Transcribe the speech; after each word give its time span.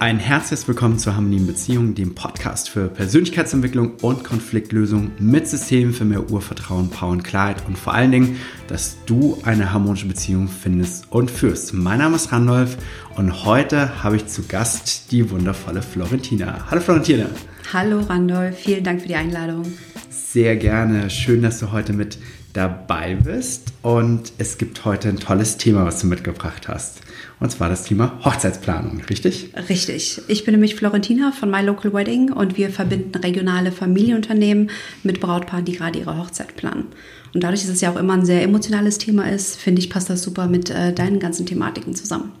Ein 0.00 0.18
herzliches 0.18 0.66
Willkommen 0.66 0.98
zur 0.98 1.14
Harmonie 1.14 1.36
in 1.36 1.46
Beziehungen, 1.46 1.94
dem 1.94 2.14
Podcast 2.14 2.70
für 2.70 2.88
Persönlichkeitsentwicklung 2.88 3.96
und 4.00 4.24
Konfliktlösung 4.24 5.10
mit 5.18 5.46
Systemen 5.46 5.92
für 5.92 6.06
mehr 6.06 6.30
Urvertrauen, 6.30 6.88
Power 6.88 7.10
und 7.10 7.22
Klarheit 7.22 7.62
und 7.66 7.76
vor 7.76 7.92
allen 7.92 8.10
Dingen, 8.10 8.40
dass 8.66 8.96
du 9.04 9.36
eine 9.44 9.74
harmonische 9.74 10.06
Beziehung 10.06 10.48
findest 10.48 11.12
und 11.12 11.30
führst. 11.30 11.74
Mein 11.74 11.98
Name 11.98 12.16
ist 12.16 12.32
Randolph 12.32 12.78
und 13.16 13.44
heute 13.44 14.02
habe 14.02 14.16
ich 14.16 14.26
zu 14.26 14.44
Gast 14.44 15.12
die 15.12 15.30
wundervolle 15.30 15.82
Florentina. 15.82 16.70
Hallo 16.70 16.80
Florentina. 16.80 17.26
Hallo 17.70 18.00
Randolph, 18.00 18.56
vielen 18.56 18.82
Dank 18.82 19.02
für 19.02 19.08
die 19.08 19.16
Einladung. 19.16 19.70
Sehr 20.08 20.56
gerne. 20.56 21.10
Schön, 21.10 21.42
dass 21.42 21.60
du 21.60 21.72
heute 21.72 21.92
mit 21.92 22.16
dabei 22.52 23.14
bist. 23.14 23.72
Und 23.82 24.32
es 24.38 24.58
gibt 24.58 24.84
heute 24.84 25.08
ein 25.08 25.18
tolles 25.18 25.56
Thema, 25.56 25.84
was 25.84 26.00
du 26.00 26.06
mitgebracht 26.06 26.68
hast. 26.68 27.00
Und 27.38 27.50
zwar 27.50 27.70
das 27.70 27.84
Thema 27.84 28.20
Hochzeitsplanung, 28.24 29.00
richtig? 29.08 29.52
Richtig. 29.68 30.20
Ich 30.28 30.44
bin 30.44 30.52
nämlich 30.52 30.74
Florentina 30.74 31.32
von 31.32 31.50
My 31.50 31.62
Local 31.62 31.94
Wedding 31.94 32.32
und 32.32 32.58
wir 32.58 32.70
verbinden 32.70 33.16
regionale 33.18 33.72
Familienunternehmen 33.72 34.70
mit 35.02 35.20
Brautpaaren, 35.20 35.64
die 35.64 35.72
gerade 35.72 35.98
ihre 35.98 36.18
Hochzeit 36.18 36.54
planen. 36.56 36.86
Und 37.32 37.42
dadurch, 37.42 37.62
dass 37.62 37.70
es 37.70 37.80
ja 37.80 37.90
auch 37.90 37.96
immer 37.96 38.14
ein 38.14 38.26
sehr 38.26 38.42
emotionales 38.42 38.98
Thema 38.98 39.30
ist, 39.30 39.56
finde 39.56 39.80
ich, 39.80 39.88
passt 39.88 40.10
das 40.10 40.22
super 40.22 40.48
mit 40.48 40.68
äh, 40.68 40.92
deinen 40.92 41.18
ganzen 41.18 41.46
Thematiken 41.46 41.94
zusammen. 41.94 42.32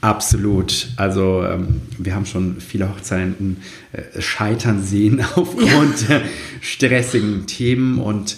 Absolut. 0.00 0.88
Also 0.96 1.42
ähm, 1.44 1.80
wir 1.98 2.14
haben 2.14 2.26
schon 2.26 2.60
viele 2.60 2.88
Hochzeiten 2.88 3.56
äh, 3.92 4.20
scheitern 4.20 4.82
sehen 4.82 5.24
aufgrund 5.34 6.08
ja. 6.08 6.20
stressigen 6.60 7.46
Themen 7.46 7.98
und 7.98 8.36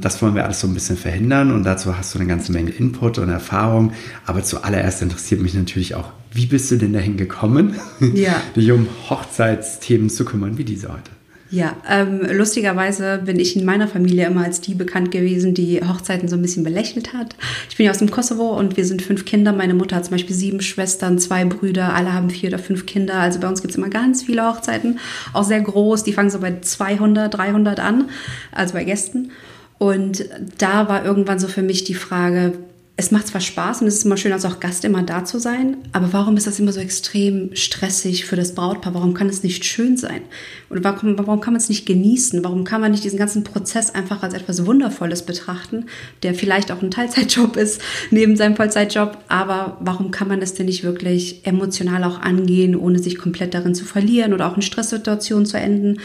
das 0.00 0.20
wollen 0.20 0.34
wir 0.34 0.44
alles 0.44 0.60
so 0.60 0.66
ein 0.66 0.74
bisschen 0.74 0.96
verhindern 0.96 1.52
und 1.52 1.64
dazu 1.64 1.96
hast 1.96 2.14
du 2.14 2.18
eine 2.18 2.28
ganze 2.28 2.52
Menge 2.52 2.70
Input 2.70 3.18
und 3.18 3.28
Erfahrung. 3.28 3.92
Aber 4.26 4.42
zuallererst 4.42 5.02
interessiert 5.02 5.40
mich 5.40 5.54
natürlich 5.54 5.94
auch, 5.94 6.12
wie 6.32 6.46
bist 6.46 6.70
du 6.70 6.76
denn 6.76 6.92
dahin 6.92 7.16
gekommen, 7.16 7.74
ja. 8.14 8.40
dich 8.56 8.70
um 8.72 8.86
Hochzeitsthemen 9.08 10.10
zu 10.10 10.24
kümmern 10.24 10.58
wie 10.58 10.64
diese 10.64 10.88
heute? 10.88 11.10
Ja, 11.52 11.76
ähm, 11.88 12.20
lustigerweise 12.30 13.22
bin 13.24 13.40
ich 13.40 13.56
in 13.56 13.64
meiner 13.64 13.88
Familie 13.88 14.26
immer 14.26 14.44
als 14.44 14.60
die 14.60 14.74
bekannt 14.74 15.10
gewesen, 15.10 15.52
die 15.52 15.80
Hochzeiten 15.82 16.28
so 16.28 16.36
ein 16.36 16.42
bisschen 16.42 16.62
belächelt 16.62 17.12
hat. 17.12 17.34
Ich 17.68 17.76
bin 17.76 17.86
ja 17.86 17.90
aus 17.90 17.98
dem 17.98 18.12
Kosovo 18.12 18.56
und 18.56 18.76
wir 18.76 18.84
sind 18.84 19.02
fünf 19.02 19.24
Kinder. 19.24 19.52
Meine 19.52 19.74
Mutter 19.74 19.96
hat 19.96 20.04
zum 20.04 20.12
Beispiel 20.12 20.36
sieben 20.36 20.60
Schwestern, 20.60 21.18
zwei 21.18 21.44
Brüder, 21.44 21.92
alle 21.92 22.12
haben 22.12 22.30
vier 22.30 22.50
oder 22.50 22.60
fünf 22.60 22.86
Kinder. 22.86 23.14
Also 23.14 23.40
bei 23.40 23.48
uns 23.48 23.62
gibt 23.62 23.72
es 23.72 23.78
immer 23.78 23.88
ganz 23.88 24.22
viele 24.22 24.46
Hochzeiten, 24.46 25.00
auch 25.32 25.42
sehr 25.42 25.60
groß. 25.60 26.04
Die 26.04 26.12
fangen 26.12 26.30
so 26.30 26.38
bei 26.38 26.60
200, 26.60 27.34
300 27.34 27.80
an, 27.80 28.04
also 28.52 28.74
bei 28.74 28.84
Gästen. 28.84 29.32
Und 29.80 30.26
da 30.58 30.90
war 30.90 31.06
irgendwann 31.06 31.38
so 31.38 31.48
für 31.48 31.62
mich 31.62 31.84
die 31.84 31.94
Frage, 31.94 32.52
es 32.98 33.10
macht 33.10 33.28
zwar 33.28 33.40
Spaß 33.40 33.80
und 33.80 33.86
es 33.86 33.94
ist 33.94 34.04
immer 34.04 34.18
schön, 34.18 34.34
als 34.34 34.44
auch 34.44 34.60
Gast 34.60 34.84
immer 34.84 35.02
da 35.02 35.24
zu 35.24 35.38
sein, 35.38 35.78
aber 35.92 36.12
warum 36.12 36.36
ist 36.36 36.46
das 36.46 36.60
immer 36.60 36.70
so 36.70 36.80
extrem 36.80 37.56
stressig 37.56 38.26
für 38.26 38.36
das 38.36 38.54
Brautpaar? 38.54 38.92
Warum 38.92 39.14
kann 39.14 39.30
es 39.30 39.42
nicht 39.42 39.64
schön 39.64 39.96
sein? 39.96 40.20
Oder 40.68 40.84
warum, 40.84 41.16
warum 41.16 41.40
kann 41.40 41.54
man 41.54 41.62
es 41.62 41.70
nicht 41.70 41.86
genießen? 41.86 42.44
Warum 42.44 42.64
kann 42.64 42.82
man 42.82 42.90
nicht 42.90 43.02
diesen 43.02 43.18
ganzen 43.18 43.42
Prozess 43.42 43.94
einfach 43.94 44.22
als 44.22 44.34
etwas 44.34 44.66
Wundervolles 44.66 45.22
betrachten, 45.22 45.86
der 46.22 46.34
vielleicht 46.34 46.70
auch 46.70 46.82
ein 46.82 46.90
Teilzeitjob 46.90 47.56
ist, 47.56 47.80
neben 48.10 48.36
seinem 48.36 48.56
Vollzeitjob? 48.56 49.16
Aber 49.28 49.78
warum 49.80 50.10
kann 50.10 50.28
man 50.28 50.42
es 50.42 50.52
denn 50.52 50.66
nicht 50.66 50.84
wirklich 50.84 51.46
emotional 51.46 52.04
auch 52.04 52.20
angehen, 52.20 52.76
ohne 52.76 52.98
sich 52.98 53.16
komplett 53.16 53.54
darin 53.54 53.74
zu 53.74 53.86
verlieren 53.86 54.34
oder 54.34 54.46
auch 54.46 54.56
in 54.56 54.62
Stresssituationen 54.62 55.46
zu 55.46 55.56
enden? 55.56 55.96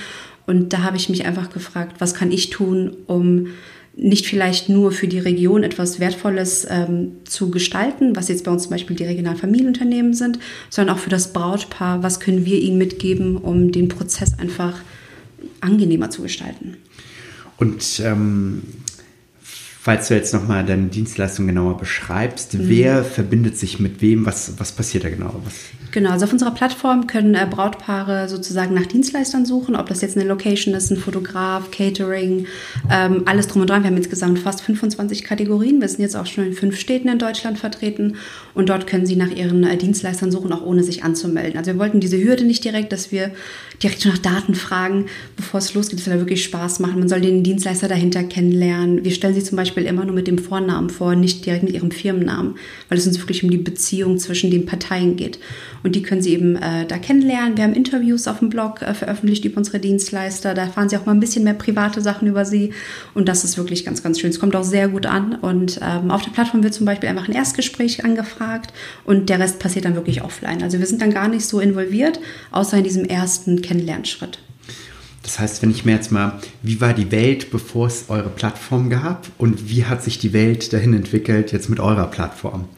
Und 0.46 0.74
da 0.74 0.84
habe 0.84 0.98
ich 0.98 1.10
mich 1.10 1.26
einfach 1.26 1.50
gefragt, 1.50 1.96
was 2.00 2.14
kann 2.14 2.32
ich 2.32 2.50
tun, 2.50 2.96
um 3.08 3.48
nicht 3.98 4.28
vielleicht 4.28 4.68
nur 4.68 4.92
für 4.92 5.08
die 5.08 5.20
Region 5.20 5.64
etwas 5.64 6.00
Wertvolles 6.00 6.68
ähm, 6.70 7.14
zu 7.24 7.50
gestalten, 7.50 8.16
was 8.16 8.28
jetzt 8.28 8.44
bei 8.44 8.52
uns 8.52 8.64
zum 8.64 8.72
Beispiel 8.72 8.96
die 8.96 9.06
regionalen 9.06 9.38
Familienunternehmen 9.38 10.14
sind, 10.14 10.40
sondern 10.70 10.96
auch 10.96 11.00
für 11.00 11.10
das 11.10 11.32
Brautpaar, 11.32 12.04
was 12.04 12.20
können 12.20 12.46
wir 12.46 12.60
ihnen 12.60 12.78
mitgeben, 12.78 13.38
um 13.38 13.72
den 13.72 13.88
Prozess 13.88 14.38
einfach 14.38 14.78
angenehmer 15.62 16.10
zu 16.10 16.24
gestalten. 16.24 16.76
Und 17.58 18.02
ähm, 18.04 18.64
falls 19.42 20.10
du 20.10 20.16
jetzt 20.16 20.34
nochmal 20.34 20.66
deine 20.66 20.88
Dienstleistung 20.88 21.48
genauer 21.48 21.78
beschreibst, 21.78 22.54
mhm. 22.54 22.68
wer 22.68 23.04
verbindet 23.06 23.58
sich 23.58 23.80
mit 23.80 24.02
wem, 24.02 24.26
was, 24.26 24.60
was 24.60 24.74
passiert 24.74 25.06
da 25.06 25.10
genau? 25.10 25.40
Was? 25.46 25.54
Genau, 25.96 26.10
also 26.10 26.26
auf 26.26 26.34
unserer 26.34 26.52
Plattform 26.52 27.08
können 27.08 27.36
äh, 27.36 27.48
Brautpaare 27.50 28.28
sozusagen 28.28 28.74
nach 28.74 28.86
Dienstleistern 28.86 29.46
suchen, 29.46 29.78
ob 29.78 29.88
das 29.88 30.02
jetzt 30.02 30.18
eine 30.18 30.28
Location 30.28 30.74
ist, 30.74 30.92
ein 30.92 30.98
Fotograf, 30.98 31.72
Catering, 31.72 32.48
ähm, 32.92 33.22
alles 33.24 33.48
drum 33.48 33.62
und 33.62 33.70
dran. 33.70 33.84
Wir 33.84 33.92
haben 33.92 33.96
insgesamt 33.96 34.40
fast 34.40 34.60
25 34.60 35.24
Kategorien. 35.24 35.80
Wir 35.80 35.88
sind 35.88 36.02
jetzt 36.02 36.18
auch 36.18 36.26
schon 36.26 36.48
in 36.48 36.52
fünf 36.52 36.78
Städten 36.78 37.08
in 37.08 37.18
Deutschland 37.18 37.58
vertreten 37.60 38.18
und 38.54 38.68
dort 38.68 38.88
können 38.88 39.06
sie 39.06 39.16
nach 39.16 39.32
ihren 39.32 39.64
äh, 39.64 39.78
Dienstleistern 39.78 40.34
suchen, 40.34 40.52
auch 40.52 40.66
ohne 40.66 40.84
sich 40.84 41.06
anzumelden. 41.06 41.58
Also 41.58 41.72
wir 41.72 41.80
wollten 41.80 42.02
diese 42.02 42.22
Hürde 42.22 42.44
nicht 42.44 42.66
direkt, 42.66 42.92
dass 42.92 43.14
wir 43.14 43.32
direkt 43.82 44.02
schon 44.02 44.12
nach 44.12 44.18
Daten 44.18 44.54
fragen, 44.54 45.06
bevor 45.38 45.60
es 45.60 45.74
losgeht. 45.76 46.00
Das 46.00 46.04
soll 46.04 46.16
ja 46.16 46.20
wirklich 46.20 46.44
Spaß 46.44 46.82
machen. 46.82 47.00
Man 47.00 47.08
soll 47.08 47.22
den 47.22 47.42
Dienstleister 47.42 47.88
dahinter 47.88 48.24
kennenlernen. 48.24 49.06
Wir 49.06 49.12
stellen 49.12 49.34
sie 49.34 49.44
zum 49.46 49.56
Beispiel 49.56 49.86
immer 49.86 50.04
nur 50.04 50.16
mit 50.16 50.28
dem 50.28 50.40
Vornamen 50.40 50.90
vor, 50.90 51.16
nicht 51.16 51.46
direkt 51.46 51.64
mit 51.64 51.74
ihrem 51.74 51.92
Firmennamen, 51.92 52.56
weil 52.90 52.98
es 52.98 53.08
uns 53.08 53.18
wirklich 53.18 53.46
um 53.46 53.50
die 53.50 53.58
Beziehung 53.58 54.20
zwischen 54.20 54.52
den 54.52 54.66
Parteien 54.66 55.16
geht. 55.16 55.40
Und 55.86 55.96
die 55.96 56.02
können 56.02 56.24
Sie 56.24 56.34
eben 56.34 56.56
äh, 56.56 56.88
da 56.88 56.98
kennenlernen. 56.98 57.58
Wir 57.58 57.64
haben 57.64 57.76
Interviews 57.76 58.28
auf 58.28 58.40
dem 58.40 58.50
Blog 58.50 58.82
äh, 58.82 58.96
veröffentlicht 58.96 59.46
über 59.46 59.58
unsere 59.58 59.80
Dienstleister. 59.80 60.56
Da 60.56 60.64
erfahren 60.64 60.90
Sie 60.90 60.98
auch 60.98 61.06
mal 61.06 61.12
ein 61.12 61.20
bisschen 61.20 61.44
mehr 61.44 61.54
private 61.54 62.02
Sachen 62.02 62.28
über 62.28 62.44
sie. 62.44 62.74
Und 63.14 63.28
das 63.30 63.44
ist 63.44 63.56
wirklich 63.56 63.86
ganz, 63.86 64.02
ganz 64.02 64.20
schön. 64.20 64.32
Es 64.32 64.40
kommt 64.40 64.56
auch 64.56 64.64
sehr 64.64 64.88
gut 64.88 65.06
an. 65.06 65.36
Und 65.36 65.80
ähm, 65.84 66.10
auf 66.10 66.24
der 66.24 66.32
Plattform 66.32 66.64
wird 66.64 66.74
zum 66.74 66.88
Beispiel 66.88 67.08
einfach 67.08 67.28
ein 67.28 67.36
Erstgespräch 67.36 68.04
angefragt 68.04 68.74
und 69.04 69.30
der 69.30 69.38
Rest 69.38 69.60
passiert 69.60 69.86
dann 69.86 69.94
wirklich 69.94 70.24
offline. 70.24 70.64
Also 70.64 70.80
wir 70.80 70.88
sind 70.88 71.04
dann 71.04 71.14
gar 71.14 71.28
nicht 71.28 71.46
so 71.46 71.60
involviert, 71.60 72.20
außer 72.50 72.80
in 72.80 72.84
diesem 72.84 73.06
ersten 73.06 73.62
Kennenlernschritt. 73.62 74.40
Das 75.22 75.38
heißt, 75.38 75.62
wenn 75.62 75.70
ich 75.70 75.86
mir 75.86 75.92
jetzt 75.92 76.12
mal, 76.12 76.40
wie 76.64 76.82
war 76.82 76.96
die 76.96 77.12
Welt, 77.12 77.52
bevor 77.52 77.86
es 77.86 78.06
eure 78.08 78.30
Plattform 78.30 78.90
gab 78.90 79.28
und 79.38 79.70
wie 79.70 79.86
hat 79.86 80.02
sich 80.02 80.18
die 80.18 80.34
Welt 80.34 80.74
dahin 80.74 80.96
entwickelt 80.96 81.52
jetzt 81.52 81.70
mit 81.70 81.80
eurer 81.80 82.08
Plattform? 82.08 82.70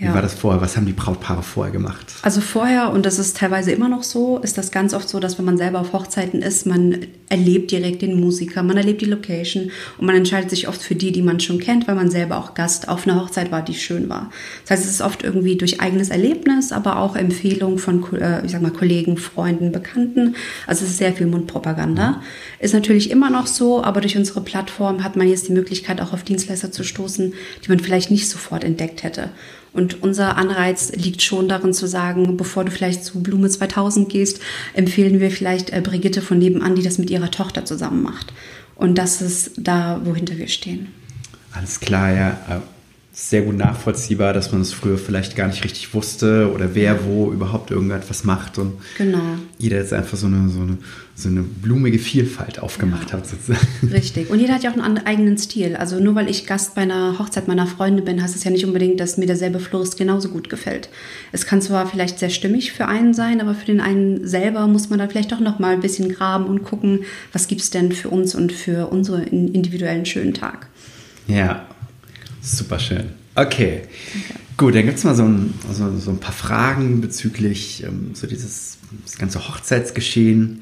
Wie 0.00 0.06
ja. 0.06 0.14
war 0.14 0.22
das 0.22 0.32
vorher? 0.32 0.62
Was 0.62 0.78
haben 0.78 0.86
die 0.86 0.94
Brautpaare 0.94 1.42
vorher 1.42 1.70
gemacht? 1.70 2.06
Also 2.22 2.40
vorher, 2.40 2.90
und 2.90 3.04
das 3.04 3.18
ist 3.18 3.36
teilweise 3.36 3.70
immer 3.70 3.90
noch 3.90 4.02
so, 4.02 4.38
ist 4.38 4.56
das 4.56 4.70
ganz 4.70 4.94
oft 4.94 5.06
so, 5.06 5.20
dass 5.20 5.36
wenn 5.36 5.44
man 5.44 5.58
selber 5.58 5.78
auf 5.78 5.92
Hochzeiten 5.92 6.40
ist, 6.40 6.64
man 6.64 7.04
erlebt 7.28 7.70
direkt 7.70 8.00
den 8.00 8.18
Musiker, 8.18 8.62
man 8.62 8.78
erlebt 8.78 9.02
die 9.02 9.06
Location 9.06 9.70
und 9.98 10.06
man 10.06 10.16
entscheidet 10.16 10.48
sich 10.48 10.68
oft 10.68 10.80
für 10.80 10.94
die, 10.94 11.12
die 11.12 11.20
man 11.20 11.38
schon 11.38 11.58
kennt, 11.58 11.86
weil 11.86 11.96
man 11.96 12.10
selber 12.10 12.38
auch 12.38 12.54
Gast 12.54 12.88
auf 12.88 13.06
einer 13.06 13.20
Hochzeit 13.20 13.52
war, 13.52 13.60
die 13.60 13.74
schön 13.74 14.08
war. 14.08 14.30
Das 14.62 14.70
heißt, 14.70 14.84
es 14.86 14.90
ist 14.90 15.02
oft 15.02 15.22
irgendwie 15.22 15.56
durch 15.56 15.82
eigenes 15.82 16.08
Erlebnis, 16.08 16.72
aber 16.72 16.98
auch 16.98 17.14
Empfehlung 17.14 17.76
von, 17.76 18.02
äh, 18.14 18.42
ich 18.46 18.52
sag 18.52 18.62
mal, 18.62 18.72
Kollegen, 18.72 19.18
Freunden, 19.18 19.70
Bekannten. 19.70 20.34
Also 20.66 20.86
es 20.86 20.92
ist 20.92 20.98
sehr 20.98 21.12
viel 21.12 21.26
Mundpropaganda. 21.26 22.12
Mhm. 22.12 22.16
Ist 22.58 22.72
natürlich 22.72 23.10
immer 23.10 23.28
noch 23.28 23.46
so, 23.46 23.84
aber 23.84 24.00
durch 24.00 24.16
unsere 24.16 24.40
Plattform 24.40 25.04
hat 25.04 25.16
man 25.16 25.28
jetzt 25.28 25.48
die 25.48 25.52
Möglichkeit, 25.52 26.00
auch 26.00 26.14
auf 26.14 26.22
Dienstleister 26.22 26.72
zu 26.72 26.84
stoßen, 26.84 27.34
die 27.62 27.68
man 27.68 27.80
vielleicht 27.80 28.10
nicht 28.10 28.30
sofort 28.30 28.64
entdeckt 28.64 29.02
hätte. 29.02 29.28
Und 29.72 30.02
unser 30.02 30.36
Anreiz 30.36 30.92
liegt 30.92 31.22
schon 31.22 31.48
darin 31.48 31.72
zu 31.72 31.86
sagen, 31.86 32.36
bevor 32.36 32.64
du 32.64 32.70
vielleicht 32.70 33.04
zu 33.04 33.22
Blume 33.22 33.48
2000 33.48 34.08
gehst, 34.08 34.40
empfehlen 34.74 35.20
wir 35.20 35.30
vielleicht 35.30 35.70
äh, 35.70 35.80
Brigitte 35.80 36.22
von 36.22 36.38
nebenan, 36.38 36.74
die 36.74 36.82
das 36.82 36.98
mit 36.98 37.10
ihrer 37.10 37.30
Tochter 37.30 37.64
zusammen 37.64 38.02
macht. 38.02 38.32
Und 38.74 38.96
das 38.96 39.22
ist 39.22 39.52
da, 39.56 40.00
wohinter 40.04 40.38
wir 40.38 40.48
stehen. 40.48 40.88
Alles 41.52 41.80
klar, 41.80 42.10
ja. 42.12 42.30
Äh, 42.48 42.60
sehr 43.12 43.42
gut 43.42 43.56
nachvollziehbar, 43.56 44.32
dass 44.32 44.52
man 44.52 44.60
es 44.60 44.72
früher 44.72 44.96
vielleicht 44.96 45.36
gar 45.36 45.48
nicht 45.48 45.64
richtig 45.64 45.92
wusste 45.94 46.50
oder 46.54 46.74
wer 46.74 47.04
wo 47.04 47.32
überhaupt 47.32 47.70
irgendetwas 47.70 48.24
macht 48.24 48.56
und 48.58 48.74
genau. 48.96 49.18
jeder 49.58 49.78
jetzt 49.78 49.92
einfach 49.92 50.16
so 50.16 50.26
eine, 50.26 50.48
so 50.48 50.60
eine, 50.60 50.78
so 51.20 51.28
eine 51.28 51.42
blumige 51.42 51.98
Vielfalt 51.98 52.58
aufgemacht 52.58 53.10
ja. 53.10 53.18
hat 53.18 53.26
sozusagen. 53.26 53.66
Richtig. 53.92 54.30
Und 54.30 54.40
jeder 54.40 54.54
hat 54.54 54.62
ja 54.62 54.70
auch 54.70 54.76
einen 54.76 54.98
eigenen 54.98 55.38
Stil. 55.38 55.76
Also 55.76 56.00
nur 56.00 56.14
weil 56.14 56.28
ich 56.28 56.46
Gast 56.46 56.74
bei 56.74 56.82
einer 56.82 57.18
Hochzeit 57.18 57.48
meiner 57.48 57.66
Freunde 57.66 58.02
bin, 58.02 58.22
heißt 58.22 58.34
es 58.34 58.44
ja 58.44 58.50
nicht 58.50 58.64
unbedingt, 58.64 58.98
dass 59.00 59.16
mir 59.16 59.26
derselbe 59.26 59.60
Florist 59.60 59.96
genauso 59.98 60.30
gut 60.30 60.48
gefällt. 60.48 60.88
Es 61.32 61.46
kann 61.46 61.62
zwar 61.62 61.86
vielleicht 61.86 62.18
sehr 62.18 62.30
stimmig 62.30 62.72
für 62.72 62.86
einen 62.86 63.14
sein, 63.14 63.40
aber 63.40 63.54
für 63.54 63.66
den 63.66 63.80
einen 63.80 64.26
selber 64.26 64.66
muss 64.66 64.90
man 64.90 64.98
da 64.98 65.08
vielleicht 65.08 65.32
doch 65.32 65.40
noch 65.40 65.58
mal 65.58 65.74
ein 65.74 65.80
bisschen 65.80 66.08
graben 66.10 66.46
und 66.46 66.64
gucken, 66.64 67.00
was 67.32 67.48
gibt 67.48 67.60
es 67.60 67.70
denn 67.70 67.92
für 67.92 68.08
uns 68.08 68.34
und 68.34 68.52
für 68.52 68.88
unseren 68.88 69.24
individuellen 69.52 70.06
schönen 70.06 70.34
Tag. 70.34 70.68
Ja, 71.26 71.66
Super 72.42 72.78
schön. 72.78 73.10
Okay. 73.34 73.82
okay. 73.82 74.34
Gut, 74.56 74.74
dann 74.74 74.84
gibt 74.86 74.98
es 74.98 75.04
mal 75.04 75.14
so 75.14 75.24
ein, 75.24 75.54
so, 75.70 75.96
so, 75.98 76.10
ein 76.10 76.20
paar 76.20 76.32
Fragen 76.32 77.00
bezüglich 77.00 77.84
ähm, 77.84 78.10
so 78.14 78.26
dieses 78.26 78.78
ganze 79.18 79.46
Hochzeitsgeschehen. 79.48 80.60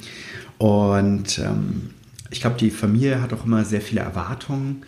Und 0.58 1.38
ähm, 1.38 1.90
ich 2.30 2.40
glaube, 2.40 2.56
die 2.58 2.70
Familie 2.70 3.22
hat 3.22 3.32
auch 3.32 3.44
immer 3.44 3.64
sehr 3.64 3.80
viele 3.80 4.00
Erwartungen, 4.00 4.82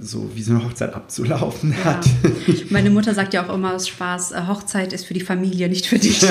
so 0.00 0.30
wie 0.34 0.42
so 0.42 0.52
eine 0.54 0.64
Hochzeit 0.64 0.94
abzulaufen 0.94 1.72
ja. 1.72 1.84
hat. 1.84 2.08
Meine 2.70 2.90
Mutter 2.90 3.14
sagt 3.14 3.34
ja 3.34 3.46
auch 3.46 3.54
immer 3.54 3.74
aus 3.74 3.86
Spaß, 3.88 4.32
äh, 4.32 4.46
Hochzeit 4.48 4.92
ist 4.92 5.04
für 5.06 5.14
die 5.14 5.20
Familie, 5.20 5.68
nicht 5.68 5.86
für 5.86 5.98
dich. 5.98 6.22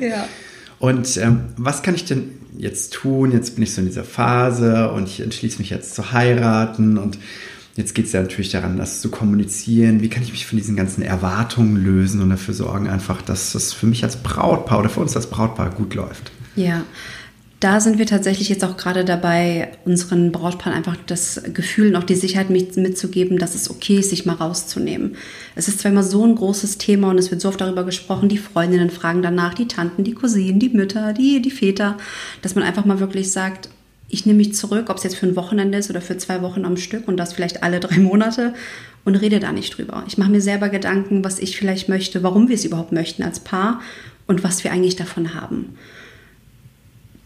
ja. 0.00 0.26
Und 0.78 1.16
ähm, 1.18 1.40
was 1.56 1.82
kann 1.82 1.94
ich 1.94 2.06
denn 2.06 2.30
jetzt 2.56 2.94
tun? 2.94 3.32
Jetzt 3.32 3.56
bin 3.56 3.64
ich 3.64 3.74
so 3.74 3.80
in 3.82 3.88
dieser 3.88 4.04
Phase 4.04 4.90
und 4.92 5.08
ich 5.08 5.20
entschließe 5.20 5.58
mich 5.58 5.70
jetzt 5.70 5.94
zu 5.94 6.12
heiraten 6.12 6.96
und 6.96 7.18
Jetzt 7.76 7.94
geht 7.94 8.06
es 8.06 8.12
ja 8.12 8.20
natürlich 8.20 8.50
daran, 8.50 8.76
das 8.76 9.00
zu 9.00 9.10
kommunizieren. 9.10 10.00
Wie 10.00 10.08
kann 10.08 10.22
ich 10.22 10.32
mich 10.32 10.46
von 10.46 10.58
diesen 10.58 10.76
ganzen 10.76 11.02
Erwartungen 11.02 11.76
lösen 11.76 12.20
und 12.20 12.30
dafür 12.30 12.54
sorgen, 12.54 12.88
einfach, 12.88 13.22
dass 13.22 13.52
das 13.52 13.72
für 13.72 13.86
mich 13.86 14.02
als 14.04 14.16
Brautpaar 14.16 14.80
oder 14.80 14.88
für 14.88 15.00
uns 15.00 15.16
als 15.16 15.28
Brautpaar 15.28 15.70
gut 15.70 15.94
läuft? 15.94 16.32
Ja, 16.56 16.84
da 17.60 17.78
sind 17.78 17.98
wir 17.98 18.06
tatsächlich 18.06 18.48
jetzt 18.48 18.64
auch 18.64 18.78
gerade 18.78 19.04
dabei, 19.04 19.72
unseren 19.84 20.32
Brautpaaren 20.32 20.72
einfach 20.72 20.96
das 21.06 21.42
Gefühl 21.52 21.88
und 21.88 21.96
auch 21.96 22.04
die 22.04 22.14
Sicherheit 22.14 22.48
mitzugeben, 22.48 23.38
dass 23.38 23.54
es 23.54 23.70
okay 23.70 23.98
ist, 23.98 24.08
sich 24.08 24.24
mal 24.24 24.34
rauszunehmen. 24.34 25.16
Es 25.54 25.68
ist 25.68 25.80
zwar 25.80 25.92
immer 25.92 26.02
so 26.02 26.24
ein 26.24 26.36
großes 26.36 26.78
Thema 26.78 27.10
und 27.10 27.18
es 27.18 27.30
wird 27.30 27.42
so 27.42 27.48
oft 27.48 27.60
darüber 27.60 27.84
gesprochen, 27.84 28.30
die 28.30 28.38
Freundinnen 28.38 28.88
fragen 28.88 29.20
danach, 29.20 29.52
die 29.52 29.68
Tanten, 29.68 30.04
die 30.04 30.14
Cousinen, 30.14 30.58
die 30.58 30.70
Mütter, 30.70 31.12
die, 31.12 31.42
die 31.42 31.50
Väter, 31.50 31.98
dass 32.40 32.54
man 32.54 32.64
einfach 32.64 32.86
mal 32.86 32.98
wirklich 32.98 33.30
sagt, 33.30 33.68
ich 34.10 34.26
nehme 34.26 34.38
mich 34.38 34.54
zurück, 34.54 34.90
ob 34.90 34.96
es 34.96 35.04
jetzt 35.04 35.16
für 35.16 35.26
ein 35.26 35.36
Wochenende 35.36 35.78
ist 35.78 35.90
oder 35.90 36.00
für 36.00 36.18
zwei 36.18 36.42
Wochen 36.42 36.64
am 36.64 36.76
Stück 36.76 37.08
und 37.08 37.16
das 37.16 37.32
vielleicht 37.32 37.62
alle 37.62 37.80
drei 37.80 37.98
Monate 37.98 38.54
und 39.04 39.14
rede 39.16 39.40
da 39.40 39.52
nicht 39.52 39.78
drüber. 39.78 40.04
Ich 40.06 40.18
mache 40.18 40.30
mir 40.30 40.40
selber 40.40 40.68
Gedanken, 40.68 41.24
was 41.24 41.38
ich 41.38 41.56
vielleicht 41.56 41.88
möchte, 41.88 42.22
warum 42.22 42.48
wir 42.48 42.54
es 42.54 42.64
überhaupt 42.64 42.92
möchten 42.92 43.22
als 43.22 43.40
Paar 43.40 43.80
und 44.26 44.44
was 44.44 44.64
wir 44.64 44.72
eigentlich 44.72 44.96
davon 44.96 45.34
haben 45.34 45.74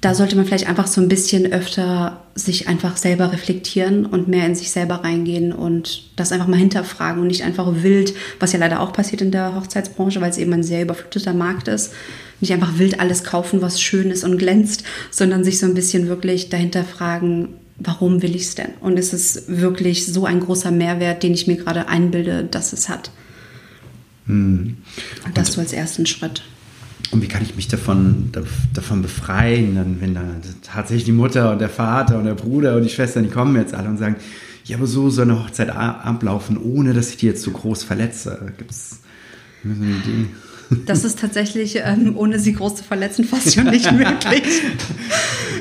da 0.04 0.14
sollte 0.14 0.36
man 0.36 0.44
vielleicht 0.44 0.68
einfach 0.68 0.86
so 0.86 1.00
ein 1.00 1.08
bisschen 1.08 1.50
öfter 1.50 2.20
sich 2.34 2.68
einfach 2.68 2.98
selber 2.98 3.32
reflektieren 3.32 4.04
und 4.04 4.28
mehr 4.28 4.44
in 4.44 4.54
sich 4.54 4.70
selber 4.70 4.96
reingehen 4.96 5.50
und 5.50 6.02
das 6.16 6.30
einfach 6.30 6.46
mal 6.46 6.58
hinterfragen 6.58 7.22
und 7.22 7.28
nicht 7.28 7.42
einfach 7.42 7.66
wild, 7.82 8.12
was 8.38 8.52
ja 8.52 8.58
leider 8.58 8.80
auch 8.80 8.92
passiert 8.92 9.22
in 9.22 9.30
der 9.30 9.54
Hochzeitsbranche, 9.54 10.20
weil 10.20 10.28
es 10.28 10.36
eben 10.36 10.52
ein 10.52 10.62
sehr 10.62 10.82
überfluteter 10.82 11.32
Markt 11.32 11.68
ist, 11.68 11.94
nicht 12.40 12.52
einfach 12.52 12.78
wild 12.78 13.00
alles 13.00 13.24
kaufen, 13.24 13.62
was 13.62 13.80
schön 13.80 14.10
ist 14.10 14.24
und 14.24 14.38
glänzt, 14.38 14.84
sondern 15.10 15.44
sich 15.44 15.58
so 15.58 15.66
ein 15.66 15.74
bisschen 15.74 16.08
wirklich 16.08 16.48
dahinter 16.48 16.84
fragen, 16.84 17.48
warum 17.78 18.22
will 18.22 18.34
ich 18.34 18.42
es 18.42 18.54
denn? 18.54 18.70
Und 18.80 18.98
ist 18.98 19.12
es 19.12 19.44
wirklich 19.48 20.06
so 20.06 20.26
ein 20.26 20.40
großer 20.40 20.70
Mehrwert, 20.70 21.22
den 21.22 21.34
ich 21.34 21.46
mir 21.46 21.56
gerade 21.56 21.88
einbilde, 21.88 22.44
dass 22.44 22.72
es 22.72 22.88
hat? 22.88 23.10
Hm. 24.26 24.76
Und 25.24 25.38
das 25.38 25.52
so 25.52 25.60
als 25.60 25.72
ersten 25.72 26.06
Schritt. 26.06 26.42
Und 27.10 27.22
wie 27.22 27.28
kann 27.28 27.42
ich 27.42 27.54
mich 27.54 27.68
davon, 27.68 28.32
davon 28.72 29.02
befreien, 29.02 29.74
dann, 29.76 30.00
wenn 30.00 30.14
dann 30.14 30.42
tatsächlich 30.62 31.04
die 31.04 31.12
Mutter 31.12 31.52
und 31.52 31.60
der 31.60 31.68
Vater 31.68 32.18
und 32.18 32.24
der 32.24 32.34
Bruder 32.34 32.76
und 32.76 32.82
die 32.82 32.88
Schwestern, 32.88 33.24
die 33.24 33.30
kommen 33.30 33.56
jetzt 33.56 33.74
alle 33.74 33.88
und 33.88 33.98
sagen, 33.98 34.16
ja, 34.64 34.78
aber 34.78 34.86
so 34.86 35.10
soll 35.10 35.30
eine 35.30 35.44
Hochzeit 35.44 35.70
ablaufen, 35.70 36.56
ohne 36.56 36.94
dass 36.94 37.10
ich 37.10 37.18
die 37.18 37.26
jetzt 37.26 37.42
so 37.42 37.50
groß 37.50 37.84
verletze. 37.84 38.52
Gibt 38.56 38.70
es 38.70 39.00
eine 39.62 39.74
Idee? 39.74 40.26
Das 40.86 41.04
ist 41.04 41.18
tatsächlich, 41.18 41.76
ähm, 41.76 42.14
ohne 42.16 42.38
sie 42.38 42.52
groß 42.52 42.76
zu 42.76 42.84
verletzen, 42.84 43.24
fast 43.24 43.54
schon 43.54 43.70
nicht 43.70 43.90
möglich. 43.92 44.42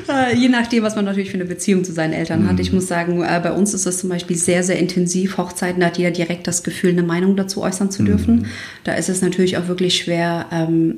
äh, 0.08 0.36
je 0.36 0.48
nachdem, 0.48 0.82
was 0.82 0.96
man 0.96 1.04
natürlich 1.04 1.30
für 1.30 1.36
eine 1.36 1.44
Beziehung 1.44 1.84
zu 1.84 1.92
seinen 1.92 2.12
Eltern 2.12 2.42
mhm. 2.42 2.48
hat. 2.48 2.60
Ich 2.60 2.72
muss 2.72 2.86
sagen, 2.86 3.22
äh, 3.22 3.40
bei 3.42 3.52
uns 3.52 3.74
ist 3.74 3.86
es 3.86 3.98
zum 3.98 4.10
Beispiel 4.10 4.36
sehr, 4.36 4.62
sehr 4.62 4.78
intensiv. 4.78 5.38
Hochzeiten 5.38 5.80
da 5.80 5.86
hat 5.86 5.98
jeder 5.98 6.10
direkt 6.10 6.46
das 6.46 6.62
Gefühl, 6.62 6.90
eine 6.90 7.02
Meinung 7.02 7.36
dazu 7.36 7.62
äußern 7.62 7.90
zu 7.90 8.02
dürfen. 8.02 8.36
Mhm. 8.36 8.46
Da 8.84 8.94
ist 8.94 9.08
es 9.08 9.22
natürlich 9.22 9.58
auch 9.58 9.68
wirklich 9.68 9.96
schwer, 9.96 10.46
ähm, 10.52 10.96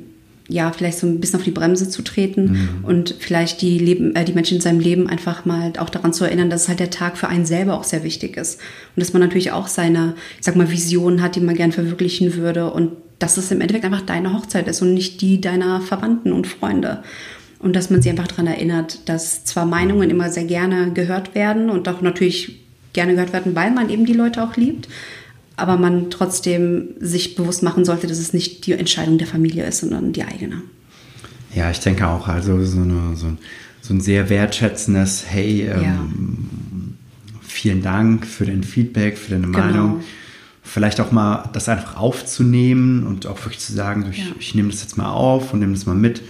ja, 0.49 0.71
vielleicht 0.71 0.99
so 0.99 1.07
ein 1.07 1.19
bisschen 1.19 1.39
auf 1.39 1.43
die 1.43 1.51
Bremse 1.51 1.89
zu 1.89 2.01
treten 2.01 2.51
mhm. 2.51 2.85
und 2.85 3.15
vielleicht 3.19 3.61
die, 3.61 3.77
Leben, 3.79 4.15
äh, 4.15 4.23
die 4.23 4.33
Menschen 4.33 4.55
in 4.55 4.61
seinem 4.61 4.79
Leben 4.79 5.07
einfach 5.07 5.45
mal 5.45 5.73
auch 5.77 5.89
daran 5.89 6.13
zu 6.13 6.23
erinnern, 6.23 6.49
dass 6.49 6.69
halt 6.69 6.79
der 6.79 6.89
Tag 6.89 7.17
für 7.17 7.27
einen 7.27 7.45
selber 7.45 7.73
auch 7.73 7.83
sehr 7.83 8.03
wichtig 8.03 8.37
ist. 8.37 8.59
Und 8.95 9.01
dass 9.01 9.13
man 9.13 9.21
natürlich 9.21 9.51
auch 9.51 9.67
seine, 9.67 10.15
ich 10.39 10.45
sag 10.45 10.55
mal, 10.55 10.71
Visionen 10.71 11.21
hat, 11.21 11.35
die 11.35 11.41
man 11.41 11.55
gern 11.55 11.73
verwirklichen 11.73 12.35
würde 12.35 12.71
und 12.71 12.91
dass 13.19 13.37
es 13.37 13.51
im 13.51 13.61
Endeffekt 13.61 13.85
einfach 13.85 14.01
deine 14.01 14.33
Hochzeit 14.33 14.67
ist 14.67 14.81
und 14.81 14.93
nicht 14.93 15.21
die 15.21 15.41
deiner 15.41 15.81
Verwandten 15.81 16.31
und 16.31 16.47
Freunde. 16.47 17.03
Und 17.59 17.75
dass 17.75 17.89
man 17.89 18.01
sie 18.01 18.09
einfach 18.09 18.27
daran 18.27 18.47
erinnert, 18.47 19.09
dass 19.09 19.43
zwar 19.43 19.65
Meinungen 19.65 20.09
immer 20.09 20.29
sehr 20.29 20.45
gerne 20.45 20.93
gehört 20.93 21.33
werden 21.33 21.69
und 21.69 21.89
auch 21.89 22.01
natürlich 22.01 22.59
gerne 22.93 23.13
gehört 23.13 23.33
werden, 23.33 23.55
weil 23.55 23.71
man 23.71 23.89
eben 23.89 24.05
die 24.05 24.13
Leute 24.13 24.43
auch 24.43 24.55
liebt, 24.55 24.87
aber 25.55 25.77
man 25.77 26.11
trotzdem 26.11 26.89
sich 26.99 27.35
bewusst 27.35 27.63
machen 27.63 27.83
sollte, 27.83 28.05
dass 28.05 28.19
es 28.19 28.33
nicht 28.33 28.67
die 28.67 28.73
Entscheidung 28.73 29.17
der 29.17 29.27
Familie 29.27 29.65
ist, 29.65 29.79
sondern 29.79 30.13
die 30.13 30.23
eigene. 30.23 30.61
Ja, 31.55 31.71
ich 31.71 31.79
denke 31.79 32.07
auch, 32.07 32.27
also 32.27 32.63
so, 32.63 32.81
eine, 32.81 33.15
so, 33.15 33.33
so 33.81 33.93
ein 33.93 34.01
sehr 34.01 34.29
wertschätzendes, 34.29 35.25
hey, 35.27 35.61
ähm, 35.61 35.81
ja. 35.81 36.05
vielen 37.41 37.81
Dank 37.81 38.27
für 38.27 38.45
dein 38.45 38.63
Feedback, 38.63 39.17
für 39.17 39.31
deine 39.31 39.47
genau. 39.47 39.59
Meinung. 39.59 40.03
Vielleicht 40.67 40.99
auch 40.99 41.11
mal 41.11 41.49
das 41.53 41.69
einfach 41.69 41.97
aufzunehmen 41.97 43.07
und 43.07 43.25
auch 43.25 43.37
wirklich 43.45 43.59
zu 43.59 43.73
sagen, 43.73 44.05
ich, 44.11 44.19
ja. 44.19 44.25
ich 44.39 44.53
nehme 44.53 44.69
das 44.69 44.81
jetzt 44.81 44.97
mal 44.97 45.09
auf 45.09 45.53
und 45.53 45.59
nehme 45.59 45.73
das 45.73 45.85
mal 45.85 45.95
mit 45.95 46.21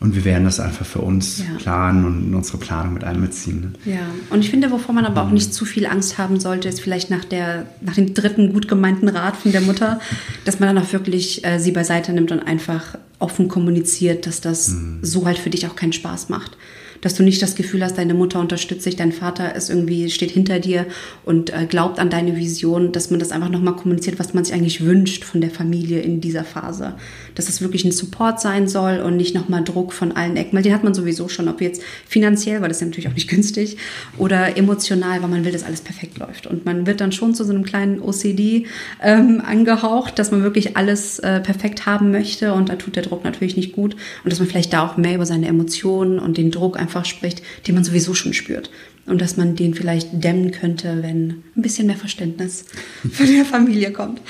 und 0.00 0.14
wir 0.14 0.24
werden 0.24 0.44
das 0.44 0.60
einfach 0.60 0.86
für 0.86 1.00
uns 1.00 1.40
ja. 1.40 1.44
planen 1.58 2.04
und 2.06 2.28
in 2.28 2.34
unsere 2.34 2.58
Planung 2.58 2.94
mit 2.94 3.04
einbeziehen. 3.04 3.60
Ne? 3.84 3.92
Ja, 3.92 4.06
und 4.30 4.40
ich 4.40 4.50
finde, 4.50 4.70
wovor 4.70 4.94
man 4.94 5.04
aber 5.04 5.22
auch 5.22 5.30
nicht 5.30 5.52
zu 5.52 5.64
viel 5.66 5.86
Angst 5.86 6.16
haben 6.16 6.40
sollte, 6.40 6.68
ist 6.68 6.80
vielleicht 6.80 7.10
nach, 7.10 7.24
der, 7.24 7.66
nach 7.82 7.94
dem 7.94 8.14
dritten 8.14 8.52
gut 8.52 8.66
gemeinten 8.66 9.08
Rat 9.08 9.36
von 9.36 9.52
der 9.52 9.60
Mutter, 9.60 10.00
dass 10.44 10.58
man 10.58 10.74
dann 10.74 10.84
auch 10.84 10.92
wirklich 10.92 11.44
äh, 11.44 11.58
sie 11.58 11.72
beiseite 11.72 12.12
nimmt 12.12 12.32
und 12.32 12.40
einfach 12.40 12.96
offen 13.18 13.48
kommuniziert, 13.48 14.26
dass 14.26 14.40
das 14.40 14.68
mhm. 14.68 15.00
so 15.02 15.26
halt 15.26 15.38
für 15.38 15.50
dich 15.50 15.66
auch 15.66 15.76
keinen 15.76 15.92
Spaß 15.92 16.30
macht 16.30 16.56
dass 17.00 17.14
du 17.14 17.22
nicht 17.22 17.40
das 17.42 17.54
Gefühl 17.54 17.82
hast, 17.82 17.98
deine 17.98 18.14
Mutter 18.14 18.40
unterstützt 18.40 18.86
dich, 18.86 18.96
dein 18.96 19.12
Vater 19.12 19.54
ist 19.54 19.70
irgendwie, 19.70 20.10
steht 20.10 20.30
hinter 20.30 20.58
dir 20.58 20.86
und 21.24 21.50
äh, 21.50 21.66
glaubt 21.66 21.98
an 21.98 22.10
deine 22.10 22.36
Vision, 22.36 22.92
dass 22.92 23.10
man 23.10 23.20
das 23.20 23.32
einfach 23.32 23.48
nochmal 23.48 23.76
kommuniziert, 23.76 24.18
was 24.18 24.34
man 24.34 24.44
sich 24.44 24.54
eigentlich 24.54 24.84
wünscht 24.84 25.24
von 25.24 25.40
der 25.40 25.50
Familie 25.50 26.00
in 26.00 26.20
dieser 26.20 26.44
Phase. 26.44 26.94
Dass 27.34 27.48
es 27.48 27.60
wirklich 27.60 27.84
ein 27.84 27.92
Support 27.92 28.40
sein 28.40 28.68
soll 28.68 29.00
und 29.00 29.16
nicht 29.16 29.34
nochmal 29.34 29.64
Druck 29.64 29.92
von 29.92 30.12
allen 30.12 30.36
Ecken, 30.36 30.56
weil 30.56 30.62
den 30.62 30.74
hat 30.74 30.84
man 30.84 30.94
sowieso 30.94 31.28
schon, 31.28 31.48
ob 31.48 31.60
jetzt 31.60 31.82
finanziell, 32.06 32.60
weil 32.60 32.68
das 32.68 32.78
ist 32.78 32.82
ja 32.82 32.86
natürlich 32.88 33.08
auch 33.08 33.14
nicht 33.14 33.28
günstig, 33.30 33.76
oder 34.18 34.56
emotional, 34.56 35.22
weil 35.22 35.28
man 35.28 35.44
will, 35.44 35.52
dass 35.52 35.64
alles 35.64 35.80
perfekt 35.80 36.18
läuft. 36.18 36.46
Und 36.46 36.64
man 36.64 36.86
wird 36.86 37.00
dann 37.00 37.12
schon 37.12 37.34
zu 37.34 37.44
so 37.44 37.52
einem 37.52 37.64
kleinen 37.64 38.00
OCD 38.00 38.66
ähm, 39.02 39.42
angehaucht, 39.44 40.18
dass 40.18 40.30
man 40.30 40.42
wirklich 40.42 40.76
alles 40.76 41.18
äh, 41.20 41.40
perfekt 41.40 41.86
haben 41.86 42.10
möchte 42.10 42.52
und 42.52 42.68
da 42.68 42.76
tut 42.76 42.96
der 42.96 43.02
Druck 43.02 43.24
natürlich 43.24 43.56
nicht 43.56 43.72
gut 43.72 43.94
und 44.24 44.32
dass 44.32 44.38
man 44.38 44.48
vielleicht 44.48 44.72
da 44.72 44.86
auch 44.86 44.96
mehr 44.96 45.14
über 45.14 45.26
seine 45.26 45.46
Emotionen 45.46 46.18
und 46.18 46.36
den 46.36 46.50
Druck 46.50 46.78
einfach 46.78 46.89
einfach 46.90 47.04
spricht, 47.04 47.42
den 47.66 47.76
man 47.76 47.84
sowieso 47.84 48.14
schon 48.14 48.34
spürt. 48.34 48.70
Und 49.06 49.20
dass 49.20 49.36
man 49.36 49.54
den 49.54 49.74
vielleicht 49.74 50.08
dämmen 50.12 50.50
könnte, 50.50 51.02
wenn 51.02 51.44
ein 51.56 51.62
bisschen 51.62 51.86
mehr 51.86 51.96
Verständnis 51.96 52.64
für 53.12 53.24
die 53.24 53.44
Familie 53.44 53.92
kommt. 53.92 54.20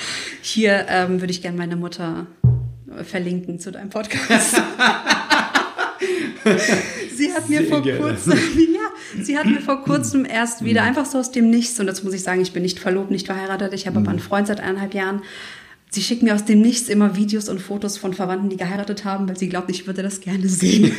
Hier 0.42 0.86
ähm, 0.88 1.20
würde 1.20 1.32
ich 1.32 1.42
gerne 1.42 1.56
meine 1.56 1.76
Mutter 1.76 2.26
verlinken 3.04 3.58
zu 3.58 3.72
deinem 3.72 3.90
Podcast. 3.90 4.56
sie 7.16 7.32
hat 7.32 7.48
mir 7.48 7.60
Sehr 7.60 7.68
vor 7.68 7.82
kurzem, 7.82 8.32
ja, 8.56 9.22
sie 9.22 9.38
hat 9.38 9.46
mir 9.46 9.60
vor 9.60 9.84
kurzem 9.84 10.24
erst 10.24 10.64
wieder 10.64 10.82
einfach 10.82 11.06
so 11.06 11.18
aus 11.18 11.30
dem 11.30 11.50
Nichts, 11.50 11.78
und 11.78 11.86
dazu 11.86 12.04
muss 12.04 12.14
ich 12.14 12.22
sagen, 12.22 12.40
ich 12.40 12.52
bin 12.52 12.62
nicht 12.62 12.80
verlobt, 12.80 13.10
nicht 13.10 13.26
verheiratet, 13.26 13.72
ich 13.74 13.86
habe 13.86 13.98
aber 13.98 14.08
einen 14.10 14.18
mhm. 14.18 14.24
Freund 14.24 14.48
seit 14.48 14.60
eineinhalb 14.60 14.94
Jahren. 14.94 15.22
Sie 15.92 16.02
schickt 16.02 16.22
mir 16.22 16.34
aus 16.34 16.44
dem 16.44 16.60
Nichts 16.60 16.88
immer 16.88 17.16
Videos 17.16 17.48
und 17.48 17.60
Fotos 17.60 17.98
von 17.98 18.14
Verwandten, 18.14 18.48
die 18.48 18.56
geheiratet 18.56 19.04
haben, 19.04 19.28
weil 19.28 19.36
sie 19.36 19.48
glaubt, 19.48 19.70
ich 19.70 19.86
würde 19.86 20.02
das 20.02 20.20
gerne 20.20 20.48
sehen. 20.48 20.92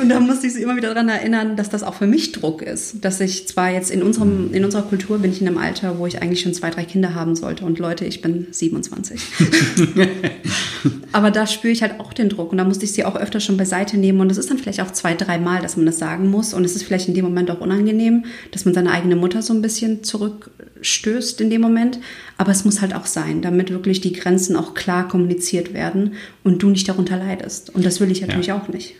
Und 0.00 0.08
da 0.08 0.20
musste 0.20 0.46
ich 0.46 0.54
sie 0.54 0.62
immer 0.62 0.76
wieder 0.76 0.94
daran 0.94 1.08
erinnern, 1.08 1.56
dass 1.56 1.70
das 1.70 1.82
auch 1.82 1.94
für 1.94 2.06
mich 2.06 2.32
Druck 2.32 2.62
ist. 2.62 3.04
Dass 3.04 3.20
ich 3.20 3.48
zwar 3.48 3.70
jetzt 3.70 3.90
in, 3.90 4.02
unserem, 4.02 4.52
in 4.54 4.64
unserer 4.64 4.82
Kultur 4.82 5.18
bin 5.18 5.32
ich 5.32 5.40
in 5.40 5.48
einem 5.48 5.58
Alter, 5.58 5.98
wo 5.98 6.06
ich 6.06 6.22
eigentlich 6.22 6.40
schon 6.40 6.54
zwei, 6.54 6.70
drei 6.70 6.84
Kinder 6.84 7.14
haben 7.14 7.34
sollte. 7.34 7.64
Und 7.64 7.78
Leute, 7.78 8.04
ich 8.04 8.22
bin 8.22 8.46
27. 8.50 9.20
Aber 11.12 11.30
da 11.30 11.46
spüre 11.46 11.72
ich 11.72 11.82
halt 11.82 12.00
auch 12.00 12.12
den 12.12 12.28
Druck. 12.28 12.52
Und 12.52 12.58
da 12.58 12.64
musste 12.64 12.84
ich 12.84 12.92
sie 12.92 13.04
auch 13.04 13.16
öfter 13.16 13.40
schon 13.40 13.56
beiseite 13.56 13.96
nehmen. 13.96 14.20
Und 14.20 14.30
es 14.30 14.38
ist 14.38 14.50
dann 14.50 14.58
vielleicht 14.58 14.80
auch 14.80 14.92
zwei, 14.92 15.14
dreimal, 15.14 15.60
dass 15.60 15.76
man 15.76 15.86
das 15.86 15.98
sagen 15.98 16.30
muss. 16.30 16.54
Und 16.54 16.64
es 16.64 16.76
ist 16.76 16.84
vielleicht 16.84 17.08
in 17.08 17.14
dem 17.14 17.24
Moment 17.24 17.50
auch 17.50 17.60
unangenehm, 17.60 18.24
dass 18.52 18.64
man 18.64 18.74
seine 18.74 18.92
eigene 18.92 19.16
Mutter 19.16 19.42
so 19.42 19.52
ein 19.52 19.62
bisschen 19.62 20.04
zurückstößt 20.04 21.40
in 21.40 21.50
dem 21.50 21.60
Moment. 21.60 21.98
Aber 22.36 22.52
es 22.52 22.64
muss 22.64 22.80
halt 22.80 22.94
auch 22.94 23.06
sein, 23.06 23.42
damit 23.42 23.70
wirklich 23.70 24.00
die 24.00 24.12
Grenzen 24.12 24.54
auch 24.54 24.74
klar 24.74 25.08
kommuniziert 25.08 25.74
werden 25.74 26.14
und 26.44 26.62
du 26.62 26.68
nicht 26.68 26.88
darunter 26.88 27.16
leidest. 27.16 27.74
Und 27.74 27.84
das 27.84 28.00
will 28.00 28.10
ich 28.10 28.20
natürlich 28.20 28.48
ja. 28.48 28.56
auch 28.56 28.68
nicht. 28.68 28.94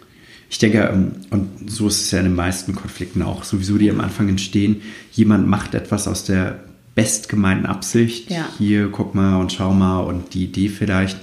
Ich 0.50 0.58
denke, 0.58 0.90
ähm, 0.92 1.12
und 1.30 1.70
so 1.70 1.88
ist 1.88 2.00
es 2.00 2.10
ja 2.10 2.18
in 2.18 2.24
den 2.24 2.34
meisten 2.34 2.74
Konflikten 2.74 3.22
auch 3.22 3.44
sowieso, 3.44 3.76
die 3.78 3.90
am 3.90 4.00
Anfang 4.00 4.28
entstehen, 4.28 4.82
jemand 5.12 5.46
macht 5.46 5.74
etwas 5.74 6.08
aus 6.08 6.24
der 6.24 6.60
bestgemeinten 6.94 7.66
Absicht. 7.66 8.30
Ja. 8.30 8.48
Hier, 8.58 8.88
guck 8.90 9.14
mal 9.14 9.36
und 9.36 9.52
schau 9.52 9.72
mal 9.72 10.00
und 10.00 10.34
die 10.34 10.44
Idee 10.44 10.68
vielleicht. 10.68 11.18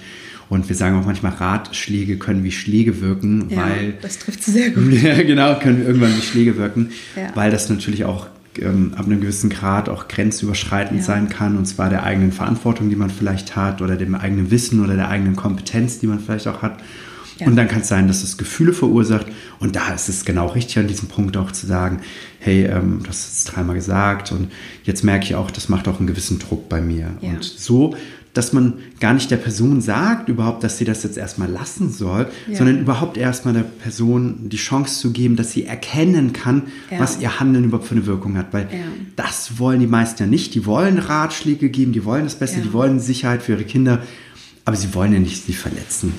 Und 0.48 0.70
wir 0.70 0.75
sagen 0.75 1.00
auch 1.00 1.05
manchmal, 1.05 1.34
Ratschläge 1.34 2.17
können 2.17 2.44
wie 2.44 2.51
Schläge 2.51 3.01
wirken, 3.01 3.48
ja, 3.50 3.58
weil. 3.58 3.94
Das 4.01 4.20
trifft 4.20 4.44
sehr 4.44 4.70
gut. 4.70 4.94
ja, 5.01 5.22
genau, 5.24 5.58
können 5.60 5.86
irgendwann 5.86 6.15
wie 6.15 6.22
Schläge 6.22 6.58
wirken, 6.58 6.91
ja. 7.15 7.32
weil 7.34 7.51
das 7.51 7.70
natürlich 7.70 8.05
auch 8.05 8.27
ähm, 8.60 8.94
ab 8.96 9.05
einem 9.05 9.22
gewissen 9.22 9.50
Grad 9.50 9.89
auch 9.89 10.08
grenzüberschreitend 10.08 11.00
ja. 11.00 11.05
sein 11.05 11.29
kann, 11.29 11.58
und 11.58 11.65
zwar 11.65 11.89
der 11.89 12.03
eigenen 12.03 12.32
Verantwortung, 12.32 12.89
die 12.89 12.96
man 12.96 13.10
vielleicht 13.10 13.55
hat, 13.55 13.82
oder 13.82 13.96
dem 13.96 14.15
eigenen 14.15 14.51
Wissen 14.51 14.84
oder 14.84 14.96
der 14.96 15.10
eigenen 15.10 15.36
Kompetenz, 15.36 16.00
die 16.00 16.08
man 16.08 16.20
vielleicht 16.20 16.48
auch 16.48 16.62
hat. 16.62 16.77
Ja. 17.39 17.48
Und 17.48 17.56
dann 17.56 17.68
kann 17.68 17.82
es 17.82 17.88
sein, 17.88 18.08
dass 18.08 18.24
es 18.24 18.38
Gefühle 18.38 18.74
verursacht. 18.74 19.27
Und 19.60 19.75
da 19.75 19.94
ist 19.94 20.10
es 20.10 20.25
genau 20.25 20.48
richtig 20.48 20.80
an 20.80 20.88
diesem 20.88 21.08
Punkt 21.08 21.36
auch 21.38 21.51
zu 21.51 21.68
sagen, 21.68 22.00
hey, 22.39 22.65
ähm, 22.65 23.01
das 23.06 23.27
ist 23.27 23.46
dreimal 23.46 23.75
gesagt 23.75 24.32
und 24.32 24.51
jetzt 24.84 25.04
merke 25.04 25.25
ich 25.25 25.36
auch, 25.36 25.51
das 25.51 25.68
macht 25.70 25.88
auch 25.88 25.98
einen 26.00 26.08
gewissen 26.08 26.39
Druck 26.39 26.70
bei 26.70 26.82
mir. 26.82 27.12
Ja. 27.22 27.32
Und 27.32 27.44
so 27.44 27.96
dass 28.36 28.51
man 28.51 28.74
gar 29.00 29.13
nicht 29.13 29.32
der 29.32 29.38
Person 29.38 29.80
sagt 29.80 30.27
überhaupt, 30.27 30.62
dass 30.63 30.77
sie 30.77 30.84
das 30.84 31.04
jetzt 31.04 31.18
erstmal 31.18 31.50
lassen 31.50 31.89
soll, 31.89 32.27
Ja. 32.48 32.58
sondern 32.58 32.80
überhaupt 32.80 33.15
erstmal 33.15 33.54
der 33.54 33.63
Person 33.63 34.50
die 34.50 34.58
Chance 34.58 35.00
zu 35.00 35.12
geben, 35.12 35.38
dass 35.38 35.54
sie 35.54 35.65
erkennen 35.65 36.34
kann, 36.34 36.63
was 36.98 37.20
ihr 37.22 37.39
Handeln 37.39 37.63
überhaupt 37.63 37.88
für 37.88 37.96
eine 37.96 38.06
Wirkung 38.06 38.38
hat. 38.38 38.48
Weil 38.51 38.68
das 39.15 39.58
wollen 39.58 39.80
die 39.80 39.88
meisten 39.88 40.24
ja 40.24 40.27
nicht. 40.27 40.54
Die 40.54 40.65
wollen 40.65 41.00
Ratschläge 41.00 41.70
geben, 41.70 41.94
die 41.94 42.04
wollen 42.04 42.25
das 42.25 42.36
Beste, 42.36 42.60
die 42.60 42.74
wollen 42.74 43.00
Sicherheit 43.00 43.42
für 43.42 43.54
ihre 43.54 43.63
Kinder, 43.63 44.04
aber 44.65 44.75
sie 44.75 44.94
wollen 44.94 45.13
ja 45.13 45.20
nicht 45.20 45.46
sie 45.46 45.54
verletzen. 45.54 46.12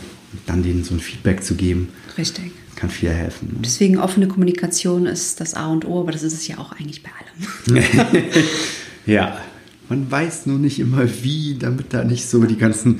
Dann 0.47 0.63
denen 0.63 0.85
so 0.85 0.95
ein 0.95 1.01
Feedback 1.01 1.43
zu 1.43 1.55
geben, 1.55 1.89
Richtig. 2.19 2.53
kann 2.75 2.91
viel 2.91 3.11
helfen. 3.11 3.49
ne? 3.49 3.59
Deswegen 3.65 3.99
offene 3.99 4.29
Kommunikation 4.29 5.07
ist 5.07 5.41
das 5.41 5.55
A 5.55 5.69
und 5.69 5.85
O, 5.87 6.01
aber 6.01 6.13
das 6.13 6.23
ist 6.23 6.35
es 6.35 6.47
ja 6.47 6.59
auch 6.59 6.73
eigentlich 6.73 7.03
bei 7.03 7.11
allem. 7.11 7.83
Ja, 9.07 9.41
man 9.89 10.11
weiß 10.11 10.47
nur 10.47 10.59
nicht 10.59 10.81
immer 10.81 11.07
wie, 11.23 11.57
damit 11.59 11.95
da 11.95 12.03
nicht 12.03 12.29
so 12.29 12.43
die 12.45 12.57
ganzen 12.59 12.99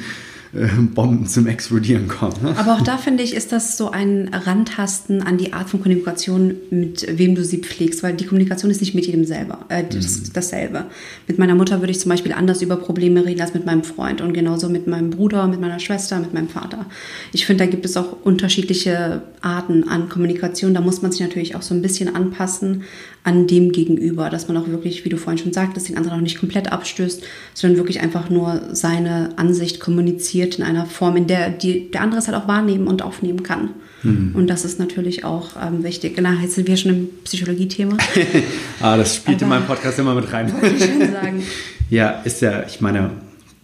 äh, 0.55 0.67
Bomben 0.95 1.27
zum 1.27 1.47
Explodieren 1.47 2.09
kommen. 2.09 2.37
Ne? 2.43 2.55
Aber 2.57 2.75
auch 2.75 2.83
da 2.83 2.99
finde 2.99 3.23
ich, 3.23 3.35
ist 3.35 3.53
das 3.53 3.77
so 3.77 3.91
ein 3.91 4.31
Rantasten 4.33 5.23
an 5.23 5.39
die 5.39 5.53
Art 5.53 5.69
von 5.69 5.81
Kommunikation, 5.81 6.55
mit 6.71 7.07
wem 7.19 7.35
du 7.35 7.45
sie 7.45 7.59
pflegst, 7.59 8.03
weil 8.03 8.15
die 8.15 8.27
Kommunikation 8.27 8.71
ist 8.71 8.81
nicht 8.81 8.95
mit 8.95 9.07
jedem 9.07 9.25
selber, 9.25 9.65
äh, 9.69 9.85
das, 9.85 10.33
dasselbe. 10.33 10.87
Mit 11.27 11.39
meiner 11.39 11.55
Mutter 11.55 11.81
würde 11.81 11.91
ich 11.91 12.01
zum 12.01 12.11
Beispiel 12.11 12.33
anders 12.33 12.63
über 12.63 12.77
Probleme 12.77 13.25
reden 13.25 13.41
als 13.41 13.55
mit 13.55 13.67
meinem 13.67 13.85
Freund 13.85 14.21
und 14.21 14.33
genauso 14.33 14.69
mit 14.69 14.87
meinem 14.87 15.11
Bruder, 15.11 15.47
mit 15.47 15.61
meiner 15.61 15.79
Schwester, 15.79 16.19
mit 16.19 16.35
meinem 16.35 16.49
Vater. 16.49 16.87
Ich 17.33 17.47
finde, 17.47 17.65
da 17.65 17.71
gibt 17.71 17.85
es 17.85 17.97
auch 17.97 18.25
unterschiedliche 18.25 19.23
Arten 19.41 19.89
an 19.89 20.09
Kommunikation. 20.09 20.75
Da 20.75 20.81
muss 20.81 21.03
man 21.03 21.13
sich 21.13 21.21
natürlich 21.21 21.55
auch 21.57 21.63
so 21.63 21.75
ein 21.75 21.83
bisschen 21.83 22.15
anpassen 22.15 22.85
an 23.27 23.47
dem 23.47 23.73
Gegenüber, 23.73 24.31
dass 24.31 24.47
man 24.49 24.57
auch 24.57 24.69
wirklich, 24.69 25.05
wie 25.05 25.09
du 25.09 25.17
vorhin 25.19 25.43
schon 25.43 25.53
sagtest, 25.53 25.89
den 25.89 25.97
anderen 25.97 26.17
auch 26.19 26.23
nicht 26.23 26.39
komplett 26.39 26.71
abstößt, 26.73 27.23
sondern 27.55 27.77
wirklich 27.77 28.01
einfach 28.01 28.31
nur 28.31 28.63
seine 28.73 29.31
Ansicht 29.37 29.81
kommuniziert 29.81 30.57
in 30.59 30.65
einer 30.65 30.87
Form, 30.87 31.17
in 31.17 31.27
der 31.27 31.51
die, 31.51 31.91
der 31.91 32.03
andere 32.03 32.21
es 32.21 32.29
halt 32.29 32.37
auch 32.37 32.47
wahrnehmen 32.49 32.87
und 32.87 33.03
aufnehmen 33.03 33.43
kann. 33.43 33.71
Und 34.05 34.47
das 34.47 34.65
ist 34.65 34.79
natürlich 34.79 35.25
auch 35.25 35.51
ähm, 35.61 35.83
wichtig. 35.83 36.15
Genau, 36.15 36.31
jetzt 36.41 36.55
sind 36.55 36.69
wir 36.69 36.77
schon 36.77 36.93
im 36.93 37.09
Psychologie-Thema. 37.25 37.97
Ah, 38.81 38.97
das 38.97 39.17
spielt 39.17 39.43
in 39.43 39.49
Aber- 39.49 39.57
meinem 39.59 39.67
Podcast 39.67 39.99
immer 39.99 40.15
mit 40.15 40.33
rein. 40.33 40.53
Wollte 40.53 40.77
ich 40.77 40.85
schon 40.85 41.13
sagen. 41.13 41.43
Ja, 41.91 42.11
ist 42.25 42.41
ja, 42.43 42.65
ich 42.69 42.81
meine, 42.81 43.11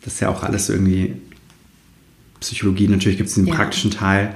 das 0.04 0.14
ist 0.14 0.20
ja 0.20 0.28
auch 0.30 0.42
alles 0.42 0.68
irgendwie 0.68 1.14
Psychologie. 2.40 2.88
Natürlich 2.88 3.16
gibt 3.18 3.28
es 3.28 3.36
den 3.36 3.46
Ja. 3.46 3.54
praktischen 3.54 3.90
Teil. 3.92 4.34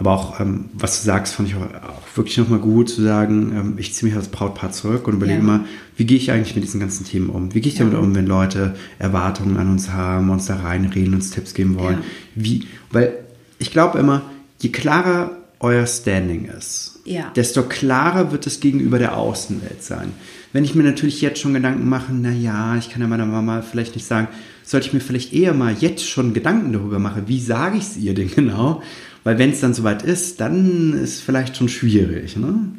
Aber 0.00 0.12
auch, 0.12 0.40
ähm, 0.40 0.64
was 0.72 0.98
du 1.00 1.06
sagst, 1.06 1.34
fand 1.34 1.48
ich 1.50 1.54
auch, 1.56 1.60
auch 1.60 2.16
wirklich 2.16 2.38
nochmal 2.38 2.58
gut 2.58 2.88
zu 2.88 3.02
sagen, 3.02 3.52
ähm, 3.54 3.74
ich 3.76 3.92
ziehe 3.92 4.08
mich 4.08 4.16
als 4.18 4.28
Brautpaar 4.28 4.72
zurück 4.72 5.06
und 5.06 5.14
überlege 5.14 5.36
Ja. 5.38 5.44
immer, 5.44 5.64
wie 5.96 6.06
gehe 6.06 6.16
ich 6.16 6.32
eigentlich 6.32 6.54
mit 6.54 6.64
diesen 6.64 6.80
ganzen 6.80 7.04
Themen 7.04 7.28
um? 7.28 7.54
Wie 7.54 7.60
gehe 7.60 7.70
ich 7.70 7.78
damit 7.78 7.94
um, 7.94 8.14
wenn 8.14 8.26
Leute 8.26 8.74
Erwartungen 8.98 9.58
an 9.58 9.68
uns 9.70 9.90
haben, 9.92 10.30
uns 10.30 10.46
da 10.46 10.56
reinreden, 10.56 11.14
uns 11.14 11.30
Tipps 11.30 11.52
geben 11.52 11.78
wollen? 11.78 11.98
Ja. 11.98 12.04
Wie, 12.34 12.66
weil 12.90 13.12
ich 13.58 13.70
glaube 13.72 13.98
immer, 13.98 14.22
je 14.58 14.70
klarer 14.70 15.32
euer 15.60 15.86
Standing 15.86 16.46
ist, 16.46 17.00
Ja. 17.04 17.30
desto 17.36 17.62
klarer 17.64 18.32
wird 18.32 18.46
es 18.46 18.60
gegenüber 18.60 18.98
der 18.98 19.18
Außenwelt 19.18 19.82
sein. 19.82 20.12
Wenn 20.54 20.64
ich 20.64 20.74
mir 20.74 20.82
natürlich 20.82 21.20
jetzt 21.20 21.38
schon 21.40 21.52
Gedanken 21.52 21.86
mache, 21.90 22.12
na 22.14 22.30
ja, 22.30 22.74
ich 22.76 22.88
kann 22.88 23.02
ja 23.02 23.06
meiner 23.06 23.26
Mama 23.26 23.60
vielleicht 23.60 23.94
nicht 23.94 24.06
sagen, 24.06 24.28
sollte 24.64 24.86
ich 24.86 24.92
mir 24.94 25.00
vielleicht 25.00 25.34
eher 25.34 25.52
mal 25.52 25.74
jetzt 25.78 26.08
schon 26.08 26.32
Gedanken 26.32 26.72
darüber 26.72 26.98
machen, 26.98 27.24
wie 27.26 27.40
sage 27.40 27.76
ich 27.76 27.82
es 27.84 27.96
ihr 27.98 28.14
denn 28.14 28.30
genau? 28.34 28.82
Weil 29.24 29.38
wenn 29.38 29.50
es 29.50 29.60
dann 29.60 29.74
soweit 29.74 30.02
ist, 30.02 30.40
dann 30.40 30.94
ist 30.94 31.14
es 31.14 31.20
vielleicht 31.20 31.56
schon 31.56 31.68
schwierig. 31.68 32.36
Ne? 32.36 32.72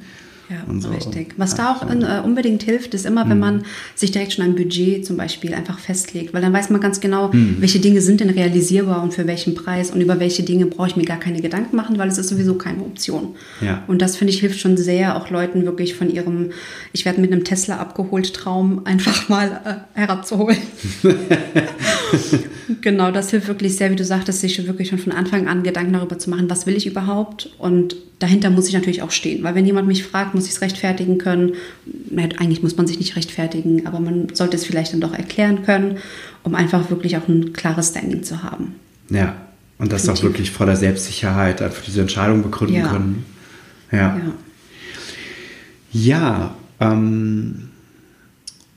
Ja, 0.52 0.80
so. 0.80 0.90
richtig. 0.90 1.36
Was 1.38 1.56
da 1.56 1.74
auch 1.74 1.90
in, 1.90 2.02
äh, 2.02 2.22
unbedingt 2.26 2.64
hilft, 2.64 2.94
ist 2.94 3.06
immer, 3.06 3.30
wenn 3.30 3.40
man 3.40 3.64
sich 3.96 4.12
direkt 4.12 4.34
schon 4.34 4.44
ein 4.44 4.56
Budget 4.56 5.06
zum 5.06 5.16
Beispiel 5.16 5.54
einfach 5.54 5.80
festlegt, 5.80 6.34
weil 6.34 6.42
dann 6.42 6.52
weiß 6.52 6.70
man 6.72 6.82
ganz 6.82 7.00
genau, 7.00 7.32
welche 7.34 7.80
Dinge 7.80 8.02
sind 8.02 8.20
denn 8.20 8.30
realisierbar 8.30 9.02
und 9.02 9.14
für 9.14 9.28
welchen 9.28 9.56
Preis 9.56 9.92
und 9.92 10.02
über 10.02 10.20
welche 10.20 10.44
Dinge 10.44 10.66
brauche 10.66 10.90
ich 10.90 10.96
mir 10.98 11.06
gar 11.06 11.20
keine 11.20 11.42
Gedanken 11.42 11.78
machen, 11.78 11.98
weil 11.98 12.10
es 12.10 12.18
ist 12.18 12.28
sowieso 12.28 12.56
keine 12.56 12.82
Option. 12.82 13.36
Ja. 13.62 13.84
Und 13.88 14.02
das 14.02 14.18
finde 14.18 14.34
ich 14.34 14.42
hilft 14.42 14.60
schon 14.60 14.76
sehr, 14.76 15.16
auch 15.16 15.30
Leuten 15.30 15.64
wirklich 15.64 15.96
von 15.96 16.10
ihrem, 16.10 16.52
ich 16.92 17.06
werde 17.06 17.22
mit 17.22 17.32
einem 17.32 17.46
Tesla 17.46 17.78
abgeholt 17.78 18.34
Traum 18.34 18.82
einfach 18.84 19.30
mal 19.30 19.88
äh, 19.96 20.00
herabzuholen. 20.00 20.58
Genau, 22.82 23.12
das 23.12 23.32
hilft 23.32 23.48
wirklich 23.48 23.76
sehr, 23.76 23.92
wie 23.92 23.96
du 23.96 24.06
sagtest, 24.06 24.40
sich 24.42 24.66
wirklich 24.68 24.90
schon 24.90 25.00
von 25.00 25.12
Anfang 25.12 25.48
an 25.48 25.64
Gedanken 25.64 25.94
darüber 25.94 26.18
zu 26.18 26.30
machen, 26.30 26.50
was 26.50 26.66
will 26.66 26.76
ich 26.76 26.88
überhaupt 26.88 27.50
und 27.58 27.96
dahinter 28.20 28.50
muss 28.52 28.68
ich 28.68 28.74
natürlich 28.74 29.02
auch 29.02 29.12
stehen, 29.12 29.44
weil 29.44 29.56
wenn 29.56 29.66
jemand 29.66 29.88
mich 29.88 30.04
fragt, 30.04 30.36
muss 30.36 30.46
ich 30.46 30.52
es 30.52 30.62
rechtfertigen 30.62 31.18
können. 31.18 31.54
Na, 32.10 32.24
eigentlich 32.38 32.62
muss 32.62 32.78
man 32.78 32.86
sich 32.88 33.00
nicht 33.00 33.16
rechtfertigen, 33.16 33.88
aber 33.88 34.00
man 34.00 34.28
sollte 34.34 34.56
es 34.58 34.66
vielleicht 34.66 34.94
dann 34.94 35.02
doch 35.02 35.14
erklären 35.14 35.64
können, 35.64 35.98
um 36.44 36.54
einfach 36.56 36.90
wirklich 36.92 37.18
auch 37.18 37.28
ein 37.28 37.52
klares 37.54 37.90
Standing 37.90 38.24
zu 38.24 38.44
haben. 38.44 38.76
Ja, 39.10 39.36
und 39.80 39.92
das 39.92 40.04
auch 40.04 40.14
Definitiv. 40.14 40.24
wirklich 40.24 40.52
voller 40.52 40.76
Selbstsicherheit 40.76 41.62
einfach 41.62 41.84
diese 41.84 42.02
Entscheidung 42.02 42.44
begründen 42.44 42.76
Ja. 42.78 42.88
können. 42.90 43.26
Ja. 43.92 43.98
Ja. 44.18 44.34
Ja, 45.94 46.56
ähm, 46.80 47.70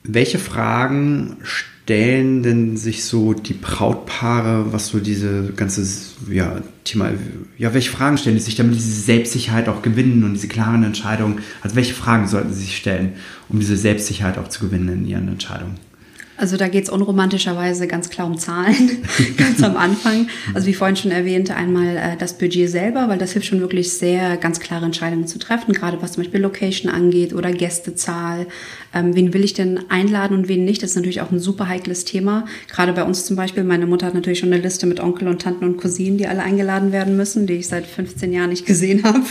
welche 0.03 0.39
Fragen 0.39 1.37
stellen 1.85 2.43
denn 2.43 2.77
sich 2.79 3.05
so 3.05 3.35
die 3.35 3.53
Brautpaare, 3.53 4.73
was 4.73 4.89
so 4.89 5.01
diese 5.01 5.53
ganze 5.55 5.87
ja, 6.31 6.63
Thema, 6.83 7.11
ja, 7.59 7.75
welche 7.75 7.91
Fragen 7.91 8.17
stellen 8.17 8.37
die 8.37 8.43
sich, 8.43 8.55
damit 8.55 8.75
diese 8.75 9.03
Selbstsicherheit 9.03 9.69
auch 9.69 9.83
gewinnen 9.83 10.25
und 10.25 10.33
diese 10.33 10.49
klaren 10.49 10.83
Entscheidungen, 10.83 11.41
also 11.61 11.77
welche 11.77 11.93
Fragen 11.93 12.27
sollten 12.27 12.55
sie 12.55 12.63
sich 12.63 12.77
stellen, 12.79 13.13
um 13.51 13.61
diese 13.61 13.77
Selbstsicherheit 13.77 14.39
auch 14.39 14.49
zu 14.49 14.61
gewinnen 14.61 14.89
in 14.89 15.07
ihren 15.07 15.29
Entscheidungen? 15.29 15.75
Also 16.37 16.57
da 16.57 16.69
geht 16.69 16.85
es 16.85 16.91
unromantischerweise 16.91 17.87
ganz 17.87 18.11
klar 18.11 18.27
um 18.27 18.37
Zahlen, 18.39 19.03
ganz 19.37 19.63
am 19.63 19.77
Anfang. 19.77 20.29
Also 20.53 20.67
wie 20.67 20.75
vorhin 20.75 20.97
schon 20.97 21.13
erwähnt, 21.13 21.51
einmal 21.51 21.97
äh, 21.97 22.17
das 22.19 22.39
Budget 22.39 22.69
selber, 22.69 23.09
weil 23.09 23.19
das 23.19 23.33
hilft 23.33 23.47
schon 23.47 23.61
wirklich 23.61 23.93
sehr, 23.93 24.37
ganz 24.37 24.59
klare 24.59 24.85
Entscheidungen 24.85 25.29
zu 25.29 25.39
treffen, 25.39 25.73
gerade 25.73 26.03
was 26.03 26.13
zum 26.13 26.25
Beispiel 26.25 26.41
Location 26.41 26.91
angeht 26.91 27.35
oder 27.35 27.53
Gästezahl. 27.53 28.47
Ähm, 28.93 29.15
wen 29.15 29.33
will 29.33 29.45
ich 29.45 29.55
denn 29.55 29.81
einladen 29.91 30.37
und 30.37 30.49
wen 30.49 30.65
nicht? 30.65 30.83
Das 30.83 30.91
ist 30.91 30.97
natürlich 30.97 31.21
auch 31.21 31.31
ein 31.31 31.39
super 31.39 31.69
heikles 31.69 32.05
Thema. 32.05 32.47
Gerade 32.69 32.93
bei 32.93 33.05
uns 33.05 33.25
zum 33.25 33.37
Beispiel, 33.37 33.63
meine 33.63 33.87
Mutter 33.87 34.07
hat 34.07 34.15
natürlich 34.15 34.41
schon 34.41 34.53
eine 34.53 34.63
Liste 34.63 34.87
mit 34.87 35.01
Onkel 35.01 35.29
und 35.29 35.43
Tanten 35.43 35.65
und 35.65 35.77
Cousinen, 35.77 36.19
die 36.19 36.27
alle 36.27 36.43
eingeladen 36.43 36.91
werden 36.91 37.17
müssen, 37.17 37.47
die 37.47 37.55
ich 37.55 37.69
seit 37.69 37.87
15 37.87 38.33
Jahren 38.33 38.51
nicht 38.51 38.67
gesehen 38.67 39.03
habe. 39.05 39.23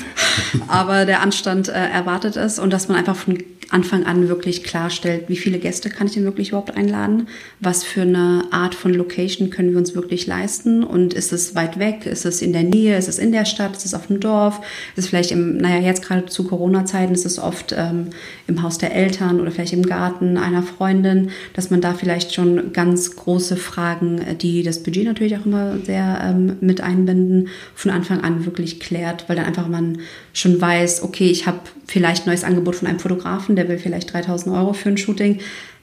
Aber 0.67 1.05
der 1.05 1.21
Anstand 1.21 1.67
äh, 1.67 1.73
erwartet 1.73 2.37
es 2.37 2.59
und 2.59 2.71
dass 2.71 2.87
man 2.87 2.97
einfach 2.97 3.15
von 3.15 3.37
Anfang 3.73 4.05
an 4.05 4.29
wirklich 4.29 4.63
klarstellt, 4.63 5.29
wie 5.29 5.35
viele 5.35 5.57
Gäste 5.57 5.89
kann 5.89 6.05
ich 6.05 6.13
denn 6.13 6.25
wirklich 6.25 6.49
überhaupt 6.49 6.77
einladen? 6.77 7.27
Was 7.59 7.83
für 7.83 8.03
eine 8.03 8.43
Art 8.51 8.75
von 8.75 8.93
Location 8.93 9.49
können 9.49 9.71
wir 9.71 9.79
uns 9.79 9.95
wirklich 9.95 10.27
leisten? 10.27 10.83
Und 10.83 11.15
ist 11.15 11.33
es 11.33 11.55
weit 11.55 11.79
weg? 11.79 12.05
Ist 12.05 12.25
es 12.25 12.43
in 12.43 12.53
der 12.53 12.61
Nähe? 12.61 12.95
Ist 12.95 13.09
es 13.09 13.17
in 13.17 13.31
der 13.31 13.45
Stadt? 13.45 13.75
Ist 13.75 13.85
es 13.85 13.95
auf 13.95 14.07
dem 14.07 14.19
Dorf? 14.19 14.59
Ist 14.95 15.05
es 15.05 15.07
vielleicht 15.07 15.31
im, 15.31 15.57
naja, 15.57 15.79
jetzt 15.79 16.03
gerade 16.03 16.27
zu 16.27 16.43
Corona-Zeiten 16.43 17.13
ist 17.13 17.25
es 17.25 17.39
oft 17.39 17.73
ähm, 17.75 18.11
im 18.45 18.61
Haus 18.61 18.77
der 18.77 18.93
Eltern 18.93 19.41
oder 19.41 19.49
vielleicht 19.49 19.73
im 19.73 19.83
Garten 19.83 20.37
einer 20.37 20.61
Freundin, 20.61 21.31
dass 21.53 21.71
man 21.71 21.81
da 21.81 21.95
vielleicht 21.95 22.33
schon 22.33 22.73
ganz 22.73 23.15
große 23.15 23.57
Fragen, 23.57 24.19
äh, 24.19 24.35
die 24.35 24.61
das 24.61 24.83
Budget 24.83 25.05
natürlich 25.05 25.35
auch 25.35 25.47
immer 25.47 25.77
sehr 25.83 26.21
ähm, 26.23 26.57
mit 26.61 26.81
einbinden, 26.81 27.47
von 27.73 27.89
Anfang 27.89 28.21
an 28.21 28.45
wirklich 28.45 28.79
klärt, 28.79 29.27
weil 29.27 29.35
dann 29.35 29.45
einfach 29.45 29.67
man 29.67 29.97
schon 30.31 30.61
weiß, 30.61 31.03
okay, 31.03 31.29
ich 31.29 31.47
habe 31.47 31.59
vielleicht 31.87 32.25
ein 32.25 32.29
neues 32.29 32.43
Angebot 32.43 32.75
von 32.75 32.87
einem 32.87 32.99
Fotografen, 32.99 33.55
der 33.55 33.62
will 33.67 33.77
vielleicht 33.77 34.13
3000 34.13 34.55
Euro 34.55 34.73
für 34.73 34.89
ein 34.89 34.97
Shooting, 34.97 35.39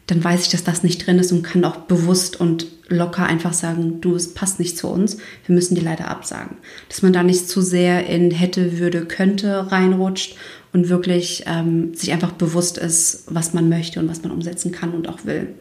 dann 0.06 0.24
weiß 0.24 0.42
ich, 0.42 0.48
dass 0.50 0.64
das 0.64 0.82
nicht 0.82 1.06
drin 1.06 1.18
ist 1.18 1.30
und 1.30 1.42
kann 1.42 1.64
auch 1.64 1.76
bewusst 1.76 2.40
und 2.40 2.66
locker 2.88 3.24
einfach 3.26 3.52
sagen, 3.52 4.00
du, 4.00 4.16
es 4.16 4.34
passt 4.34 4.58
nicht 4.58 4.76
zu 4.76 4.88
uns, 4.88 5.18
wir 5.46 5.54
müssen 5.54 5.76
dir 5.76 5.82
leider 5.82 6.08
absagen. 6.08 6.56
Dass 6.88 7.02
man 7.02 7.12
da 7.12 7.22
nicht 7.22 7.48
zu 7.48 7.60
sehr 7.60 8.06
in 8.06 8.32
hätte, 8.32 8.80
würde, 8.80 9.04
könnte 9.04 9.70
reinrutscht 9.70 10.36
und 10.72 10.88
wirklich 10.88 11.44
ähm, 11.46 11.94
sich 11.94 12.12
einfach 12.12 12.32
bewusst 12.32 12.76
ist, 12.76 13.24
was 13.28 13.54
man 13.54 13.68
möchte 13.68 14.00
und 14.00 14.08
was 14.08 14.22
man 14.22 14.32
umsetzen 14.32 14.72
kann 14.72 14.92
und 14.94 15.08
auch 15.08 15.24
will. 15.24 15.54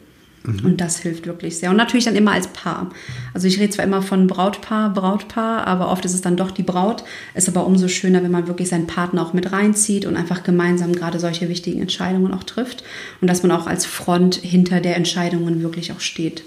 Und 0.46 0.80
das 0.80 1.00
hilft 1.00 1.28
wirklich 1.28 1.58
sehr. 1.58 1.70
Und 1.70 1.76
natürlich 1.76 2.06
dann 2.06 2.16
immer 2.16 2.32
als 2.32 2.48
Paar. 2.48 2.90
Also 3.34 3.48
ich 3.48 3.60
rede 3.60 3.72
zwar 3.72 3.86
immer 3.86 4.02
von 4.02 4.28
Brautpaar, 4.28 4.94
Brautpaar, 4.94 5.68
aber 5.68 5.92
oft 5.92 6.06
ist 6.06 6.14
es 6.14 6.22
dann 6.22 6.38
doch 6.38 6.52
die 6.52 6.64
Braut. 6.64 7.04
Ist 7.36 7.50
aber 7.50 7.66
umso 7.66 7.88
schöner, 7.88 8.24
wenn 8.24 8.32
man 8.32 8.48
wirklich 8.48 8.70
seinen 8.70 8.88
Partner 8.88 9.22
auch 9.22 9.34
mit 9.34 9.52
reinzieht 9.52 10.06
und 10.06 10.16
einfach 10.16 10.44
gemeinsam 10.44 10.94
gerade 10.94 11.20
solche 11.20 11.50
wichtigen 11.50 11.82
Entscheidungen 11.82 12.34
auch 12.34 12.44
trifft. 12.44 12.84
Und 13.22 13.30
dass 13.30 13.44
man 13.44 13.52
auch 13.52 13.68
als 13.68 13.86
Front 13.86 14.36
hinter 14.36 14.80
der 14.80 14.96
Entscheidungen 14.96 15.62
wirklich 15.62 15.92
auch 15.92 16.00
steht. 16.00 16.44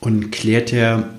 Und 0.00 0.32
klärt 0.32 0.72
er 0.72 1.10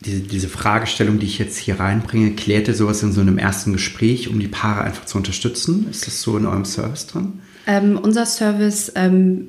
diese, 0.00 0.20
diese 0.20 0.48
Fragestellung, 0.48 1.18
die 1.18 1.26
ich 1.26 1.38
jetzt 1.38 1.58
hier 1.58 1.78
reinbringe, 1.78 2.32
klärt 2.32 2.68
er 2.68 2.74
sowas 2.74 3.02
in 3.02 3.12
so 3.12 3.20
einem 3.20 3.38
ersten 3.38 3.72
Gespräch, 3.72 4.28
um 4.28 4.38
die 4.38 4.48
Paare 4.48 4.82
einfach 4.82 5.04
zu 5.04 5.18
unterstützen? 5.18 5.88
Ist 5.90 6.06
das 6.06 6.22
so 6.22 6.38
in 6.38 6.46
eurem 6.46 6.64
Service 6.64 7.06
drin? 7.06 7.40
Ähm, 7.66 7.98
unser 8.00 8.24
Service 8.24 8.92
ähm, 8.94 9.48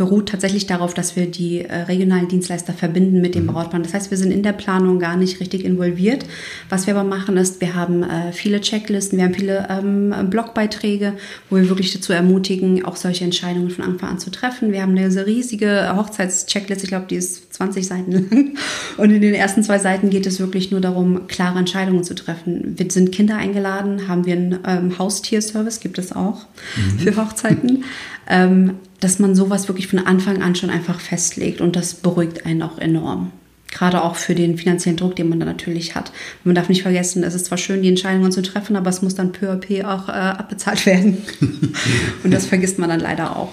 beruht 0.00 0.30
tatsächlich 0.30 0.66
darauf, 0.66 0.94
dass 0.94 1.14
wir 1.14 1.26
die 1.26 1.60
äh, 1.60 1.82
regionalen 1.82 2.26
Dienstleister 2.26 2.72
verbinden 2.72 3.20
mit 3.20 3.34
dem 3.34 3.42
mhm. 3.42 3.48
Brautpaar. 3.48 3.80
Das 3.80 3.92
heißt, 3.92 4.10
wir 4.10 4.16
sind 4.16 4.30
in 4.30 4.42
der 4.42 4.54
Planung 4.54 4.98
gar 4.98 5.14
nicht 5.14 5.40
richtig 5.40 5.62
involviert. 5.62 6.24
Was 6.70 6.86
wir 6.86 6.96
aber 6.96 7.06
machen 7.06 7.36
ist, 7.36 7.60
wir 7.60 7.74
haben 7.74 8.02
äh, 8.02 8.32
viele 8.32 8.62
Checklisten, 8.62 9.18
wir 9.18 9.26
haben 9.26 9.34
viele 9.34 9.68
ähm, 9.68 10.30
Blogbeiträge, 10.30 11.12
wo 11.50 11.56
wir 11.56 11.68
wirklich 11.68 11.92
dazu 11.92 12.14
ermutigen, 12.14 12.82
auch 12.82 12.96
solche 12.96 13.24
Entscheidungen 13.24 13.68
von 13.68 13.84
Anfang 13.84 14.08
an 14.08 14.18
zu 14.18 14.30
treffen. 14.30 14.72
Wir 14.72 14.80
haben 14.80 14.96
eine 14.96 15.26
riesige 15.26 15.94
Hochzeitscheckliste, 15.94 16.84
ich 16.84 16.88
glaube, 16.88 17.04
die 17.10 17.16
ist 17.16 17.52
20 17.52 17.86
Seiten 17.86 18.10
lang. 18.10 18.54
Und 18.96 19.10
in 19.10 19.20
den 19.20 19.34
ersten 19.34 19.62
zwei 19.62 19.78
Seiten 19.78 20.08
geht 20.08 20.24
es 20.24 20.40
wirklich 20.40 20.70
nur 20.70 20.80
darum, 20.80 21.26
klare 21.26 21.58
Entscheidungen 21.58 22.04
zu 22.04 22.14
treffen. 22.14 22.72
Wir 22.78 22.90
sind 22.90 23.12
Kinder 23.12 23.36
eingeladen, 23.36 24.08
haben 24.08 24.24
wir 24.24 24.32
einen 24.32 24.58
ähm, 24.66 24.98
Haustierservice, 24.98 25.80
gibt 25.80 25.98
es 25.98 26.12
auch 26.12 26.46
mhm. 26.74 26.98
für 27.00 27.16
Hochzeiten. 27.16 27.84
ähm, 28.30 28.76
dass 29.00 29.18
man 29.18 29.34
sowas 29.34 29.68
wirklich 29.68 29.88
von 29.88 29.98
Anfang 29.98 30.42
an 30.42 30.54
schon 30.54 30.70
einfach 30.70 31.00
festlegt 31.00 31.60
und 31.60 31.74
das 31.76 31.94
beruhigt 31.94 32.46
einen 32.46 32.62
auch 32.62 32.78
enorm. 32.78 33.32
Gerade 33.70 34.02
auch 34.02 34.16
für 34.16 34.34
den 34.34 34.58
finanziellen 34.58 34.96
Druck, 34.96 35.14
den 35.14 35.28
man 35.28 35.38
da 35.38 35.46
natürlich 35.46 35.94
hat. 35.94 36.12
Man 36.42 36.54
darf 36.54 36.68
nicht 36.68 36.82
vergessen, 36.82 37.22
es 37.22 37.34
ist 37.34 37.46
zwar 37.46 37.58
schön, 37.58 37.82
die 37.82 37.88
Entscheidungen 37.88 38.32
zu 38.32 38.42
treffen, 38.42 38.74
aber 38.76 38.90
es 38.90 39.00
muss 39.00 39.14
dann 39.14 39.32
peu 39.32 39.50
à 39.50 39.56
peu 39.56 39.88
auch 39.88 40.08
äh, 40.08 40.12
abbezahlt 40.12 40.86
werden. 40.86 41.18
und 42.24 42.32
das 42.32 42.46
vergisst 42.46 42.78
man 42.78 42.88
dann 42.88 43.00
leider 43.00 43.36
auch. 43.36 43.52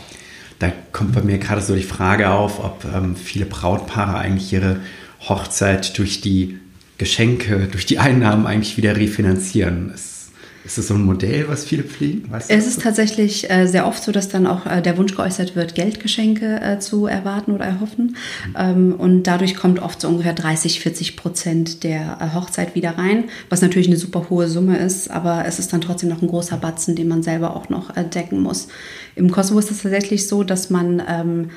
Da 0.59 0.71
kommt 0.91 1.13
bei 1.13 1.21
mir 1.21 1.37
gerade 1.37 1.61
so 1.61 1.75
die 1.75 1.83
Frage 1.83 2.31
auf, 2.31 2.63
ob 2.63 2.83
ähm, 2.85 3.15
viele 3.15 3.45
Brautpaare 3.45 4.17
eigentlich 4.17 4.51
ihre 4.51 4.77
Hochzeit 5.21 5.97
durch 5.99 6.21
die 6.21 6.57
Geschenke, 6.97 7.67
durch 7.71 7.85
die 7.85 7.99
Einnahmen 7.99 8.47
eigentlich 8.47 8.75
wieder 8.75 8.95
refinanzieren. 8.95 9.91
Es 9.93 10.16
ist 10.67 10.77
das 10.77 10.87
so 10.87 10.95
ein 10.95 11.05
Modell, 11.05 11.47
was 11.47 11.63
viele 11.63 11.83
pflegen? 11.83 12.29
Weißt 12.29 12.51
es 12.51 12.67
ist 12.67 12.81
tatsächlich 12.81 13.49
äh, 13.49 13.67
sehr 13.67 13.87
oft 13.87 14.03
so, 14.03 14.11
dass 14.11 14.27
dann 14.27 14.45
auch 14.45 14.65
äh, 14.65 14.81
der 14.81 14.97
Wunsch 14.97 15.15
geäußert 15.15 15.55
wird, 15.55 15.75
Geldgeschenke 15.75 16.59
äh, 16.59 16.79
zu 16.79 17.05
erwarten 17.05 17.51
oder 17.51 17.63
erhoffen. 17.63 18.17
Mhm. 18.47 18.55
Ähm, 18.57 18.95
und 18.97 19.23
dadurch 19.23 19.55
kommt 19.55 19.81
oft 19.81 20.01
so 20.01 20.09
ungefähr 20.09 20.33
30, 20.33 20.81
40 20.81 21.15
Prozent 21.15 21.83
der 21.85 22.17
äh, 22.19 22.35
Hochzeit 22.35 22.75
wieder 22.75 22.97
rein, 22.97 23.29
was 23.49 23.61
natürlich 23.61 23.87
eine 23.87 23.95
super 23.95 24.29
hohe 24.29 24.49
Summe 24.49 24.77
ist, 24.77 25.09
aber 25.09 25.45
es 25.47 25.57
ist 25.57 25.71
dann 25.71 25.79
trotzdem 25.79 26.09
noch 26.09 26.21
ein 26.21 26.27
großer 26.27 26.57
Batzen, 26.57 26.97
den 26.97 27.07
man 27.07 27.23
selber 27.23 27.55
auch 27.55 27.69
noch 27.69 27.95
äh, 27.95 28.03
decken 28.03 28.41
muss. 28.41 28.67
Im 29.15 29.31
Kosovo 29.31 29.59
ist 29.59 29.71
es 29.71 29.83
tatsächlich 29.83 30.27
so, 30.27 30.43
dass 30.43 30.69
man 30.69 31.01
ähm, 31.07 31.49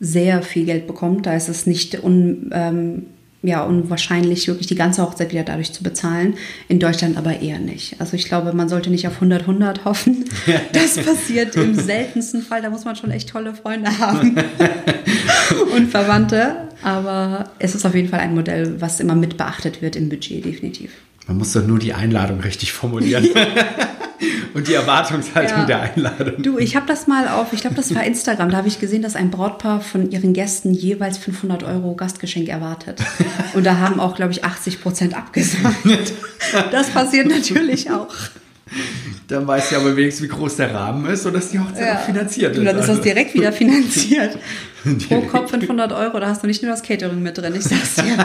sehr 0.00 0.42
viel 0.42 0.64
Geld 0.64 0.88
bekommt. 0.88 1.26
Da 1.26 1.34
ist 1.34 1.48
es 1.48 1.66
nicht 1.66 2.02
un, 2.02 2.50
ähm, 2.52 3.06
ja, 3.42 3.62
unwahrscheinlich, 3.62 4.48
wirklich 4.48 4.66
die 4.66 4.74
ganze 4.74 5.02
Hochzeit 5.02 5.30
wieder 5.30 5.44
dadurch 5.44 5.72
zu 5.72 5.82
bezahlen. 5.82 6.34
In 6.68 6.80
Deutschland 6.80 7.16
aber 7.16 7.40
eher 7.40 7.58
nicht. 7.58 8.00
Also 8.00 8.14
ich 8.16 8.26
glaube, 8.26 8.52
man 8.52 8.68
sollte 8.68 8.90
nicht 8.90 9.06
auf 9.06 9.14
100, 9.14 9.42
100 9.42 9.84
hoffen. 9.84 10.24
Das 10.72 10.96
passiert 10.96 11.56
im 11.56 11.74
seltensten 11.74 12.42
Fall. 12.42 12.62
Da 12.62 12.70
muss 12.70 12.84
man 12.84 12.96
schon 12.96 13.10
echt 13.10 13.28
tolle 13.28 13.54
Freunde 13.54 13.98
haben 13.98 14.36
und 15.76 15.90
Verwandte. 15.90 16.68
Aber 16.82 17.50
es 17.58 17.74
ist 17.74 17.84
auf 17.84 17.94
jeden 17.94 18.08
Fall 18.08 18.20
ein 18.20 18.34
Modell, 18.34 18.80
was 18.80 19.00
immer 19.00 19.14
mit 19.14 19.36
beachtet 19.36 19.82
wird 19.82 19.96
im 19.96 20.08
Budget, 20.08 20.44
definitiv. 20.44 20.92
Man 21.26 21.38
muss 21.38 21.52
doch 21.52 21.66
nur 21.66 21.78
die 21.78 21.92
Einladung 21.92 22.40
richtig 22.40 22.72
formulieren. 22.72 23.28
und 24.54 24.68
die 24.68 24.74
Erwartungshaltung 24.74 25.58
ja. 25.58 25.64
der 25.66 25.80
Einladung. 25.82 26.42
Du, 26.42 26.58
ich 26.58 26.76
habe 26.76 26.86
das 26.86 27.06
mal 27.06 27.28
auf, 27.28 27.52
ich 27.52 27.60
glaube, 27.60 27.76
das 27.76 27.94
war 27.94 28.04
Instagram, 28.04 28.50
da 28.50 28.56
habe 28.56 28.68
ich 28.68 28.80
gesehen, 28.80 29.02
dass 29.02 29.16
ein 29.16 29.30
Brautpaar 29.30 29.80
von 29.80 30.10
ihren 30.10 30.32
Gästen 30.32 30.72
jeweils 30.72 31.18
500 31.18 31.62
Euro 31.64 31.94
Gastgeschenk 31.94 32.48
erwartet. 32.48 33.02
Und 33.54 33.64
da 33.64 33.78
haben 33.78 34.00
auch, 34.00 34.16
glaube 34.16 34.32
ich, 34.32 34.44
80 34.44 34.82
Prozent 34.82 35.16
abgesagt. 35.16 35.76
Das 36.70 36.90
passiert 36.90 37.26
natürlich 37.26 37.90
auch. 37.90 38.14
Dann 39.26 39.46
weißt 39.46 39.72
du 39.72 39.76
aber 39.76 39.96
wenigstens, 39.96 40.24
wie 40.24 40.32
groß 40.32 40.56
der 40.56 40.72
Rahmen 40.72 41.06
ist 41.06 41.26
und 41.26 41.34
dass 41.34 41.50
die 41.50 41.58
Hochzeit 41.58 41.86
ja. 41.86 41.94
auch 41.96 42.04
finanziert 42.04 42.52
ist. 42.52 42.58
Und 42.58 42.64
dann 42.66 42.78
ist 42.78 42.88
das 42.88 43.00
direkt 43.00 43.34
wieder 43.34 43.52
finanziert. 43.52 44.38
Pro 45.08 45.22
Kopf 45.22 45.50
500 45.50 45.92
Euro, 45.92 46.20
da 46.20 46.28
hast 46.28 46.44
du 46.44 46.46
nicht 46.46 46.62
nur 46.62 46.70
das 46.70 46.82
Catering 46.82 47.20
mit 47.20 47.36
drin, 47.36 47.54
ich 47.56 47.64
sag's 47.64 47.96
dir. 47.96 48.24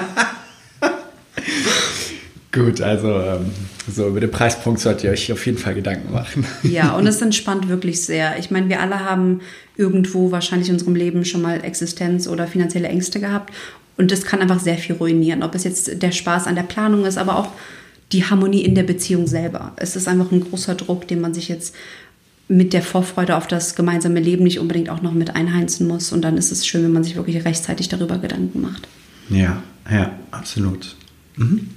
Gut, 2.51 2.81
also 2.81 3.07
ähm, 3.07 3.45
so 3.89 4.09
über 4.09 4.19
den 4.19 4.29
Preispunkt 4.29 4.81
solltet 4.81 5.05
ihr 5.05 5.11
euch 5.11 5.31
auf 5.31 5.45
jeden 5.45 5.57
Fall 5.57 5.73
Gedanken 5.73 6.11
machen. 6.11 6.45
Ja, 6.63 6.95
und 6.97 7.07
es 7.07 7.21
entspannt 7.21 7.69
wirklich 7.69 8.01
sehr. 8.01 8.37
Ich 8.39 8.51
meine, 8.51 8.67
wir 8.67 8.81
alle 8.81 8.99
haben 8.99 9.39
irgendwo 9.77 10.31
wahrscheinlich 10.31 10.67
in 10.67 10.75
unserem 10.75 10.95
Leben 10.95 11.23
schon 11.23 11.41
mal 11.41 11.63
Existenz 11.63 12.27
oder 12.27 12.47
finanzielle 12.47 12.89
Ängste 12.89 13.21
gehabt. 13.21 13.53
Und 13.97 14.11
das 14.11 14.25
kann 14.25 14.41
einfach 14.41 14.59
sehr 14.59 14.77
viel 14.77 14.95
ruinieren. 14.95 15.43
Ob 15.43 15.55
es 15.55 15.63
jetzt 15.63 16.01
der 16.01 16.11
Spaß 16.11 16.47
an 16.47 16.55
der 16.55 16.63
Planung 16.63 17.05
ist, 17.05 17.17
aber 17.17 17.37
auch 17.37 17.49
die 18.11 18.25
Harmonie 18.25 18.63
in 18.63 18.75
der 18.75 18.83
Beziehung 18.83 19.27
selber. 19.27 19.71
Es 19.77 19.95
ist 19.95 20.09
einfach 20.09 20.31
ein 20.31 20.41
großer 20.41 20.75
Druck, 20.75 21.07
den 21.07 21.21
man 21.21 21.33
sich 21.33 21.47
jetzt 21.47 21.73
mit 22.49 22.73
der 22.73 22.81
Vorfreude 22.81 23.37
auf 23.37 23.47
das 23.47 23.75
gemeinsame 23.75 24.19
Leben 24.19 24.43
nicht 24.43 24.59
unbedingt 24.59 24.89
auch 24.89 25.01
noch 25.01 25.13
mit 25.13 25.37
einheizen 25.37 25.87
muss. 25.87 26.11
Und 26.11 26.21
dann 26.23 26.35
ist 26.35 26.51
es 26.51 26.67
schön, 26.67 26.83
wenn 26.83 26.91
man 26.91 27.05
sich 27.05 27.15
wirklich 27.15 27.45
rechtzeitig 27.45 27.87
darüber 27.87 28.17
Gedanken 28.17 28.59
macht. 28.59 28.89
Ja, 29.29 29.63
ja, 29.89 30.11
absolut. 30.31 30.97
Mhm. 31.37 31.69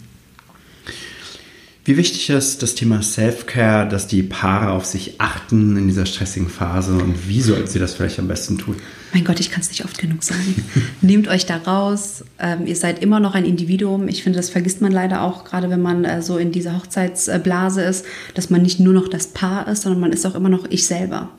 Wie 1.87 1.99
wichtig 1.99 2.31
ist 2.31 2.63
das 2.63 2.75
Thema 2.75 3.03
Self-Care, 3.03 3.87
dass 3.87 4.07
die 4.07 4.23
Paare 4.23 4.73
auf 4.73 4.87
sich 4.87 5.21
achten 5.21 5.77
in 5.77 5.87
dieser 5.87 6.07
stressigen 6.07 6.49
Phase 6.49 6.95
und 6.95 7.29
wie 7.29 7.43
sollten 7.43 7.67
sie 7.67 7.79
das 7.79 7.93
vielleicht 7.93 8.19
am 8.19 8.27
besten 8.27 8.57
tun? 8.57 8.77
Mein 9.13 9.23
Gott, 9.23 9.39
ich 9.39 9.51
kann 9.51 9.61
es 9.61 9.69
nicht 9.69 9.85
oft 9.85 9.99
genug 9.99 10.23
sagen. 10.23 10.65
Nehmt 11.03 11.29
euch 11.29 11.45
da 11.45 11.59
raus. 11.59 12.25
Ähm, 12.39 12.67
ihr 12.67 12.75
seid 12.75 13.03
immer 13.03 13.21
noch 13.21 13.35
ein 13.35 13.45
Individuum. 13.45 14.09
Ich 14.09 14.23
finde, 14.23 14.39
das 14.39 14.49
vergisst 14.49 14.81
man 14.81 14.93
leider 14.93 15.21
auch, 15.21 15.45
gerade 15.45 15.69
wenn 15.69 15.83
man 15.83 16.07
äh, 16.07 16.23
so 16.23 16.39
in 16.39 16.53
dieser 16.53 16.75
Hochzeitsblase 16.75 17.83
ist, 17.83 18.07
dass 18.33 18.49
man 18.49 18.63
nicht 18.63 18.81
nur 18.81 18.95
noch 18.95 19.09
das 19.09 19.27
Paar 19.27 19.69
ist, 19.69 19.83
sondern 19.83 20.01
man 20.01 20.13
ist 20.15 20.25
auch 20.25 20.35
immer 20.35 20.49
noch 20.49 20.65
ich 20.71 20.87
selber. 20.87 21.33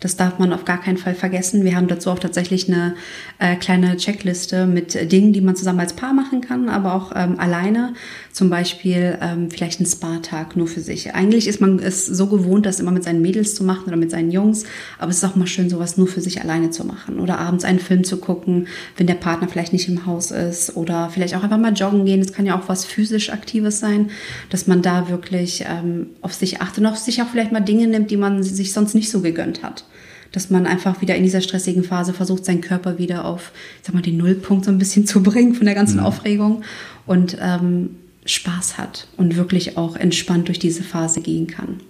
Das 0.00 0.16
darf 0.16 0.38
man 0.38 0.52
auf 0.52 0.64
gar 0.64 0.80
keinen 0.80 0.96
Fall 0.96 1.14
vergessen. 1.14 1.62
Wir 1.62 1.76
haben 1.76 1.86
dazu 1.86 2.10
auch 2.10 2.18
tatsächlich 2.18 2.68
eine 2.68 2.94
äh, 3.38 3.54
kleine 3.56 3.98
Checkliste 3.98 4.66
mit 4.66 5.12
Dingen, 5.12 5.34
die 5.34 5.42
man 5.42 5.56
zusammen 5.56 5.80
als 5.80 5.92
Paar 5.92 6.14
machen 6.14 6.40
kann, 6.40 6.70
aber 6.70 6.94
auch 6.94 7.12
ähm, 7.14 7.38
alleine. 7.38 7.92
Zum 8.32 8.48
Beispiel 8.48 9.18
ähm, 9.20 9.50
vielleicht 9.50 9.80
ein 9.80 9.86
Spa-Tag 9.86 10.56
nur 10.56 10.68
für 10.68 10.80
sich. 10.80 11.14
Eigentlich 11.14 11.48
ist 11.48 11.60
man 11.60 11.80
es 11.80 12.06
so 12.06 12.26
gewohnt, 12.26 12.64
das 12.64 12.78
immer 12.78 12.92
mit 12.92 13.02
seinen 13.02 13.22
Mädels 13.22 13.56
zu 13.56 13.64
machen 13.64 13.88
oder 13.88 13.96
mit 13.96 14.10
seinen 14.10 14.30
Jungs, 14.30 14.64
aber 14.98 15.10
es 15.10 15.16
ist 15.16 15.24
auch 15.24 15.34
mal 15.34 15.48
schön, 15.48 15.68
sowas 15.68 15.96
nur 15.96 16.06
für 16.06 16.20
sich 16.20 16.40
alleine 16.40 16.70
zu 16.70 16.84
machen. 16.84 17.18
Oder 17.18 17.38
abends 17.38 17.64
einen 17.64 17.80
Film 17.80 18.04
zu 18.04 18.18
gucken, 18.18 18.68
wenn 18.96 19.08
der 19.08 19.14
Partner 19.14 19.48
vielleicht 19.48 19.72
nicht 19.72 19.88
im 19.88 20.06
Haus 20.06 20.30
ist. 20.30 20.76
Oder 20.76 21.10
vielleicht 21.10 21.34
auch 21.34 21.42
einfach 21.42 21.58
mal 21.58 21.72
joggen 21.72 22.04
gehen. 22.04 22.20
Das 22.22 22.32
kann 22.32 22.46
ja 22.46 22.58
auch 22.58 22.68
was 22.68 22.84
physisch 22.84 23.30
Aktives 23.30 23.80
sein, 23.80 24.10
dass 24.48 24.68
man 24.68 24.80
da 24.80 25.08
wirklich 25.08 25.64
ähm, 25.68 26.10
auf 26.20 26.32
sich 26.32 26.60
achtet 26.60 26.78
und 26.78 26.86
auf 26.86 26.98
sich 26.98 27.22
auch 27.22 27.28
vielleicht 27.28 27.50
mal 27.50 27.60
Dinge 27.60 27.88
nimmt, 27.88 28.10
die 28.10 28.16
man 28.16 28.42
sich 28.42 28.72
sonst 28.72 28.94
nicht 28.94 29.10
so 29.10 29.20
gegönnt 29.20 29.62
hat 29.62 29.84
dass 30.32 30.48
man 30.48 30.66
einfach 30.66 31.00
wieder 31.00 31.16
in 31.16 31.24
dieser 31.24 31.40
stressigen 31.40 31.82
Phase 31.82 32.12
versucht, 32.12 32.44
seinen 32.44 32.60
Körper 32.60 32.98
wieder 32.98 33.24
auf, 33.24 33.52
ich 33.80 33.86
sag 33.86 33.94
mal, 33.94 34.00
den 34.00 34.16
Nullpunkt 34.16 34.64
so 34.64 34.70
ein 34.70 34.78
bisschen 34.78 35.06
zu 35.06 35.22
bringen 35.24 35.54
von 35.54 35.66
der 35.66 35.74
ganzen 35.74 35.98
ja. 35.98 36.04
Aufregung 36.04 36.62
und 37.06 37.36
ähm, 37.40 37.96
Spaß 38.26 38.78
hat 38.78 39.08
und 39.16 39.36
wirklich 39.36 39.76
auch 39.76 39.96
entspannt 39.96 40.48
durch 40.48 40.58
diese 40.58 40.82
Phase 40.82 41.20
gehen 41.20 41.46
kann. 41.46 41.80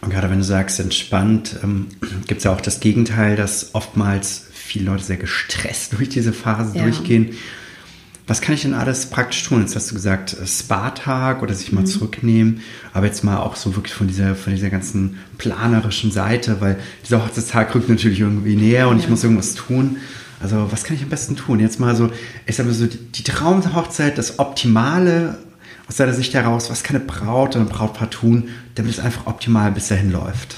Und 0.00 0.10
gerade 0.10 0.28
wenn 0.28 0.38
du 0.38 0.44
sagst 0.44 0.80
entspannt, 0.80 1.56
ähm, 1.62 1.86
gibt 2.26 2.38
es 2.38 2.44
ja 2.44 2.52
auch 2.52 2.60
das 2.60 2.80
Gegenteil, 2.80 3.36
dass 3.36 3.74
oftmals 3.74 4.48
viele 4.52 4.86
Leute 4.86 5.04
sehr 5.04 5.16
gestresst 5.16 5.92
durch 5.98 6.08
diese 6.08 6.32
Phase 6.32 6.76
ja. 6.76 6.82
durchgehen. 6.82 7.30
Was 8.26 8.40
kann 8.40 8.54
ich 8.54 8.62
denn 8.62 8.72
alles 8.72 9.06
praktisch 9.06 9.44
tun? 9.44 9.60
Jetzt 9.60 9.76
hast 9.76 9.90
du 9.90 9.94
gesagt, 9.94 10.34
äh, 10.34 10.46
Spa-Tag 10.46 11.42
oder 11.42 11.54
sich 11.54 11.72
mal 11.72 11.82
mhm. 11.82 11.86
zurücknehmen, 11.86 12.60
aber 12.92 13.06
jetzt 13.06 13.24
mal 13.24 13.38
auch 13.38 13.56
so 13.56 13.76
wirklich 13.76 13.94
von 13.94 14.06
dieser, 14.06 14.34
von 14.34 14.54
dieser 14.54 14.70
ganzen 14.70 15.18
planerischen 15.38 16.10
Seite, 16.10 16.60
weil 16.60 16.78
dieser 17.04 17.24
Hochzeitstag 17.24 17.74
rückt 17.74 17.88
natürlich 17.88 18.20
irgendwie 18.20 18.56
näher 18.56 18.88
und 18.88 18.98
ja. 18.98 19.04
ich 19.04 19.10
muss 19.10 19.24
irgendwas 19.24 19.54
tun. 19.54 19.98
Also, 20.44 20.70
was 20.70 20.84
kann 20.84 20.94
ich 20.94 21.02
am 21.02 21.08
besten 21.08 21.36
tun? 21.36 21.58
Jetzt 21.58 21.80
mal 21.80 21.96
so, 21.96 22.10
ich 22.44 22.54
sag 22.54 22.66
mal 22.66 22.74
so, 22.74 22.84
die, 22.84 22.98
die 22.98 23.22
Traumhochzeit, 23.22 24.18
das 24.18 24.38
Optimale 24.38 25.38
aus 25.88 25.96
deiner 25.96 26.12
Sicht 26.12 26.34
heraus, 26.34 26.68
was 26.68 26.82
kann 26.82 26.96
eine 26.96 27.06
Braut 27.06 27.56
oder 27.56 27.64
ein 27.64 27.70
Brautpaar 27.70 28.10
tun, 28.10 28.50
damit 28.74 28.92
es 28.92 29.00
einfach 29.00 29.26
optimal 29.26 29.72
bis 29.72 29.88
dahin 29.88 30.12
läuft? 30.12 30.56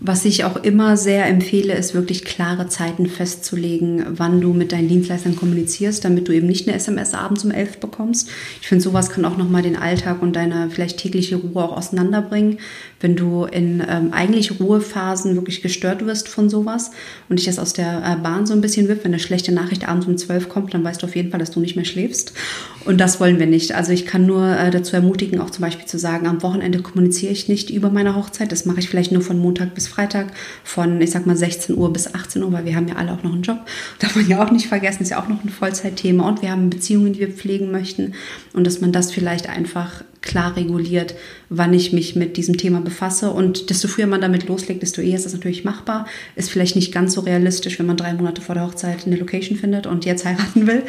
Was 0.00 0.24
ich 0.24 0.44
auch 0.44 0.54
immer 0.54 0.96
sehr 0.96 1.26
empfehle, 1.26 1.74
ist 1.74 1.94
wirklich 1.94 2.24
klare 2.24 2.68
Zeiten 2.68 3.06
festzulegen, 3.06 4.04
wann 4.10 4.40
du 4.40 4.52
mit 4.52 4.70
deinen 4.70 4.86
Dienstleistern 4.88 5.34
kommunizierst, 5.34 6.04
damit 6.04 6.28
du 6.28 6.32
eben 6.32 6.46
nicht 6.46 6.68
eine 6.68 6.76
SMS 6.76 7.14
abends 7.14 7.44
um 7.44 7.50
elf 7.50 7.78
bekommst. 7.78 8.30
Ich 8.60 8.68
finde, 8.68 8.84
sowas 8.84 9.10
kann 9.10 9.24
auch 9.24 9.36
nochmal 9.36 9.62
den 9.62 9.74
Alltag 9.74 10.22
und 10.22 10.36
deine 10.36 10.70
vielleicht 10.70 10.98
tägliche 10.98 11.34
Ruhe 11.34 11.64
auch 11.64 11.76
auseinanderbringen 11.76 12.58
wenn 13.00 13.16
du 13.16 13.44
in 13.44 13.82
ähm, 13.88 14.12
eigentlich 14.12 14.58
Ruhephasen 14.60 15.34
wirklich 15.34 15.62
gestört 15.62 16.04
wirst 16.04 16.28
von 16.28 16.48
sowas 16.48 16.90
und 17.28 17.38
dich 17.38 17.46
das 17.46 17.58
aus 17.58 17.72
der 17.72 18.02
äh, 18.04 18.22
Bahn 18.22 18.46
so 18.46 18.54
ein 18.54 18.60
bisschen 18.60 18.88
wirft, 18.88 19.04
wenn 19.04 19.12
eine 19.12 19.20
schlechte 19.20 19.52
Nachricht 19.52 19.88
abends 19.88 20.06
um 20.06 20.16
12 20.16 20.48
kommt, 20.48 20.74
dann 20.74 20.82
weißt 20.82 21.02
du 21.02 21.06
auf 21.06 21.14
jeden 21.14 21.30
Fall, 21.30 21.40
dass 21.40 21.50
du 21.50 21.60
nicht 21.60 21.76
mehr 21.76 21.84
schläfst. 21.84 22.32
Und 22.84 22.98
das 22.98 23.20
wollen 23.20 23.38
wir 23.38 23.46
nicht. 23.46 23.74
Also 23.74 23.92
ich 23.92 24.06
kann 24.06 24.26
nur 24.26 24.56
äh, 24.56 24.70
dazu 24.70 24.96
ermutigen, 24.96 25.40
auch 25.40 25.50
zum 25.50 25.62
Beispiel 25.62 25.86
zu 25.86 25.98
sagen, 25.98 26.26
am 26.26 26.42
Wochenende 26.42 26.80
kommuniziere 26.80 27.32
ich 27.32 27.48
nicht 27.48 27.70
über 27.70 27.90
meine 27.90 28.16
Hochzeit. 28.16 28.50
Das 28.50 28.64
mache 28.64 28.80
ich 28.80 28.88
vielleicht 28.88 29.12
nur 29.12 29.22
von 29.22 29.38
Montag 29.38 29.74
bis 29.74 29.86
Freitag, 29.86 30.32
von, 30.64 31.00
ich 31.00 31.10
sag 31.10 31.26
mal, 31.26 31.36
16 31.36 31.76
Uhr 31.76 31.92
bis 31.92 32.14
18 32.14 32.42
Uhr, 32.42 32.52
weil 32.52 32.64
wir 32.64 32.74
haben 32.74 32.88
ja 32.88 32.96
alle 32.96 33.12
auch 33.12 33.22
noch 33.22 33.32
einen 33.32 33.42
Job. 33.42 33.58
Darf 34.00 34.16
man 34.16 34.28
ja 34.28 34.44
auch 34.44 34.50
nicht 34.50 34.66
vergessen, 34.66 35.02
ist 35.02 35.10
ja 35.10 35.22
auch 35.22 35.28
noch 35.28 35.44
ein 35.44 35.50
Vollzeitthema. 35.50 36.28
Und 36.28 36.42
wir 36.42 36.50
haben 36.50 36.70
Beziehungen, 36.70 37.12
die 37.12 37.20
wir 37.20 37.30
pflegen 37.30 37.70
möchten. 37.70 38.14
Und 38.54 38.66
dass 38.66 38.80
man 38.80 38.90
das 38.90 39.12
vielleicht 39.12 39.48
einfach 39.48 40.02
klar 40.22 40.56
reguliert, 40.56 41.14
wann 41.48 41.72
ich 41.72 41.92
mich 41.92 42.16
mit 42.16 42.36
diesem 42.36 42.56
Thema 42.56 42.80
befasse. 42.80 43.30
Und 43.30 43.70
desto 43.70 43.88
früher 43.88 44.06
man 44.06 44.20
damit 44.20 44.48
loslegt, 44.48 44.82
desto 44.82 45.00
eher 45.00 45.16
ist 45.16 45.26
das 45.26 45.32
natürlich 45.32 45.64
machbar. 45.64 46.06
Ist 46.36 46.50
vielleicht 46.50 46.76
nicht 46.76 46.92
ganz 46.92 47.14
so 47.14 47.20
realistisch, 47.20 47.78
wenn 47.78 47.86
man 47.86 47.96
drei 47.96 48.14
Monate 48.14 48.40
vor 48.40 48.54
der 48.54 48.66
Hochzeit 48.66 49.06
eine 49.06 49.16
Location 49.16 49.58
findet 49.58 49.86
und 49.86 50.04
jetzt 50.04 50.24
heiraten 50.24 50.66
will. 50.66 50.82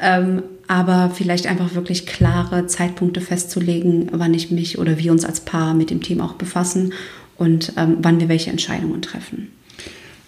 Ähm, 0.00 0.42
aber 0.68 1.12
vielleicht 1.14 1.46
einfach 1.46 1.74
wirklich 1.74 2.06
klare 2.06 2.66
Zeitpunkte 2.66 3.20
festzulegen, 3.20 4.08
wann 4.12 4.34
ich 4.34 4.50
mich 4.50 4.78
oder 4.78 4.98
wir 4.98 5.12
uns 5.12 5.24
als 5.24 5.40
Paar 5.40 5.74
mit 5.74 5.90
dem 5.90 6.02
Thema 6.02 6.24
auch 6.24 6.34
befassen 6.34 6.92
und 7.36 7.72
ähm, 7.76 7.98
wann 8.00 8.20
wir 8.20 8.28
welche 8.28 8.50
Entscheidungen 8.50 9.02
treffen. 9.02 9.52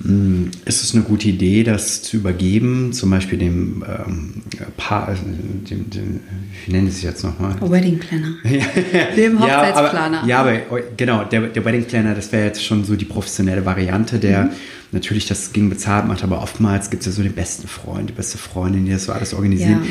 Hm, 0.00 0.52
ist 0.64 0.84
es 0.84 0.94
eine 0.94 1.02
gute 1.02 1.28
Idee, 1.28 1.64
das 1.64 2.02
zu 2.02 2.18
übergeben, 2.18 2.92
zum 2.92 3.10
Beispiel 3.10 3.36
dem 3.36 3.84
ähm, 3.84 4.42
Paar, 4.76 5.08
also 5.08 5.22
dem, 5.24 5.90
dem, 5.90 6.20
wie 6.64 6.72
nennen 6.72 6.86
Sie 6.88 6.98
es 6.98 7.02
jetzt 7.02 7.24
nochmal? 7.24 7.56
Wedding 7.60 7.98
Planner. 7.98 8.36
dem 9.16 9.40
Hochzeitsplaner. 9.40 10.24
Ja, 10.24 10.40
aber, 10.40 10.52
ja, 10.52 10.60
aber 10.70 10.80
genau, 10.96 11.24
der, 11.24 11.48
der 11.48 11.64
Wedding 11.64 11.84
Planner, 11.84 12.14
das 12.14 12.30
wäre 12.30 12.44
jetzt 12.46 12.64
schon 12.64 12.84
so 12.84 12.94
die 12.94 13.06
professionelle 13.06 13.66
Variante, 13.66 14.20
der 14.20 14.44
mhm. 14.44 14.50
natürlich 14.92 15.26
das 15.26 15.52
gegen 15.52 15.68
bezahlt 15.68 16.06
macht, 16.06 16.22
aber 16.22 16.42
oftmals 16.42 16.90
gibt 16.90 17.00
es 17.00 17.06
ja 17.06 17.12
so 17.12 17.24
den 17.24 17.34
besten 17.34 17.66
Freund, 17.66 18.08
die 18.08 18.14
beste 18.14 18.38
Freundin, 18.38 18.84
die 18.84 18.92
das 18.92 19.04
so 19.04 19.12
alles 19.12 19.34
organisieren. 19.34 19.82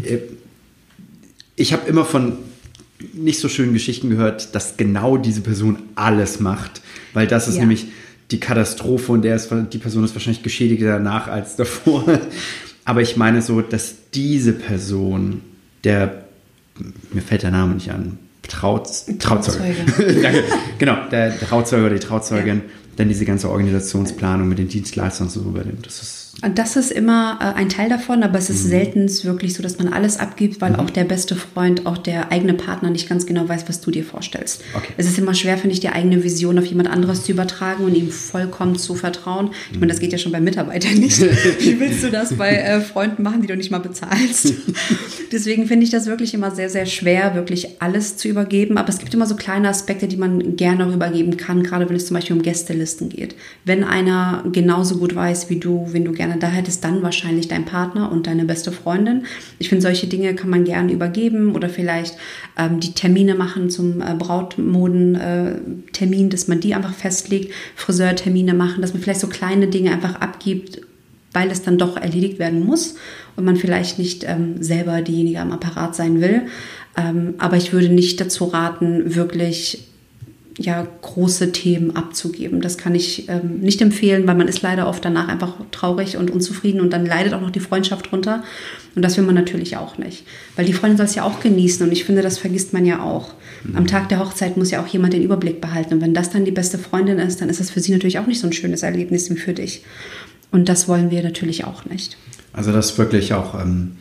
Ja. 0.00 0.10
Äh, 0.10 0.20
ich 1.56 1.72
habe 1.72 1.88
immer 1.88 2.04
von 2.04 2.34
nicht 3.14 3.40
so 3.40 3.48
schönen 3.48 3.72
Geschichten 3.72 4.10
gehört, 4.10 4.54
dass 4.54 4.76
genau 4.76 5.16
diese 5.16 5.40
Person 5.40 5.78
alles 5.96 6.38
macht, 6.38 6.82
weil 7.14 7.26
das 7.26 7.48
ist 7.48 7.54
ja. 7.54 7.60
nämlich 7.60 7.86
die 8.30 8.40
Katastrophe 8.40 9.12
und 9.12 9.22
der 9.22 9.36
ist, 9.36 9.50
die 9.72 9.78
Person 9.78 10.04
ist 10.04 10.14
wahrscheinlich 10.14 10.42
geschädigt 10.42 10.82
danach 10.82 11.28
als 11.28 11.56
davor. 11.56 12.04
Aber 12.84 13.02
ich 13.02 13.16
meine 13.16 13.42
so, 13.42 13.60
dass 13.62 13.96
diese 14.14 14.52
Person, 14.52 15.42
der, 15.84 16.24
mir 17.12 17.22
fällt 17.22 17.42
der 17.42 17.50
Name 17.50 17.74
nicht 17.74 17.90
an, 17.90 18.18
Traut, 18.48 18.88
Trauzeuge. 19.18 19.74
Danke. 20.22 20.44
Genau, 20.78 20.96
der 21.10 21.36
Trauzeuge 21.36 21.86
oder 21.86 21.94
die 21.94 22.00
Trauzeugin, 22.00 22.58
ja. 22.58 22.62
Dann 22.96 23.08
diese 23.08 23.24
ganze 23.24 23.50
Organisationsplanung 23.50 24.48
mit 24.48 24.58
den 24.58 24.68
Dienstleistern 24.68 25.28
so 25.28 25.40
übernimmt. 25.40 25.86
Das 25.86 26.02
ist 26.02 26.26
das 26.54 26.76
ist 26.76 26.92
immer 26.92 27.38
äh, 27.40 27.58
ein 27.58 27.70
Teil 27.70 27.88
davon, 27.88 28.22
aber 28.22 28.38
es 28.38 28.50
ist 28.50 28.64
mhm. 28.64 28.68
selten 28.68 29.24
wirklich 29.24 29.54
so, 29.54 29.62
dass 29.62 29.78
man 29.78 29.92
alles 29.92 30.18
abgibt, 30.18 30.60
weil 30.60 30.72
mhm. 30.72 30.80
auch 30.80 30.90
der 30.90 31.04
beste 31.04 31.34
Freund, 31.34 31.86
auch 31.86 31.96
der 31.96 32.30
eigene 32.30 32.52
Partner 32.52 32.90
nicht 32.90 33.08
ganz 33.08 33.24
genau 33.24 33.48
weiß, 33.48 33.64
was 33.68 33.80
du 33.80 33.90
dir 33.90 34.04
vorstellst. 34.04 34.62
Okay. 34.74 34.92
Es 34.98 35.06
ist 35.06 35.18
immer 35.18 35.32
schwer, 35.32 35.56
finde 35.56 35.72
ich, 35.72 35.80
die 35.80 35.88
eigene 35.88 36.22
Vision 36.22 36.58
auf 36.58 36.66
jemand 36.66 36.90
anderes 36.90 37.24
zu 37.24 37.32
übertragen 37.32 37.84
und 37.84 37.96
ihm 37.96 38.10
vollkommen 38.10 38.76
zu 38.76 38.94
vertrauen. 38.94 39.50
Ich 39.72 39.80
meine, 39.80 39.90
das 39.90 40.00
geht 40.00 40.12
ja 40.12 40.18
schon 40.18 40.32
bei 40.32 40.40
Mitarbeitern 40.40 40.94
nicht. 40.94 41.20
Wie 41.60 41.80
willst 41.80 42.04
du 42.04 42.10
das 42.10 42.34
bei 42.34 42.50
äh, 42.50 42.80
Freunden 42.82 43.22
machen, 43.22 43.40
die 43.40 43.48
du 43.48 43.56
nicht 43.56 43.70
mal 43.70 43.78
bezahlst? 43.78 44.52
Deswegen 45.32 45.66
finde 45.66 45.84
ich 45.84 45.90
das 45.90 46.04
wirklich 46.04 46.34
immer 46.34 46.50
sehr, 46.50 46.68
sehr 46.68 46.84
schwer, 46.84 47.34
wirklich 47.34 47.80
alles 47.80 48.18
zu 48.18 48.28
übergeben. 48.28 48.76
Aber 48.76 48.90
es 48.90 48.98
gibt 48.98 49.14
immer 49.14 49.26
so 49.26 49.36
kleine 49.36 49.70
Aspekte, 49.70 50.06
die 50.06 50.18
man 50.18 50.56
gerne 50.56 50.92
übergeben 50.92 51.38
kann, 51.38 51.62
gerade 51.62 51.88
wenn 51.88 51.96
es 51.96 52.06
zum 52.06 52.14
Beispiel 52.14 52.36
um 52.36 52.42
Gästelisten 52.42 52.85
geht. 53.08 53.34
Wenn 53.64 53.84
einer 53.84 54.44
genauso 54.52 54.98
gut 54.98 55.14
weiß 55.14 55.50
wie 55.50 55.58
du, 55.58 55.88
wenn 55.92 56.04
du 56.04 56.12
gerne 56.12 56.26
gerne 56.26 56.40
da 56.40 56.48
hättest, 56.48 56.82
dann 56.84 57.02
wahrscheinlich 57.02 57.48
dein 57.48 57.64
Partner 57.64 58.12
und 58.12 58.26
deine 58.26 58.44
beste 58.44 58.72
Freundin. 58.72 59.24
Ich 59.58 59.68
finde, 59.68 59.82
solche 59.82 60.06
Dinge 60.06 60.34
kann 60.34 60.50
man 60.50 60.64
gerne 60.64 60.92
übergeben 60.92 61.54
oder 61.54 61.68
vielleicht 61.68 62.16
ähm, 62.58 62.80
die 62.80 62.92
Termine 62.92 63.34
machen 63.34 63.70
zum 63.70 64.00
äh, 64.00 64.14
Brautmoden-Termin, 64.18 66.26
äh, 66.26 66.28
dass 66.28 66.48
man 66.48 66.60
die 66.60 66.74
einfach 66.74 66.94
festlegt, 66.94 67.52
Friseurtermine 67.74 68.54
machen, 68.54 68.82
dass 68.82 68.92
man 68.92 69.02
vielleicht 69.02 69.20
so 69.20 69.28
kleine 69.28 69.68
Dinge 69.68 69.92
einfach 69.92 70.16
abgibt, 70.16 70.80
weil 71.32 71.50
es 71.50 71.62
dann 71.62 71.78
doch 71.78 71.96
erledigt 71.96 72.38
werden 72.38 72.64
muss 72.64 72.96
und 73.36 73.44
man 73.44 73.56
vielleicht 73.56 73.98
nicht 73.98 74.24
ähm, 74.26 74.62
selber 74.62 75.02
diejenige 75.02 75.40
am 75.40 75.52
Apparat 75.52 75.94
sein 75.94 76.20
will. 76.20 76.42
Ähm, 76.96 77.34
aber 77.38 77.56
ich 77.56 77.72
würde 77.72 77.90
nicht 77.90 78.20
dazu 78.20 78.46
raten, 78.46 79.14
wirklich 79.14 79.86
ja, 80.58 80.86
große 81.02 81.52
Themen 81.52 81.96
abzugeben. 81.96 82.62
Das 82.62 82.78
kann 82.78 82.94
ich 82.94 83.28
ähm, 83.28 83.60
nicht 83.60 83.82
empfehlen, 83.82 84.26
weil 84.26 84.36
man 84.36 84.48
ist 84.48 84.62
leider 84.62 84.88
oft 84.88 85.04
danach 85.04 85.28
einfach 85.28 85.54
traurig 85.70 86.16
und 86.16 86.30
unzufrieden 86.30 86.80
und 86.80 86.92
dann 86.92 87.04
leidet 87.04 87.34
auch 87.34 87.42
noch 87.42 87.50
die 87.50 87.60
Freundschaft 87.60 88.10
drunter. 88.10 88.42
Und 88.94 89.02
das 89.02 89.18
will 89.18 89.24
man 89.24 89.34
natürlich 89.34 89.76
auch 89.76 89.98
nicht. 89.98 90.24
Weil 90.54 90.64
die 90.64 90.72
Freundin 90.72 90.96
soll 90.96 91.06
es 91.06 91.14
ja 91.14 91.24
auch 91.24 91.40
genießen 91.40 91.86
und 91.86 91.92
ich 91.92 92.04
finde, 92.04 92.22
das 92.22 92.38
vergisst 92.38 92.72
man 92.72 92.86
ja 92.86 93.02
auch. 93.02 93.34
Mhm. 93.64 93.76
Am 93.76 93.86
Tag 93.86 94.08
der 94.08 94.18
Hochzeit 94.18 94.56
muss 94.56 94.70
ja 94.70 94.82
auch 94.82 94.86
jemand 94.86 95.12
den 95.12 95.22
Überblick 95.22 95.60
behalten. 95.60 95.94
Und 95.94 96.00
wenn 96.00 96.14
das 96.14 96.30
dann 96.30 96.46
die 96.46 96.52
beste 96.52 96.78
Freundin 96.78 97.18
ist, 97.18 97.42
dann 97.42 97.50
ist 97.50 97.60
das 97.60 97.70
für 97.70 97.80
sie 97.80 97.92
natürlich 97.92 98.18
auch 98.18 98.26
nicht 98.26 98.40
so 98.40 98.46
ein 98.46 98.54
schönes 98.54 98.82
Erlebnis 98.82 99.30
wie 99.30 99.36
für 99.36 99.52
dich. 99.52 99.84
Und 100.52 100.70
das 100.70 100.88
wollen 100.88 101.10
wir 101.10 101.22
natürlich 101.22 101.64
auch 101.64 101.84
nicht. 101.84 102.16
Also 102.54 102.72
das 102.72 102.92
ist 102.92 102.98
wirklich 102.98 103.34
auch 103.34 103.60
ähm, 103.60 103.96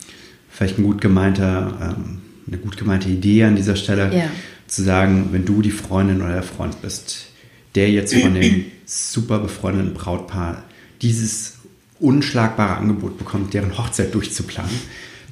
vielleicht 0.50 0.78
ein 0.78 0.84
gut 0.84 1.02
gemeinter, 1.02 1.96
ähm, 1.98 2.22
eine 2.48 2.58
gut 2.60 2.78
gemeinte 2.78 3.10
Idee 3.10 3.44
an 3.44 3.58
dieser 3.58 3.76
Stelle. 3.76 4.16
Ja 4.16 4.30
zu 4.68 4.84
sagen, 4.84 5.30
wenn 5.32 5.46
du 5.46 5.62
die 5.62 5.72
Freundin 5.72 6.22
oder 6.22 6.34
der 6.34 6.44
Freund 6.44 6.82
bist, 6.82 7.28
der 7.76 7.90
jetzt 7.92 8.16
von 8.16 8.34
dem 8.34 8.66
super 8.86 9.40
befreundeten 9.40 9.94
Brautpaar 9.94 10.64
dieses 11.02 11.58
unschlagbare 12.00 12.78
Angebot 12.78 13.18
bekommt, 13.18 13.54
deren 13.54 13.78
Hochzeit 13.78 14.14
durchzuplanen, 14.14 14.72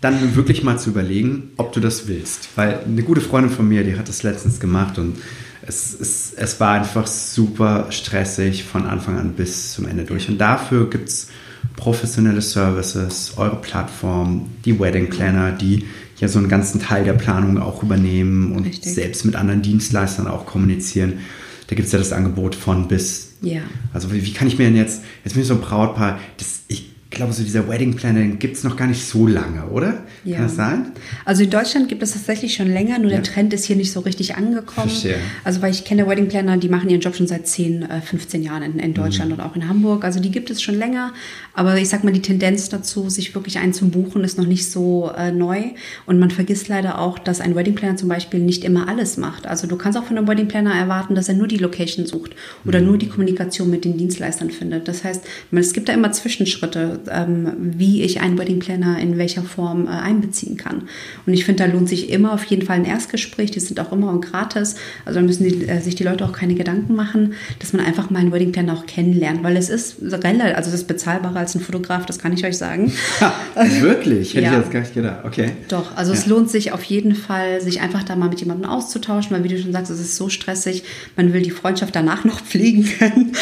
dann 0.02 0.36
wirklich 0.36 0.64
mal 0.64 0.78
zu 0.78 0.90
überlegen, 0.90 1.52
ob 1.58 1.72
du 1.72 1.80
das 1.80 2.08
willst. 2.08 2.50
Weil 2.56 2.80
eine 2.86 3.04
gute 3.04 3.22
Freundin 3.22 3.52
von 3.52 3.68
mir, 3.68 3.84
die 3.84 3.96
hat 3.96 4.10
das 4.10 4.24
letztens 4.24 4.60
gemacht 4.60 4.98
und 4.98 5.18
es, 5.66 5.98
es, 5.98 6.34
es 6.34 6.60
war 6.60 6.74
einfach 6.74 7.08
super 7.08 7.88
stressig 7.90 8.66
von 8.66 8.86
Anfang 8.86 9.18
an 9.18 9.34
bis 9.34 9.74
zum 9.74 9.88
Ende 9.88 10.04
durch. 10.04 10.28
Und 10.28 10.40
dafür 10.40 10.90
gibt 10.90 11.08
es 11.08 11.30
professionelle 11.78 12.42
Services, 12.42 13.34
eure 13.38 13.62
Plattform, 13.62 14.50
die 14.66 14.78
Wedding 14.78 15.10
Planner, 15.10 15.52
die 15.52 15.88
ja 16.20 16.28
so 16.28 16.40
einen 16.40 16.50
ganzen 16.50 16.80
Teil 16.80 17.04
der 17.04 17.14
Planung 17.14 17.58
auch 17.58 17.84
übernehmen 17.84 18.54
und 18.54 18.66
Richtig. 18.66 18.94
selbst 18.94 19.26
mit 19.26 19.36
anderen 19.36 19.62
Dienstleistern 19.62 20.28
auch 20.28 20.46
kommunizieren. 20.46 21.20
Da 21.68 21.76
gibt 21.76 21.88
es 21.88 21.92
ja 21.92 22.00
das 22.00 22.12
Angebot 22.12 22.56
von 22.56 22.88
bis. 22.88 23.34
Ja. 23.42 23.62
Also 23.94 24.12
wie, 24.14 24.26
wie, 24.26 24.34
kann 24.34 24.48
ich 24.48 24.58
mir 24.58 24.66
denn 24.66 24.76
jetzt, 24.76 25.04
jetzt 25.24 25.34
bin 25.34 25.42
ich 25.42 25.48
so 25.48 25.56
ein 25.56 25.62
Brautpaar, 25.62 26.20
das, 26.38 26.64
ich 26.68 26.93
glaube, 27.14 27.34
so 27.34 27.44
dieser 27.44 27.68
Wedding 27.68 27.96
Planner 27.96 28.26
gibt 28.26 28.58
es 28.58 28.64
noch 28.64 28.76
gar 28.76 28.88
nicht 28.88 29.06
so 29.06 29.28
lange, 29.28 29.68
oder? 29.68 30.04
Ja. 30.24 30.38
Kann 30.38 30.46
das 30.46 30.56
sein? 30.56 30.92
Also 31.26 31.44
in 31.44 31.50
Deutschland 31.50 31.90
gibt 31.90 32.04
es 32.04 32.14
tatsächlich 32.14 32.54
schon 32.54 32.68
länger, 32.68 33.00
nur 33.00 33.12
ja. 33.12 33.18
der 33.18 33.24
Trend 33.24 33.54
ist 33.54 33.66
hier 33.66 33.76
nicht 33.76 33.92
so 33.92 34.02
richtig 34.02 34.36
angekommen. 34.36 34.90
Verstehe. 34.90 35.18
Also 35.44 35.62
weil 35.62 35.72
ich 35.72 35.86
kenne 35.86 36.08
Wedding 36.08 36.28
Planner, 36.28 36.58
die 36.58 36.70
machen 36.70 36.90
ihren 36.90 37.02
Job 37.02 37.16
schon 37.16 37.28
seit 37.28 37.48
10, 37.48 37.88
15 38.04 38.42
äh, 38.42 38.46
Jahren 38.46 38.64
in, 38.64 38.80
in 38.80 38.94
Deutschland 38.94 39.32
mhm. 39.32 39.38
und 39.38 39.42
auch 39.42 39.56
in 39.56 39.68
Hamburg. 39.68 40.04
Also 40.04 40.20
die 40.20 40.32
gibt 40.32 40.50
es 40.50 40.62
schon 40.62 40.76
länger, 40.76 41.14
aber 41.54 41.78
ich 41.78 41.90
sag 41.90 42.04
mal, 42.04 42.14
die 42.14 42.22
Tendenz 42.22 42.70
dazu, 42.70 43.10
sich 43.10 43.36
wirklich 43.36 43.60
einen 43.60 43.74
zu 43.74 43.90
buchen, 43.90 44.24
ist 44.24 44.38
noch 44.38 44.48
nicht 44.48 44.70
so 44.70 45.12
äh, 45.18 45.32
neu. 45.32 45.62
Und 46.06 46.20
man 46.20 46.32
vergisst 46.32 46.68
leider 46.68 47.00
auch, 47.00 47.20
dass 47.20 47.42
ein 47.42 47.56
Wedding 47.56 47.76
Planner 47.76 47.98
zum 47.98 48.10
Beispiel 48.10 48.40
nicht 48.40 48.64
immer 48.64 48.88
alles 48.88 49.18
macht. 49.18 49.48
Also 49.48 49.68
du 49.68 49.76
kannst 49.76 49.98
auch 49.98 50.04
von 50.04 50.18
einem 50.18 50.28
Wedding 50.28 50.48
Planner 50.48 50.74
erwarten, 50.74 51.16
dass 51.16 51.30
er 51.30 51.36
nur 51.36 51.48
die 51.48 51.58
Location 51.58 52.06
sucht 52.06 52.36
oder 52.66 52.80
mhm. 52.80 52.88
nur 52.88 52.98
die 52.98 53.10
Kommunikation 53.10 53.70
mit 53.70 53.86
den 53.86 53.98
Dienstleistern 53.98 54.50
findet. 54.50 54.88
Das 54.88 55.04
heißt, 55.04 55.24
es 55.52 55.74
gibt 55.74 55.90
da 55.90 55.94
immer 55.94 56.12
Zwischenschritte 56.12 57.00
wie 57.08 58.04
ich 58.04 58.22
einen 58.22 58.38
Wedding 58.38 58.60
Planner 58.60 59.00
in 59.00 59.18
welcher 59.18 59.44
Form 59.44 59.88
äh, 59.88 59.90
einbeziehen 59.90 60.58
kann. 60.58 60.84
Und 61.26 61.34
ich 61.34 61.46
finde, 61.46 61.66
da 61.66 61.72
lohnt 61.72 61.90
sich 61.90 62.10
immer 62.10 62.34
auf 62.34 62.46
jeden 62.46 62.66
Fall 62.66 62.78
ein 62.78 62.86
Erstgespräch. 62.86 63.52
Die 63.52 63.60
sind 63.60 63.80
auch 63.80 63.92
immer 63.92 64.20
gratis. 64.20 64.76
Also 65.06 65.20
da 65.20 65.26
müssen 65.26 65.44
die, 65.44 65.68
äh, 65.68 65.80
sich 65.82 65.96
die 65.96 66.04
Leute 66.04 66.26
auch 66.26 66.34
keine 66.34 66.56
Gedanken 66.56 66.96
machen, 66.96 67.34
dass 67.60 67.74
man 67.74 67.86
einfach 67.86 68.10
mal 68.10 68.20
einen 68.20 68.32
Wedding 68.32 68.52
Planner 68.52 68.74
auch 68.74 68.86
kennenlernt, 68.86 69.44
weil 69.44 69.58
es 69.58 69.70
ist 69.70 69.98
relativ, 70.02 70.56
also 70.56 70.72
das 70.72 70.82
ist 70.82 70.88
bezahlbarer 70.88 71.38
als 71.38 71.56
ein 71.56 71.62
Fotograf, 71.62 72.06
das 72.06 72.20
kann 72.20 72.34
ich 72.34 72.46
euch 72.46 72.58
sagen. 72.58 72.92
Ha, 73.22 73.34
wirklich? 73.80 74.34
Hätte 74.34 74.46
ja. 74.46 74.52
ich 74.52 74.58
jetzt 74.60 74.72
gar 74.72 74.80
nicht 74.82 74.94
gedacht. 74.94 75.26
Okay. 75.26 75.52
Doch, 75.68 75.96
also 75.96 76.14
ja. 76.14 76.20
es 76.20 76.26
lohnt 76.26 76.50
sich 76.50 76.72
auf 76.72 76.84
jeden 76.84 77.16
Fall, 77.16 77.62
sich 77.62 77.82
einfach 77.82 78.04
da 78.04 78.16
mal 78.16 78.30
mit 78.30 78.40
jemandem 78.40 78.70
auszutauschen, 78.70 79.32
weil 79.36 79.44
wie 79.44 79.50
du 79.50 79.60
schon 79.60 79.72
sagst, 79.72 79.92
es 79.92 80.00
ist 80.00 80.16
so 80.16 80.30
stressig. 80.30 80.84
Man 81.16 81.34
will 81.34 81.42
die 81.42 81.52
Freundschaft 81.52 81.96
danach 81.96 82.24
noch 82.24 82.42
pflegen 82.46 82.86
können. 82.86 83.34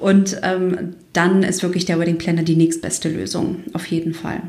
Und 0.00 0.38
ähm, 0.42 0.94
dann 1.16 1.42
ist 1.42 1.62
wirklich 1.62 1.84
der 1.84 1.98
Wedding 1.98 2.18
Planner 2.18 2.42
die 2.42 2.56
nächstbeste 2.56 3.08
Lösung, 3.08 3.64
auf 3.72 3.86
jeden 3.86 4.14
Fall. 4.14 4.42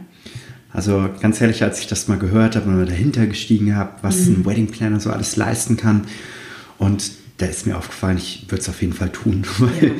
Also 0.74 1.10
ganz 1.22 1.40
ehrlich, 1.42 1.64
als 1.64 1.80
ich 1.80 1.88
das 1.88 2.08
mal 2.08 2.20
gehört 2.20 2.56
habe 2.56 2.70
und 2.70 2.86
dahinter 2.86 3.26
gestiegen 3.26 3.76
habe, 3.76 3.94
was 4.02 4.26
mhm. 4.26 4.36
ein 4.36 4.46
Wedding 4.46 4.68
Planner 4.68 5.00
so 5.00 5.10
alles 5.10 5.36
leisten 5.36 5.78
kann, 5.78 6.04
und 6.78 7.12
da 7.38 7.46
ist 7.46 7.66
mir 7.66 7.78
aufgefallen, 7.78 8.18
ich 8.18 8.46
würde 8.50 8.62
es 8.62 8.70
auf 8.70 8.82
jeden 8.82 8.94
Fall 8.94 9.10
tun, 9.10 9.44
weil 9.60 9.88
ja. 9.88 9.92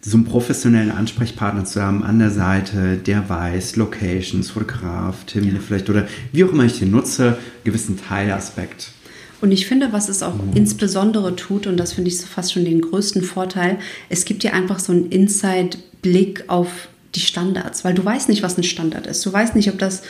so 0.00 0.16
einen 0.16 0.24
professionellen 0.24 0.90
Ansprechpartner 0.90 1.64
zu 1.64 1.82
haben 1.82 2.02
an 2.02 2.18
der 2.18 2.30
Seite, 2.30 2.96
der 2.96 3.28
weiß, 3.28 3.76
Locations, 3.76 4.50
Fotograf, 4.50 5.24
Termine 5.26 5.54
ja. 5.56 5.60
vielleicht 5.64 5.90
oder 5.90 6.06
wie 6.32 6.44
auch 6.44 6.52
immer 6.52 6.64
ich 6.64 6.78
den 6.78 6.90
nutze, 6.90 7.38
gewissen 7.64 7.98
Teilaspekt 7.98 8.92
und 9.40 9.52
ich 9.52 9.66
finde, 9.66 9.92
was 9.92 10.08
es 10.08 10.22
auch 10.22 10.34
insbesondere 10.54 11.36
tut, 11.36 11.66
und 11.66 11.76
das 11.76 11.92
finde 11.92 12.08
ich 12.08 12.18
so 12.18 12.26
fast 12.26 12.52
schon 12.52 12.64
den 12.64 12.80
größten 12.80 13.22
Vorteil, 13.22 13.78
es 14.08 14.24
gibt 14.24 14.42
dir 14.42 14.54
einfach 14.54 14.78
so 14.78 14.92
einen 14.92 15.10
Inside-Blick 15.10 16.44
auf 16.48 16.88
die 17.14 17.20
Standards, 17.20 17.84
weil 17.84 17.94
du 17.94 18.04
weißt 18.04 18.28
nicht, 18.28 18.42
was 18.42 18.58
ein 18.58 18.64
Standard 18.64 19.06
ist. 19.06 19.24
Du 19.24 19.32
weißt 19.32 19.54
nicht, 19.54 19.68
ob 19.68 19.78
das 19.78 20.02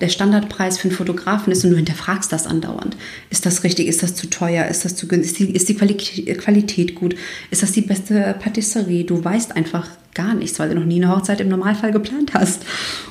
der 0.00 0.08
Standardpreis 0.08 0.78
für 0.78 0.88
einen 0.88 0.96
Fotografen 0.96 1.52
ist 1.52 1.64
und 1.64 1.70
du 1.70 1.76
hinterfragst 1.76 2.32
das 2.32 2.46
andauernd. 2.46 2.96
Ist 3.30 3.46
das 3.46 3.62
richtig? 3.62 3.86
Ist 3.86 4.02
das 4.02 4.14
zu 4.14 4.28
teuer? 4.28 4.66
Ist 4.66 4.84
das 4.84 4.96
zu 4.96 5.06
günstig? 5.06 5.54
Ist 5.54 5.68
die, 5.68 5.74
ist 5.74 5.84
die 6.28 6.34
Qualität 6.34 6.94
gut? 6.94 7.14
Ist 7.50 7.62
das 7.62 7.72
die 7.72 7.82
beste 7.82 8.34
Patisserie? 8.40 9.04
Du 9.04 9.22
weißt 9.22 9.54
einfach 9.54 9.88
gar 10.14 10.34
nichts, 10.34 10.58
weil 10.58 10.68
du 10.68 10.74
noch 10.74 10.84
nie 10.84 11.02
eine 11.02 11.14
Hochzeit 11.14 11.40
im 11.40 11.48
Normalfall 11.48 11.92
geplant 11.92 12.34
hast. 12.34 12.64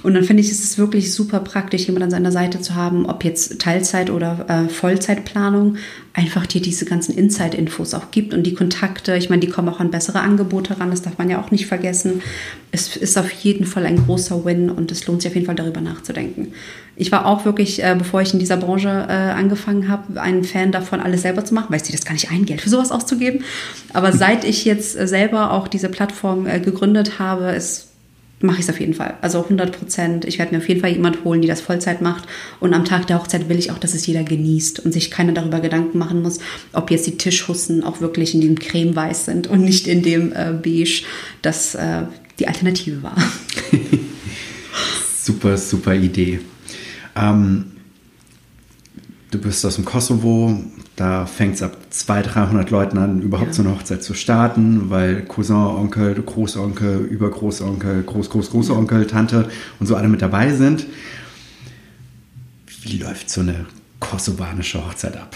Und 0.04 0.14
dann 0.14 0.24
finde 0.24 0.42
ich, 0.42 0.52
ist 0.52 0.64
es 0.64 0.78
wirklich 0.78 1.14
super 1.14 1.40
praktisch, 1.40 1.88
jemand 1.88 2.04
an 2.04 2.12
seiner 2.12 2.32
Seite 2.32 2.62
zu 2.62 2.76
haben, 2.76 3.06
ob 3.06 3.24
jetzt 3.24 3.60
Teilzeit 3.60 4.10
oder 4.10 4.46
äh, 4.48 4.70
Vollzeitplanung, 4.70 5.78
einfach 6.14 6.46
dir 6.46 6.62
diese 6.62 6.86
ganzen 6.86 7.18
Inside-Infos 7.18 7.94
auch 7.94 8.12
gibt 8.12 8.34
und 8.34 8.44
die 8.44 8.54
Kontakte. 8.54 9.16
Ich 9.16 9.30
meine, 9.30 9.40
die 9.40 9.48
kommen 9.48 9.70
auch 9.70 9.80
an 9.80 9.92
bessere 9.92 10.20
Angebote 10.20 10.80
ran, 10.80 10.92
das 10.92 11.02
darf 11.02 11.18
man 11.18 11.30
ja 11.30 11.42
auch 11.42 11.52
nicht 11.52 11.68
vergessen. 11.68 12.22
Es 12.72 12.96
ist 12.98 13.18
auf 13.18 13.32
jeden 13.32 13.66
Fall 13.66 13.86
ein 13.86 13.98
großer 13.98 14.46
Win 14.46 14.70
und 14.70 14.92
es 14.92 15.08
lohnt 15.08 15.22
sich 15.22 15.32
auf 15.32 15.36
jeden 15.36 15.48
Fall 15.48 15.56
darüber 15.56 15.82
nachzudenken. 15.82 16.54
Ich 17.02 17.12
war 17.12 17.26
auch 17.26 17.46
wirklich, 17.46 17.84
äh, 17.84 17.96
bevor 17.98 18.22
ich 18.22 18.32
in 18.32 18.38
dieser 18.38 18.58
Branche 18.58 18.88
äh, 18.88 19.12
angefangen 19.12 19.90
habe, 19.90 20.22
ein 20.22 20.44
Fan 20.44 20.72
davon, 20.72 21.00
alles 21.00 21.24
selber 21.24 21.44
zu 21.44 21.56
machen, 21.56 21.66
weil 21.70 21.78
ich 21.78 21.84
sehe 21.84 21.96
das 21.96 22.06
gar 22.06 22.14
nicht 22.14 22.30
ein, 22.30 22.46
Geld 22.46 22.62
für 22.62 22.70
sowas 22.70 22.92
auszugeben. 22.92 23.44
Aber 23.92 24.12
seit 24.14 24.44
ich 24.44 24.66
jetzt 24.66 24.96
äh, 24.96 25.08
selber 25.08 25.52
auch 25.52 25.68
diese 25.68 25.90
Plattform 25.90 26.46
äh, 26.46 26.60
gegründet 26.60 27.18
habe, 27.18 27.54
ist 27.54 27.88
mache 28.44 28.58
ich 28.58 28.64
es 28.64 28.70
auf 28.70 28.80
jeden 28.80 28.94
Fall. 28.96 29.16
Also 29.22 29.44
100 29.44 29.72
Prozent. 29.78 30.26
Ich 30.26 30.40
werde 30.40 30.54
mir 30.54 30.60
auf 30.60 30.68
jeden 30.68 30.82
Fall 30.82 30.92
jemand 30.92 31.24
holen, 31.24 31.42
die 31.42 31.48
das 31.48 31.62
Vollzeit 31.62 32.02
macht. 32.02 32.24
Und 32.60 32.74
am 32.74 32.86
Tag 32.86 33.06
der 33.06 33.20
Hochzeit 33.20 33.50
will 33.50 33.60
ich 33.60 33.72
auch, 33.72 33.78
dass 33.78 33.94
es 33.94 34.08
jeder 34.08 34.24
genießt 34.24 34.80
und 34.80 34.92
sich 34.92 35.12
keiner 35.12 35.32
darüber 35.32 35.60
Gedanken 35.60 36.00
machen 36.00 36.24
muss, 36.24 36.40
ob 36.74 36.90
jetzt 36.90 37.06
die 37.06 37.18
Tischhussen 37.18 37.84
auch 37.84 38.02
wirklich 38.02 38.34
in 38.34 38.42
dem 38.42 38.58
Cremeweiß 38.58 39.26
sind 39.26 39.46
und 39.46 39.62
nicht 39.62 39.88
in 39.88 40.02
dem 40.02 40.34
äh, 40.34 40.54
Beige, 40.54 41.04
das 41.44 41.76
äh, 41.76 42.04
die 42.40 42.48
Alternative 42.48 43.04
war. 43.04 43.16
super, 45.24 45.56
super 45.58 45.94
Idee. 45.94 46.40
Ähm, 47.16 47.72
du 49.32 49.40
bist 49.40 49.66
aus 49.66 49.76
dem 49.76 49.86
Kosovo, 49.86 50.62
da 50.96 51.26
fängt 51.26 51.56
es 51.56 51.64
ab 51.64 51.78
200, 51.90 52.36
300 52.36 52.70
Leuten 52.70 52.98
an, 52.98 53.22
überhaupt 53.22 53.50
ja. 53.50 53.54
so 53.54 53.64
eine 53.64 53.72
Hochzeit 53.76 54.04
zu 54.04 54.14
starten, 54.14 54.90
weil 54.90 55.24
Cousin, 55.24 55.56
Onkel, 55.56 56.22
Großonkel, 56.22 57.00
Übergroßonkel, 57.00 58.04
Groß, 58.04 58.30
Groß, 58.30 58.52
Großonkel, 58.52 59.08
Tante 59.08 59.50
und 59.80 59.88
so 59.88 59.96
alle 59.96 60.10
mit 60.10 60.22
dabei 60.22 60.54
sind. 60.54 60.86
Wie 62.84 62.98
läuft 62.98 63.30
so 63.30 63.42
eine 63.42 63.66
kosovanische 64.00 64.86
Hochzeit 64.86 65.18
ab? 65.18 65.36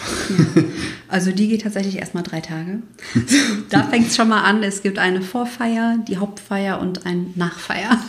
Ja. 0.56 0.64
Also 1.08 1.32
die 1.32 1.48
geht 1.48 1.62
tatsächlich 1.62 1.98
erstmal 1.98 2.24
drei 2.24 2.42
Tage. 2.42 2.80
da 3.70 3.84
fängt 3.84 4.08
es 4.08 4.18
schon 4.18 4.28
mal 4.28 4.42
an. 4.42 4.64
Es 4.64 4.82
gibt 4.82 4.98
eine 4.98 5.22
Vorfeier, 5.22 5.98
die 6.06 6.18
Hauptfeier 6.18 6.82
und 6.82 7.06
ein 7.06 7.32
Nachfeier. 7.36 8.00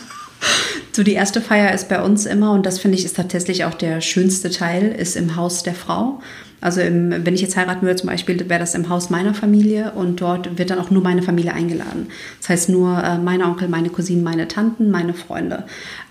So, 0.92 1.02
die 1.02 1.12
erste 1.12 1.42
Feier 1.42 1.74
ist 1.74 1.88
bei 1.90 2.00
uns 2.00 2.24
immer, 2.24 2.52
und 2.52 2.64
das 2.64 2.78
finde 2.78 2.96
ich 2.96 3.04
ist 3.04 3.16
tatsächlich 3.16 3.64
auch 3.64 3.74
der 3.74 4.00
schönste 4.00 4.50
Teil, 4.50 4.92
ist 4.92 5.14
im 5.14 5.37
Haus 5.37 5.62
der 5.62 5.74
Frau. 5.74 6.22
Also 6.61 6.81
im, 6.81 7.25
wenn 7.25 7.35
ich 7.35 7.42
jetzt 7.42 7.57
heiraten 7.57 7.83
würde 7.83 7.97
zum 7.97 8.09
Beispiel, 8.09 8.49
wäre 8.49 8.61
das 8.61 8.75
im 8.75 8.88
Haus 8.88 9.11
meiner 9.11 9.35
Familie 9.35 9.92
und 9.92 10.21
dort 10.21 10.59
wird 10.59 10.71
dann 10.71 10.79
auch 10.79 10.90
nur 10.90 11.03
meine 11.03 11.23
Familie 11.23 11.53
eingeladen. 11.53 12.07
Das 12.40 12.49
heißt 12.49 12.69
nur 12.71 13.03
äh, 13.03 13.19
meine 13.19 13.45
Onkel, 13.45 13.69
meine 13.69 13.90
Cousinen, 13.90 14.25
meine 14.25 14.49
Tanten, 14.49 14.90
meine 14.90 15.12
Freunde. 15.12 15.64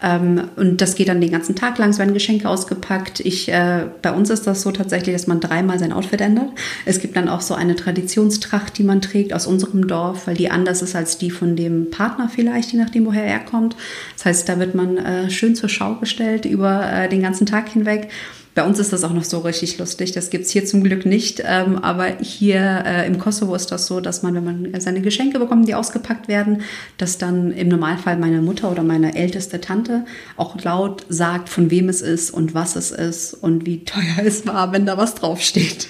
Ähm, 0.03 0.43
und 0.55 0.81
das 0.81 0.95
geht 0.95 1.09
dann 1.09 1.19
den 1.19 1.31
ganzen 1.31 1.55
Tag 1.55 1.77
lang, 1.79 1.89
es 1.89 1.97
werden 1.99 2.13
Geschenke 2.13 2.47
ausgepackt. 2.47 3.21
Ich, 3.21 3.49
äh, 3.49 3.85
bei 4.01 4.11
uns 4.11 4.29
ist 4.29 4.45
das 4.45 4.61
so 4.61 4.71
tatsächlich, 4.71 5.15
dass 5.15 5.25
man 5.25 5.39
dreimal 5.39 5.79
sein 5.79 5.91
Outfit 5.91 6.21
ändert. 6.21 6.49
Es 6.85 6.99
gibt 6.99 7.15
dann 7.15 7.27
auch 7.27 7.41
so 7.41 7.55
eine 7.55 7.75
Traditionstracht, 7.75 8.77
die 8.77 8.83
man 8.83 9.01
trägt 9.01 9.33
aus 9.33 9.47
unserem 9.47 9.87
Dorf, 9.87 10.27
weil 10.27 10.35
die 10.35 10.51
anders 10.51 10.83
ist 10.83 10.95
als 10.95 11.17
die 11.17 11.31
von 11.31 11.55
dem 11.55 11.89
Partner 11.89 12.29
vielleicht, 12.29 12.71
je 12.71 12.79
nachdem, 12.79 13.07
woher 13.07 13.25
er 13.25 13.39
kommt. 13.39 13.75
Das 14.15 14.25
heißt, 14.25 14.47
da 14.47 14.59
wird 14.59 14.75
man 14.75 14.97
äh, 14.97 15.29
schön 15.31 15.55
zur 15.55 15.69
Schau 15.69 15.95
gestellt 15.95 16.45
über 16.45 16.91
äh, 16.91 17.09
den 17.09 17.21
ganzen 17.21 17.47
Tag 17.47 17.69
hinweg. 17.69 18.09
Bei 18.55 18.63
uns 18.63 18.79
ist 18.79 18.93
das 18.93 19.03
auch 19.03 19.11
noch 19.11 19.25
so 19.25 19.39
richtig 19.39 19.77
lustig. 19.79 20.13
Das 20.13 20.29
gibt 20.29 20.45
es 20.45 20.51
hier 20.51 20.65
zum 20.65 20.81
Glück 20.81 21.05
nicht. 21.05 21.43
Ähm, 21.45 21.77
aber 21.77 22.05
hier 22.21 22.83
äh, 22.85 23.05
im 23.05 23.19
Kosovo 23.19 23.53
ist 23.53 23.69
das 23.69 23.85
so, 23.85 23.99
dass 23.99 24.23
man, 24.23 24.33
wenn 24.33 24.45
man 24.45 24.79
seine 24.79 25.01
Geschenke 25.01 25.39
bekommt, 25.39 25.67
die 25.67 25.75
ausgepackt 25.75 26.29
werden, 26.29 26.61
dass 26.97 27.17
dann 27.17 27.51
im 27.51 27.67
Normalfall 27.67 28.15
meine 28.17 28.41
Mutter 28.41 28.71
oder 28.71 28.81
meine 28.81 29.13
älteste 29.13 29.59
Tante 29.59 30.05
auch 30.37 30.63
laut 30.63 31.05
sagt, 31.09 31.49
von 31.49 31.69
wem 31.69 31.89
es 31.89 32.01
ist 32.01 32.31
und 32.31 32.53
was 32.53 32.77
es 32.77 32.91
ist 32.91 33.33
und 33.33 33.65
wie 33.65 33.83
teuer 33.83 34.19
es 34.25 34.47
war, 34.47 34.71
wenn 34.71 34.85
da 34.85 34.97
was 34.97 35.15
draufsteht. 35.15 35.89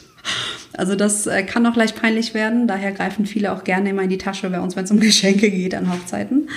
Also 0.77 0.95
das 0.95 1.27
äh, 1.27 1.43
kann 1.43 1.65
auch 1.65 1.75
leicht 1.75 1.99
peinlich 1.99 2.33
werden. 2.33 2.67
Daher 2.67 2.91
greifen 2.91 3.25
viele 3.25 3.53
auch 3.53 3.63
gerne 3.63 3.89
immer 3.89 4.03
in 4.03 4.09
die 4.09 4.17
Tasche 4.17 4.49
bei 4.49 4.59
uns, 4.59 4.75
wenn 4.75 4.85
es 4.85 4.91
um 4.91 4.99
Geschenke 5.01 5.49
geht 5.49 5.75
an 5.75 5.91
Hochzeiten. 5.91 6.49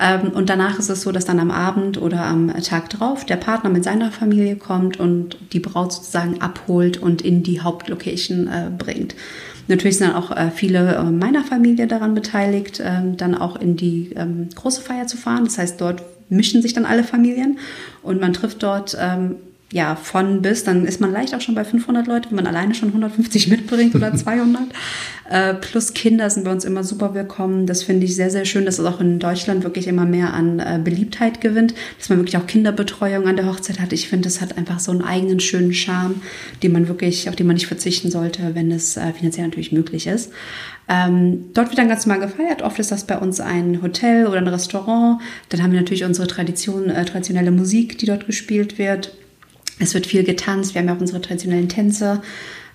Ähm, 0.00 0.30
und 0.32 0.48
danach 0.48 0.78
ist 0.78 0.88
es 0.88 1.02
so, 1.02 1.12
dass 1.12 1.24
dann 1.24 1.38
am 1.38 1.50
Abend 1.50 2.00
oder 2.00 2.24
am 2.24 2.52
Tag 2.62 2.90
drauf 2.90 3.24
der 3.24 3.36
Partner 3.36 3.70
mit 3.70 3.84
seiner 3.84 4.10
Familie 4.10 4.56
kommt 4.56 4.98
und 4.98 5.38
die 5.52 5.60
Braut 5.60 5.92
sozusagen 5.92 6.40
abholt 6.40 6.98
und 6.98 7.22
in 7.22 7.42
die 7.42 7.60
Hauptlocation 7.60 8.48
äh, 8.48 8.70
bringt. 8.76 9.14
Natürlich 9.68 9.98
sind 9.98 10.08
dann 10.08 10.16
auch 10.16 10.30
äh, 10.36 10.50
viele 10.50 11.02
meiner 11.12 11.44
Familie 11.44 11.86
daran 11.86 12.14
beteiligt, 12.14 12.82
ähm, 12.84 13.16
dann 13.16 13.34
auch 13.34 13.56
in 13.56 13.76
die 13.76 14.10
ähm, 14.16 14.48
große 14.54 14.82
Feier 14.82 15.06
zu 15.06 15.16
fahren. 15.16 15.44
Das 15.44 15.56
heißt, 15.56 15.80
dort 15.80 16.02
mischen 16.28 16.62
sich 16.62 16.72
dann 16.72 16.84
alle 16.84 17.04
Familien 17.04 17.58
und 18.02 18.20
man 18.20 18.32
trifft 18.32 18.62
dort 18.62 18.96
ja, 19.72 19.96
von 19.96 20.42
bis, 20.42 20.64
dann 20.64 20.84
ist 20.84 21.00
man 21.00 21.10
leicht 21.10 21.34
auch 21.34 21.40
schon 21.40 21.54
bei 21.54 21.64
500 21.64 22.06
Leuten, 22.06 22.26
wenn 22.28 22.36
man 22.36 22.46
alleine 22.46 22.74
schon 22.74 22.90
150 22.90 23.48
mitbringt 23.48 23.94
oder 23.94 24.14
200. 24.14 24.64
äh, 25.30 25.54
plus 25.54 25.94
Kinder 25.94 26.28
sind 26.28 26.44
bei 26.44 26.52
uns 26.52 26.66
immer 26.66 26.84
super 26.84 27.14
willkommen. 27.14 27.66
Das 27.66 27.82
finde 27.82 28.04
ich 28.04 28.14
sehr, 28.14 28.30
sehr 28.30 28.44
schön, 28.44 28.66
dass 28.66 28.78
es 28.78 28.84
auch 28.84 29.00
in 29.00 29.18
Deutschland 29.18 29.64
wirklich 29.64 29.88
immer 29.88 30.04
mehr 30.04 30.34
an 30.34 30.58
äh, 30.58 30.78
Beliebtheit 30.82 31.40
gewinnt, 31.40 31.74
dass 31.98 32.10
man 32.10 32.18
wirklich 32.18 32.36
auch 32.36 32.46
Kinderbetreuung 32.46 33.26
an 33.26 33.36
der 33.36 33.46
Hochzeit 33.46 33.80
hat. 33.80 33.94
Ich 33.94 34.08
finde, 34.08 34.24
das 34.24 34.42
hat 34.42 34.58
einfach 34.58 34.78
so 34.78 34.92
einen 34.92 35.02
eigenen 35.02 35.40
schönen 35.40 35.72
Charme, 35.72 36.16
den 36.62 36.72
man 36.72 36.86
wirklich, 36.86 37.30
auf 37.30 37.36
den 37.36 37.46
man 37.46 37.54
nicht 37.54 37.66
verzichten 37.66 38.10
sollte, 38.10 38.54
wenn 38.54 38.70
es 38.70 38.98
äh, 38.98 39.12
finanziell 39.14 39.46
natürlich 39.46 39.72
möglich 39.72 40.06
ist. 40.06 40.32
Ähm, 40.86 41.46
dort 41.54 41.68
wird 41.68 41.78
dann 41.78 41.88
ganz 41.88 42.04
normal 42.04 42.26
gefeiert. 42.26 42.60
Oft 42.60 42.78
ist 42.78 42.92
das 42.92 43.04
bei 43.04 43.16
uns 43.16 43.40
ein 43.40 43.80
Hotel 43.80 44.26
oder 44.26 44.36
ein 44.36 44.48
Restaurant. 44.48 45.22
Dann 45.48 45.62
haben 45.62 45.72
wir 45.72 45.80
natürlich 45.80 46.04
unsere 46.04 46.26
Tradition, 46.26 46.90
äh, 46.90 47.06
traditionelle 47.06 47.52
Musik, 47.52 47.96
die 47.96 48.06
dort 48.06 48.26
gespielt 48.26 48.76
wird. 48.76 49.12
Es 49.78 49.94
wird 49.94 50.06
viel 50.06 50.24
getanzt. 50.24 50.74
Wir 50.74 50.80
haben 50.80 50.88
ja 50.88 50.94
auch 50.94 51.00
unsere 51.00 51.20
traditionellen 51.20 51.68
Tänze. 51.68 52.22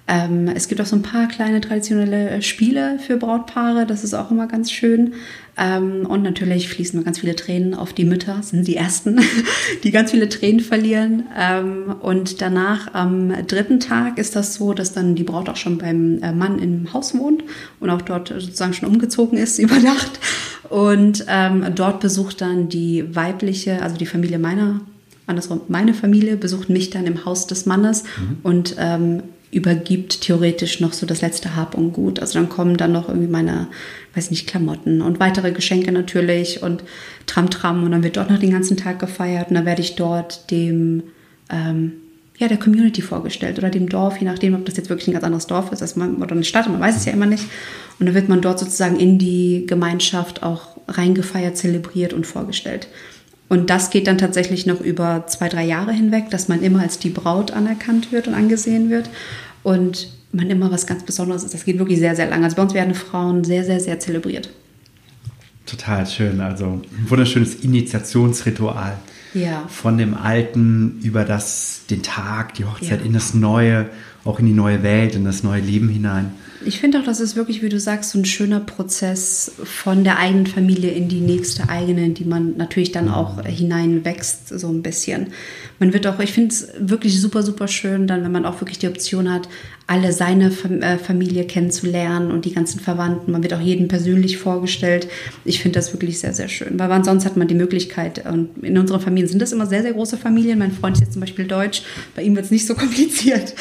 Ähm, 0.10 0.48
es 0.48 0.70
gibt 0.70 0.80
auch 0.80 0.86
so 0.86 0.96
ein 0.96 1.02
paar 1.02 1.28
kleine 1.28 1.60
traditionelle 1.60 2.30
äh, 2.30 2.42
Spiele 2.42 2.98
für 2.98 3.18
Brautpaare. 3.18 3.86
Das 3.86 4.06
ist 4.06 4.14
auch 4.14 4.32
immer 4.32 4.48
ganz 4.48 4.72
schön. 4.72 5.16
Ähm, 5.58 6.06
und 6.06 6.24
natürlich 6.24 6.70
fließen 6.70 7.04
ganz 7.04 7.20
viele 7.20 7.36
Tränen 7.36 7.74
auf 7.74 7.92
die 7.92 8.06
Mütter. 8.06 8.36
Das 8.38 8.50
sind 8.50 8.68
die 8.68 8.78
ersten, 8.78 9.20
die 9.84 9.92
ganz 9.92 10.12
viele 10.12 10.30
Tränen 10.30 10.62
verlieren. 10.62 11.26
Ähm, 11.38 11.94
und 12.02 12.42
danach 12.42 12.94
am 12.94 13.34
dritten 13.48 13.82
Tag 13.82 14.18
ist 14.18 14.38
das 14.38 14.54
so, 14.54 14.74
dass 14.74 14.94
dann 14.94 15.16
die 15.16 15.24
Braut 15.24 15.50
auch 15.50 15.58
schon 15.58 15.78
beim 15.78 16.20
äh, 16.24 16.32
Mann 16.32 16.60
im 16.60 16.94
Haus 16.94 17.18
wohnt 17.18 17.44
und 17.82 17.90
auch 17.90 18.02
dort 18.02 18.30
sozusagen 18.30 18.74
schon 18.74 18.88
umgezogen 18.88 19.38
ist 19.38 19.60
über 19.60 19.78
Nacht. 19.80 20.22
Und 20.70 21.26
ähm, 21.28 21.66
dort 21.76 22.00
besucht 22.00 22.40
dann 22.40 22.70
die 22.70 23.14
weibliche, 23.14 23.82
also 23.82 23.98
die 23.98 24.06
Familie 24.06 24.40
meiner 24.40 24.80
andersrum, 25.28 25.62
meine 25.68 25.94
Familie 25.94 26.38
besucht 26.38 26.70
mich 26.70 26.90
dann 26.90 27.06
im 27.06 27.26
Haus 27.26 27.48
des 27.48 27.66
Mannes 27.66 28.04
mhm. 28.04 28.38
und 28.44 28.76
ähm, 28.80 29.24
übergibt 29.52 30.22
theoretisch 30.22 30.82
noch 30.82 30.94
so 30.94 31.06
das 31.06 31.22
letzte 31.22 31.56
Hab 31.56 31.76
und 31.76 31.94
Gut. 31.94 32.20
Also 32.20 32.40
dann 32.40 32.50
kommen 32.50 32.76
dann 32.76 32.92
noch 32.92 33.08
irgendwie 33.08 33.30
meine, 33.30 33.68
weiß 34.14 34.32
nicht, 34.32 34.48
Klamotten 34.48 35.02
und 35.02 35.20
weitere 35.20 35.52
Geschenke 35.52 35.92
natürlich 35.92 36.64
und 36.64 36.84
Tram 37.28 37.50
Tram 37.50 37.84
und 37.84 37.92
dann 37.92 38.04
wird 38.04 38.18
dort 38.18 38.30
noch 38.30 38.40
den 38.40 38.52
ganzen 38.52 38.78
Tag 38.78 39.00
gefeiert 39.00 39.50
und 39.50 39.56
dann 39.56 39.66
werde 39.66 39.82
ich 39.82 39.96
dort 39.96 40.52
dem 40.52 41.04
ähm, 41.50 41.94
ja, 42.38 42.48
der 42.48 42.58
Community 42.58 43.02
vorgestellt 43.02 43.58
oder 43.58 43.70
dem 43.70 43.90
Dorf, 43.90 44.18
je 44.18 44.26
nachdem, 44.26 44.54
ob 44.54 44.66
das 44.66 44.78
jetzt 44.78 44.90
wirklich 44.90 45.08
ein 45.08 45.14
ganz 45.14 45.24
anderes 45.24 45.48
Dorf 45.48 45.72
ist 45.72 45.82
als 45.82 45.96
man, 45.96 46.18
oder 46.18 46.34
eine 46.34 46.44
Stadt, 46.44 46.70
man 46.70 46.80
weiß 46.80 46.96
es 46.96 47.06
ja 47.06 47.14
immer 47.14 47.26
nicht. 47.26 47.46
Und 48.00 48.06
dann 48.06 48.16
wird 48.16 48.30
man 48.30 48.42
dort 48.42 48.60
sozusagen 48.60 49.00
in 49.00 49.18
die 49.18 49.66
Gemeinschaft 49.66 50.44
auch 50.44 50.78
reingefeiert, 50.88 51.58
zelebriert 51.58 52.14
und 52.14 52.28
vorgestellt. 52.28 52.90
Und 53.50 53.70
das 53.70 53.90
geht 53.90 54.08
dann 54.08 54.18
tatsächlich 54.18 54.66
noch 54.66 54.82
über 54.82 55.26
zwei, 55.28 55.48
drei 55.48 55.66
Jahre 55.66 55.94
hinweg, 55.94 56.30
dass 56.30 56.48
man 56.48 56.62
immer 56.62 56.82
als 56.82 57.00
die 57.00 57.10
Braut 57.10 57.52
anerkannt 57.52 58.12
wird 58.12 58.28
und 58.28 58.34
angesehen 58.34 58.90
wird. 58.90 59.10
Und 59.64 60.10
man 60.32 60.50
immer 60.50 60.72
was 60.72 60.86
ganz 60.86 61.04
Besonderes 61.04 61.44
ist. 61.44 61.54
Das 61.54 61.66
geht 61.66 61.80
wirklich 61.80 62.00
sehr, 62.00 62.16
sehr 62.16 62.30
lang. 62.30 62.44
Also 62.44 62.56
bei 62.56 62.62
uns 62.64 62.74
werden 62.74 62.94
Frauen 62.94 63.44
sehr, 63.44 63.64
sehr, 63.64 63.80
sehr 63.80 64.00
zelebriert. 64.00 64.50
Total 65.66 66.06
schön. 66.06 66.42
Also 66.42 66.66
ein 66.66 67.10
wunderschönes 67.10 67.56
Initiationsritual. 67.56 68.98
Ja. 69.34 69.66
Von 69.68 69.98
dem 69.98 70.14
Alten 70.14 71.00
über 71.04 71.26
das, 71.26 71.82
den 71.90 72.02
Tag, 72.02 72.54
die 72.56 72.66
Hochzeit 72.66 73.02
ja. 73.02 73.06
in 73.06 73.14
das 73.14 73.34
Neue, 73.34 73.90
auch 74.28 74.40
in 74.40 74.46
die 74.46 74.54
neue 74.54 74.84
Welt, 74.84 75.16
in 75.16 75.24
das 75.24 75.44
neue 75.44 75.62
Leben 75.62 75.90
hinein. 75.90 76.32
Ich 76.66 76.80
finde 76.80 77.00
auch, 77.00 77.04
das 77.04 77.20
ist 77.20 77.36
wirklich, 77.36 77.62
wie 77.62 77.70
du 77.70 77.80
sagst, 77.80 78.12
so 78.12 78.20
ein 78.20 78.26
schöner 78.26 78.60
Prozess 78.60 79.52
von 79.64 80.04
der 80.04 80.18
eigenen 80.18 80.48
Familie 80.48 80.92
in 80.92 81.08
die 81.08 81.20
nächste 81.20 81.70
eigene, 81.70 82.04
in 82.04 82.14
die 82.16 82.26
man 82.26 82.58
natürlich 82.58 82.92
dann 82.92 83.10
auch 83.10 83.44
hineinwächst, 83.44 84.50
so 84.60 84.68
ein 84.68 84.82
bisschen. 84.82 85.28
Man 85.80 85.94
wird 85.94 86.08
auch, 86.08 86.20
ich 86.20 86.34
finde 86.34 86.54
es 86.54 86.70
wirklich 86.80 87.22
super, 87.22 87.44
super 87.44 87.68
schön, 87.68 88.08
dann, 88.08 88.24
wenn 88.24 88.32
man 88.32 88.46
auch 88.46 88.60
wirklich 88.60 88.80
die 88.80 88.88
Option 88.88 89.32
hat, 89.32 89.48
alle 89.86 90.12
seine 90.12 90.52
äh, 90.82 90.98
Familie 90.98 91.46
kennenzulernen 91.46 92.32
und 92.32 92.44
die 92.44 92.54
ganzen 92.54 92.82
Verwandten. 92.82 93.32
Man 93.32 93.42
wird 93.42 93.54
auch 93.54 93.62
jedem 93.62 93.88
persönlich 93.88 94.38
vorgestellt. 94.38 95.08
Ich 95.46 95.62
finde 95.62 95.80
das 95.80 95.94
wirklich 95.94 96.20
sehr, 96.20 96.34
sehr 96.34 96.50
schön. 96.50 96.78
Weil 96.78 97.04
sonst 97.06 97.24
hat 97.24 97.38
man 97.38 97.48
die 97.48 97.56
Möglichkeit, 97.56 98.26
und 98.26 98.64
in 98.64 98.78
unserer 98.78 99.00
Familie 99.00 99.30
sind 99.30 99.42
das 99.42 99.54
immer 99.54 99.66
sehr, 99.66 99.84
sehr 99.84 99.94
große 99.94 100.18
Familien. 100.18 100.60
Mein 100.60 100.74
Freund 100.74 100.98
ist 100.98 101.02
jetzt 101.02 101.14
zum 101.14 101.22
Beispiel 101.22 101.46
deutsch, 101.46 101.84
bei 102.16 102.24
ihm 102.24 102.36
wird 102.36 102.46
es 102.46 102.52
nicht 102.52 102.68
so 102.68 102.76
kompliziert. 102.76 103.54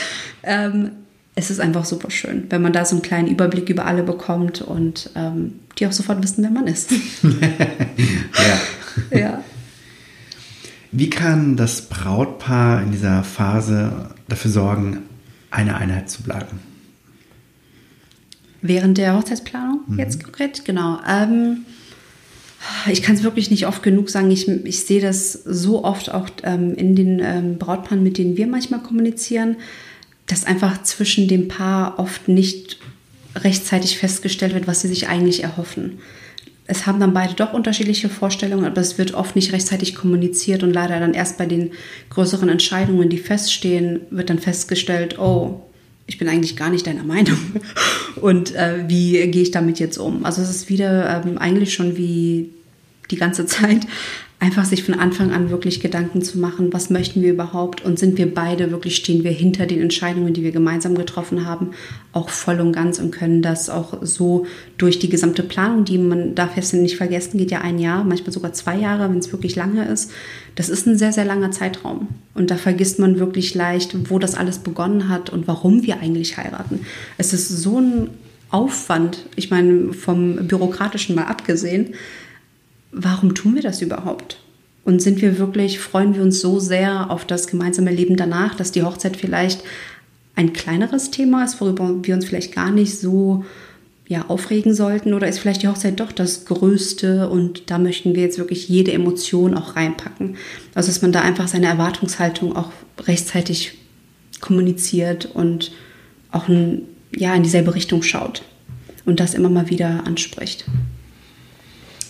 Ähm, 0.47 0.91
es 1.35 1.51
ist 1.51 1.61
einfach 1.61 1.85
super 1.85 2.11
schön, 2.11 2.47
wenn 2.49 2.63
man 2.63 2.73
da 2.73 2.85
so 2.87 2.97
einen 2.97 3.03
kleinen 3.03 3.29
Überblick 3.29 3.69
über 3.69 3.85
alle 3.85 4.03
bekommt 4.03 4.63
und 4.63 5.11
ähm, 5.15 5.61
die 5.79 5.87
auch 5.87 5.93
sofort 5.93 6.23
wissen, 6.23 6.43
wer 6.43 6.51
man 6.51 6.67
ist. 6.67 6.91
ja. 9.13 9.19
ja. 9.19 9.45
Wie 10.93 11.11
kann 11.11 11.57
das 11.57 11.91
Brautpaar 11.91 12.83
in 12.83 12.91
dieser 12.91 13.23
Phase 13.23 14.15
dafür 14.29 14.51
sorgen, 14.51 15.03
eine 15.51 15.77
Einheit 15.77 16.09
zu 16.09 16.23
bleiben? 16.23 16.59
Während 18.63 18.97
der 18.97 19.15
Hochzeitsplanung 19.15 19.81
mhm. 19.87 19.99
jetzt 19.99 20.25
konkret, 20.25 20.65
genau. 20.65 20.99
Ähm, 21.07 21.67
ich 22.91 23.03
kann 23.03 23.15
es 23.15 23.23
wirklich 23.23 23.51
nicht 23.51 23.67
oft 23.67 23.83
genug 23.83 24.09
sagen. 24.09 24.31
Ich, 24.31 24.49
ich 24.49 24.85
sehe 24.85 25.03
das 25.03 25.33
so 25.33 25.85
oft 25.85 26.13
auch 26.13 26.31
ähm, 26.43 26.75
in 26.75 26.97
den 26.97 27.21
ähm, 27.23 27.59
Brautpaaren, 27.59 28.03
mit 28.03 28.17
denen 28.17 28.39
wir 28.39 28.47
manchmal 28.47 28.81
kommunizieren, 28.81 29.57
dass 30.27 30.45
einfach 30.45 30.83
zwischen 30.83 31.29
dem 31.29 31.49
Paar 31.49 31.99
oft 31.99 32.29
nicht 32.29 32.79
rechtzeitig 33.35 33.99
festgestellt 33.99 34.55
wird, 34.55 34.67
was 34.67 34.81
sie 34.81 34.89
sich 34.89 35.09
eigentlich 35.09 35.43
erhoffen. 35.43 35.99
Es 36.69 36.87
haben 36.87 36.99
dann 36.99 37.15
beide 37.15 37.35
doch 37.35 37.53
unterschiedliche 37.53 38.09
Vorstellungen, 38.09 38.65
aber 38.65 38.81
es 38.81 38.99
wird 38.99 39.15
oft 39.15 39.37
nicht 39.37 39.53
rechtzeitig 39.53 39.95
kommuniziert 39.95 40.65
und 40.65 40.73
leider 40.73 40.99
dann 40.99 41.15
erst 41.15 41.39
bei 41.39 41.47
den 41.47 41.71
größeren 42.11 42.49
Entscheidungen, 42.49 43.09
die 43.09 43.19
feststehen, 43.19 44.01
wird 44.11 44.31
dann 44.31 44.41
festgestellt, 44.41 45.19
oh, 45.19 45.63
ich 46.07 46.19
bin 46.19 46.29
eigentlich 46.29 46.57
gar 46.57 46.71
nicht 46.71 46.87
deiner 46.87 47.05
Meinung. 47.05 47.39
Und 48.21 48.55
äh, 48.55 48.85
wie 48.89 49.29
gehe 49.29 49.43
ich 49.43 49.51
damit 49.51 49.81
jetzt 49.81 49.99
um? 49.99 50.25
Also 50.25 50.41
es 50.41 50.51
ist 50.51 50.69
wieder 50.69 51.25
ähm, 51.25 51.37
eigentlich 51.39 51.75
schon 51.75 51.97
wie 51.97 52.51
die 53.11 53.17
ganze 53.17 53.47
Zeit 53.47 53.87
einfach 54.39 54.67
sich 54.67 54.85
von 54.85 54.95
Anfang 54.95 55.33
an 55.33 55.49
wirklich 55.49 55.81
Gedanken 55.81 56.21
zu 56.21 56.39
machen, 56.39 56.73
was 56.73 56.91
möchten 56.91 57.23
wir 57.23 57.33
überhaupt 57.33 57.83
und 57.83 57.99
sind 57.99 58.19
wir 58.19 58.33
beide 58.33 58.71
wirklich, 58.71 58.97
stehen 58.97 59.25
wir 59.25 59.31
hinter 59.31 59.65
den 59.65 59.81
Entscheidungen, 59.81 60.35
die 60.35 60.43
wir 60.43 60.53
gemeinsam 60.53 60.95
getroffen 60.95 61.47
haben, 61.47 61.71
auch 62.13 62.29
voll 62.29 62.61
und 62.61 62.73
ganz 62.73 62.99
und 62.99 63.13
können 63.13 63.41
das 63.41 63.71
auch 63.71 63.99
so 64.03 64.47
durch 64.77 64.99
die 64.99 65.09
gesamte 65.09 65.43
Planung, 65.43 65.85
die 65.85 65.97
man 65.97 66.35
darf 66.35 66.55
jetzt 66.57 66.75
nicht 66.75 66.97
vergessen, 66.97 67.39
geht 67.39 67.51
ja 67.51 67.63
ein 67.63 67.79
Jahr, 67.79 68.05
manchmal 68.05 68.33
sogar 68.33 68.53
zwei 68.53 68.77
Jahre, 68.77 69.09
wenn 69.09 69.19
es 69.19 69.33
wirklich 69.33 69.57
lange 69.57 69.87
ist. 69.87 70.13
Das 70.55 70.69
ist 70.69 70.87
ein 70.87 70.99
sehr, 70.99 71.13
sehr 71.13 71.25
langer 71.25 71.51
Zeitraum 71.51 72.09
und 72.35 72.51
da 72.51 72.57
vergisst 72.57 72.99
man 72.99 73.19
wirklich 73.19 73.55
leicht, 73.55 74.11
wo 74.11 74.19
das 74.19 74.35
alles 74.35 74.59
begonnen 74.59 75.09
hat 75.09 75.31
und 75.31 75.49
warum 75.49 75.83
wir 75.83 76.01
eigentlich 76.01 76.37
heiraten. 76.37 76.81
Es 77.17 77.33
ist 77.33 77.49
so 77.49 77.81
ein 77.81 78.11
Aufwand, 78.51 79.27
ich 79.35 79.51
meine, 79.51 79.93
vom 79.93 80.47
bürokratischen 80.47 81.17
mal 81.17 81.25
abgesehen, 81.25 81.95
warum 82.93 83.35
tun 83.35 83.55
wir 83.55 83.63
das 83.63 83.83
überhaupt? 83.83 84.39
Und 84.85 85.03
sind 85.03 85.21
wir 85.21 85.39
wirklich, 85.39 85.81
freuen 85.81 86.15
wir 86.15 86.23
uns 86.23 86.41
so 86.41 86.61
sehr 86.61 87.11
auf 87.11 87.25
das 87.25 87.49
gemeinsame 87.49 87.91
Leben 87.91 88.17
danach, 88.17 88.55
dass 88.55 88.73
die 88.73 88.85
Hochzeit 88.85 89.17
vielleicht 89.17 89.63
ein 90.37 90.53
kleineres 90.53 91.11
Thema 91.11 91.45
ist, 91.45 91.61
worüber 91.61 91.93
wir 92.03 92.15
uns 92.15 92.27
vielleicht 92.27 92.55
gar 92.55 92.71
nicht 92.71 92.99
so 92.99 93.45
ja, 94.07 94.27
aufregen 94.29 94.75
sollten? 94.75 95.15
Oder 95.15 95.29
ist 95.29 95.39
vielleicht 95.39 95.63
die 95.63 95.69
Hochzeit 95.69 95.99
doch 95.99 96.13
das 96.13 96.45
Größte 96.45 97.29
und 97.29 97.71
da 97.71 97.79
möchten 97.79 98.15
wir 98.15 98.23
jetzt 98.23 98.39
wirklich 98.39 98.69
jede 98.69 98.93
Emotion 98.93 99.55
auch 99.55 99.77
reinpacken? 99.77 100.37
Also, 100.75 100.89
dass 100.89 101.03
man 101.03 101.13
da 101.13 101.23
einfach 101.23 101.49
seine 101.49 101.67
Erwartungshaltung 101.67 102.55
auch 102.55 102.71
rechtzeitig 103.01 103.79
kommuniziert 104.41 105.27
und 105.27 105.73
auch 106.31 106.49
ein, 106.49 106.83
ja, 107.15 107.35
in 107.35 107.43
dieselbe 107.43 107.75
Richtung 107.75 108.03
schaut 108.03 108.43
und 109.05 109.21
das 109.21 109.35
immer 109.35 109.49
mal 109.49 109.71
wieder 109.71 110.07
anspricht. 110.07 110.67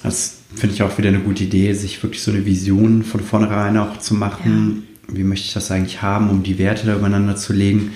Das 0.02 0.35
finde 0.54 0.74
ich 0.74 0.82
auch 0.82 0.96
wieder 0.98 1.08
eine 1.08 1.20
gute 1.20 1.44
Idee, 1.44 1.72
sich 1.72 2.02
wirklich 2.02 2.22
so 2.22 2.30
eine 2.30 2.46
Vision 2.46 3.02
von 3.02 3.20
vornherein 3.20 3.76
auch 3.76 3.98
zu 3.98 4.14
machen. 4.14 4.84
Ja. 5.08 5.16
Wie 5.16 5.24
möchte 5.24 5.46
ich 5.46 5.54
das 5.54 5.70
eigentlich 5.70 6.02
haben, 6.02 6.30
um 6.30 6.42
die 6.42 6.58
Werte 6.58 6.86
da 6.86 6.96
übereinander 6.96 7.36
zu 7.36 7.52
legen? 7.52 7.92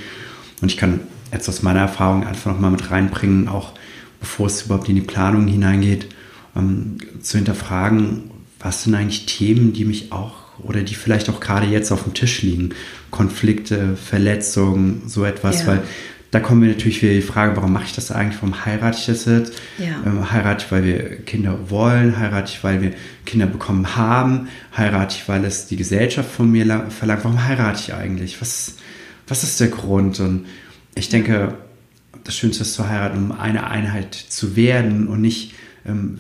Und 0.61 0.71
ich 0.71 0.77
kann 0.77 1.01
jetzt 1.33 1.49
aus 1.49 1.63
meiner 1.63 1.81
Erfahrung 1.81 2.27
einfach 2.27 2.53
nochmal 2.53 2.71
mit 2.71 2.91
reinbringen, 2.91 3.49
auch 3.49 3.73
bevor 4.21 4.47
es 4.47 4.63
überhaupt 4.63 4.89
in 4.89 4.97
die 4.97 5.01
Planung 5.01 5.47
hineingeht, 5.47 6.07
ähm, 6.57 6.99
zu 7.21 7.39
hinterfragen, 7.39 8.31
was 8.59 8.85
sind 8.85 8.95
eigentlich 8.95 9.27
Themen, 9.27 9.73
die 9.73 9.85
mich 9.85 10.13
auch 10.13 10.35
oder 10.63 10.83
die 10.83 10.95
vielleicht 10.95 11.31
auch 11.31 11.41
gerade 11.41 11.67
jetzt 11.67 11.91
auf 11.91 12.05
dem 12.05 12.13
Tisch 12.13 12.43
liegen. 12.43 12.71
Konflikte, 13.11 13.97
Verletzungen, 13.97 15.03
so 15.07 15.25
etwas, 15.25 15.61
ja. 15.61 15.69
weil 15.69 15.83
da 16.31 16.39
kommen 16.39 16.63
wir 16.63 16.69
natürlich 16.69 17.03
wieder 17.03 17.15
die 17.15 17.23
Frage, 17.23 17.57
warum 17.57 17.73
mache 17.73 17.85
ich 17.85 17.95
das 17.95 18.13
eigentlich? 18.13 18.41
Warum 18.41 18.65
heirate 18.65 18.99
ich 18.99 19.07
das 19.07 19.25
jetzt? 19.25 19.61
Ja. 19.79 20.03
Ähm, 20.07 20.31
heirate 20.31 20.65
ich, 20.65 20.73
weil 20.73 20.85
wir 20.85 21.17
Kinder 21.23 21.71
wollen? 21.71 22.19
Heirate 22.19 22.53
ich, 22.53 22.63
weil 22.63 22.83
wir 22.83 22.93
Kinder 23.27 23.47
bekommen 23.47 23.97
haben? 23.97 24.49
Heirate 24.77 25.17
ich, 25.17 25.29
weil 25.29 25.45
es 25.45 25.67
die 25.67 25.77
Gesellschaft 25.77 26.31
von 26.31 26.51
mir 26.51 26.87
verlangt? 26.91 27.25
Warum 27.25 27.45
heirate 27.45 27.81
ich 27.81 27.95
eigentlich? 27.95 28.41
Was, 28.41 28.77
was 29.27 29.43
ist 29.43 29.59
der 29.59 29.69
Grund? 29.69 30.21
Und 30.21 30.47
ich 30.95 31.09
denke, 31.09 31.55
das 32.23 32.37
Schönste 32.37 32.63
ist 32.63 32.75
zu 32.75 32.89
heiraten, 32.89 33.19
um 33.19 33.33
eine 33.33 33.67
Einheit 33.67 34.15
zu 34.15 34.55
werden 34.55 35.09
und 35.09 35.21
nicht 35.21 35.55
ähm, 35.85 36.19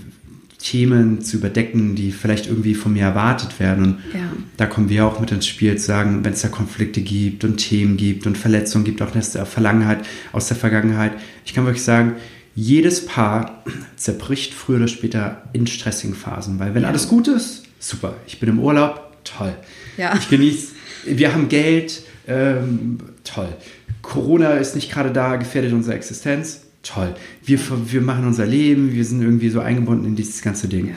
Themen 0.62 1.22
zu 1.22 1.38
überdecken, 1.38 1.94
die 1.94 2.12
vielleicht 2.12 2.46
irgendwie 2.46 2.74
von 2.74 2.92
mir 2.92 3.04
erwartet 3.04 3.58
werden. 3.58 3.84
Und 3.84 3.98
ja. 4.12 4.30
da 4.58 4.66
kommen 4.66 4.90
wir 4.90 5.06
auch 5.06 5.18
mit 5.18 5.32
ins 5.32 5.46
Spiel, 5.46 5.76
zu 5.76 5.86
sagen, 5.86 6.22
wenn 6.22 6.34
es 6.34 6.42
da 6.42 6.48
Konflikte 6.48 7.00
gibt 7.00 7.44
und 7.44 7.56
Themen 7.56 7.96
gibt 7.96 8.26
und 8.26 8.36
Verletzungen 8.36 8.84
gibt, 8.84 9.00
auch 9.00 9.14
aus 9.14 9.32
der 9.32 9.46
Vergangenheit, 9.46 10.04
aus 10.32 10.48
der 10.48 10.56
Vergangenheit. 10.56 11.12
Ich 11.46 11.54
kann 11.54 11.64
wirklich 11.64 11.84
sagen, 11.84 12.16
jedes 12.54 13.06
Paar 13.06 13.64
zerbricht 13.96 14.52
früher 14.52 14.76
oder 14.76 14.88
später 14.88 15.42
in 15.54 15.66
stressigen 15.66 16.14
Phasen, 16.14 16.58
weil 16.58 16.74
wenn 16.74 16.82
ja. 16.82 16.88
alles 16.88 17.08
gut 17.08 17.28
ist, 17.28 17.64
super. 17.78 18.14
Ich 18.26 18.38
bin 18.38 18.50
im 18.50 18.58
Urlaub, 18.58 19.16
toll. 19.24 19.54
Ja. 19.96 20.14
Ich 20.16 20.28
genieße, 20.28 20.72
wir 21.06 21.32
haben 21.32 21.48
Geld, 21.48 22.02
ähm, 22.28 22.98
toll. 23.24 23.48
Corona 24.02 24.54
ist 24.54 24.74
nicht 24.74 24.92
gerade 24.92 25.10
da, 25.10 25.36
gefährdet 25.36 25.72
unsere 25.72 25.96
Existenz, 25.96 26.62
toll. 26.82 27.14
Wir, 27.44 27.58
wir 27.86 28.00
machen 28.00 28.26
unser 28.26 28.46
Leben, 28.46 28.92
wir 28.92 29.04
sind 29.04 29.22
irgendwie 29.22 29.50
so 29.50 29.60
eingebunden 29.60 30.06
in 30.06 30.16
dieses 30.16 30.42
ganze 30.42 30.68
Ding. 30.68 30.88
Ja. 30.88 30.94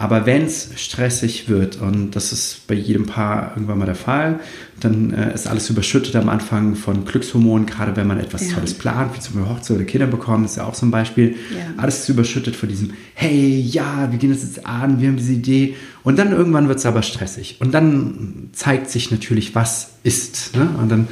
Aber 0.00 0.26
wenn 0.26 0.44
es 0.44 0.70
stressig 0.76 1.48
wird, 1.48 1.82
und 1.82 2.12
das 2.12 2.32
ist 2.32 2.68
bei 2.68 2.74
jedem 2.76 3.06
Paar 3.06 3.50
irgendwann 3.56 3.80
mal 3.80 3.84
der 3.84 3.96
Fall, 3.96 4.38
dann 4.78 5.12
äh, 5.12 5.34
ist 5.34 5.48
alles 5.48 5.68
überschüttet 5.70 6.14
am 6.14 6.28
Anfang 6.28 6.76
von 6.76 7.04
Glückshormonen, 7.04 7.66
gerade 7.66 7.96
wenn 7.96 8.06
man 8.06 8.20
etwas 8.20 8.46
ja. 8.46 8.54
Tolles 8.54 8.74
plant, 8.74 9.16
wie 9.16 9.18
zum 9.18 9.34
Beispiel 9.34 9.52
Hochzeit 9.52 9.76
oder 9.76 9.84
Kinder 9.84 10.06
bekommen, 10.06 10.44
ist 10.44 10.56
ja 10.56 10.66
auch 10.66 10.76
so 10.76 10.86
ein 10.86 10.92
Beispiel. 10.92 11.34
Ja. 11.50 11.74
Alles 11.78 12.02
ist 12.02 12.08
überschüttet 12.10 12.54
von 12.54 12.68
diesem, 12.68 12.92
hey, 13.14 13.58
ja, 13.58 14.08
wir 14.12 14.20
gehen 14.20 14.30
das 14.30 14.42
jetzt 14.42 14.64
an, 14.64 15.00
wir 15.00 15.08
haben 15.08 15.16
diese 15.16 15.32
Idee. 15.32 15.74
Und 16.04 16.16
dann 16.16 16.30
irgendwann 16.30 16.68
wird 16.68 16.78
es 16.78 16.86
aber 16.86 17.02
stressig. 17.02 17.56
Und 17.58 17.74
dann 17.74 18.50
zeigt 18.52 18.90
sich 18.90 19.10
natürlich, 19.10 19.56
was 19.56 19.94
ist. 20.04 20.54
Ne? 20.54 20.70
Und 20.80 20.90
dann 20.90 21.08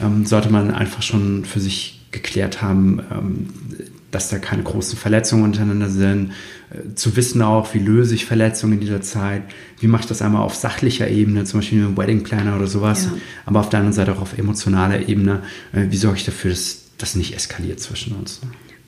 ähm, 0.00 0.26
sollte 0.26 0.48
man 0.48 0.70
einfach 0.70 1.02
schon 1.02 1.44
für 1.44 1.58
sich 1.58 2.01
geklärt 2.12 2.62
haben, 2.62 3.00
ähm, 3.10 3.48
dass 4.12 4.28
da 4.28 4.38
keine 4.38 4.62
großen 4.62 4.96
Verletzungen 4.96 5.42
untereinander 5.42 5.88
sind, 5.88 6.32
äh, 6.70 6.94
zu 6.94 7.16
wissen 7.16 7.42
auch, 7.42 7.74
wie 7.74 7.78
löse 7.78 8.14
ich 8.14 8.26
Verletzungen 8.26 8.74
in 8.74 8.80
dieser 8.80 9.00
Zeit, 9.00 9.42
wie 9.80 9.88
mache 9.88 10.02
ich 10.02 10.06
das 10.06 10.22
einmal 10.22 10.42
auf 10.42 10.54
sachlicher 10.54 11.08
Ebene, 11.08 11.44
zum 11.44 11.60
Beispiel 11.60 11.78
mit 11.78 11.88
einem 11.88 11.96
Wedding 11.96 12.22
Planner 12.22 12.54
oder 12.54 12.66
sowas, 12.66 13.06
ja. 13.06 13.12
aber 13.46 13.60
auf 13.60 13.70
der 13.70 13.80
anderen 13.80 13.94
Seite 13.94 14.12
auch 14.12 14.20
auf 14.20 14.38
emotionaler 14.38 15.08
Ebene, 15.08 15.42
äh, 15.72 15.86
wie 15.88 15.96
sorge 15.96 16.18
ich 16.18 16.24
dafür, 16.24 16.50
dass 16.50 16.82
das 16.98 17.16
nicht 17.16 17.34
eskaliert 17.34 17.80
zwischen 17.80 18.14
uns. 18.14 18.40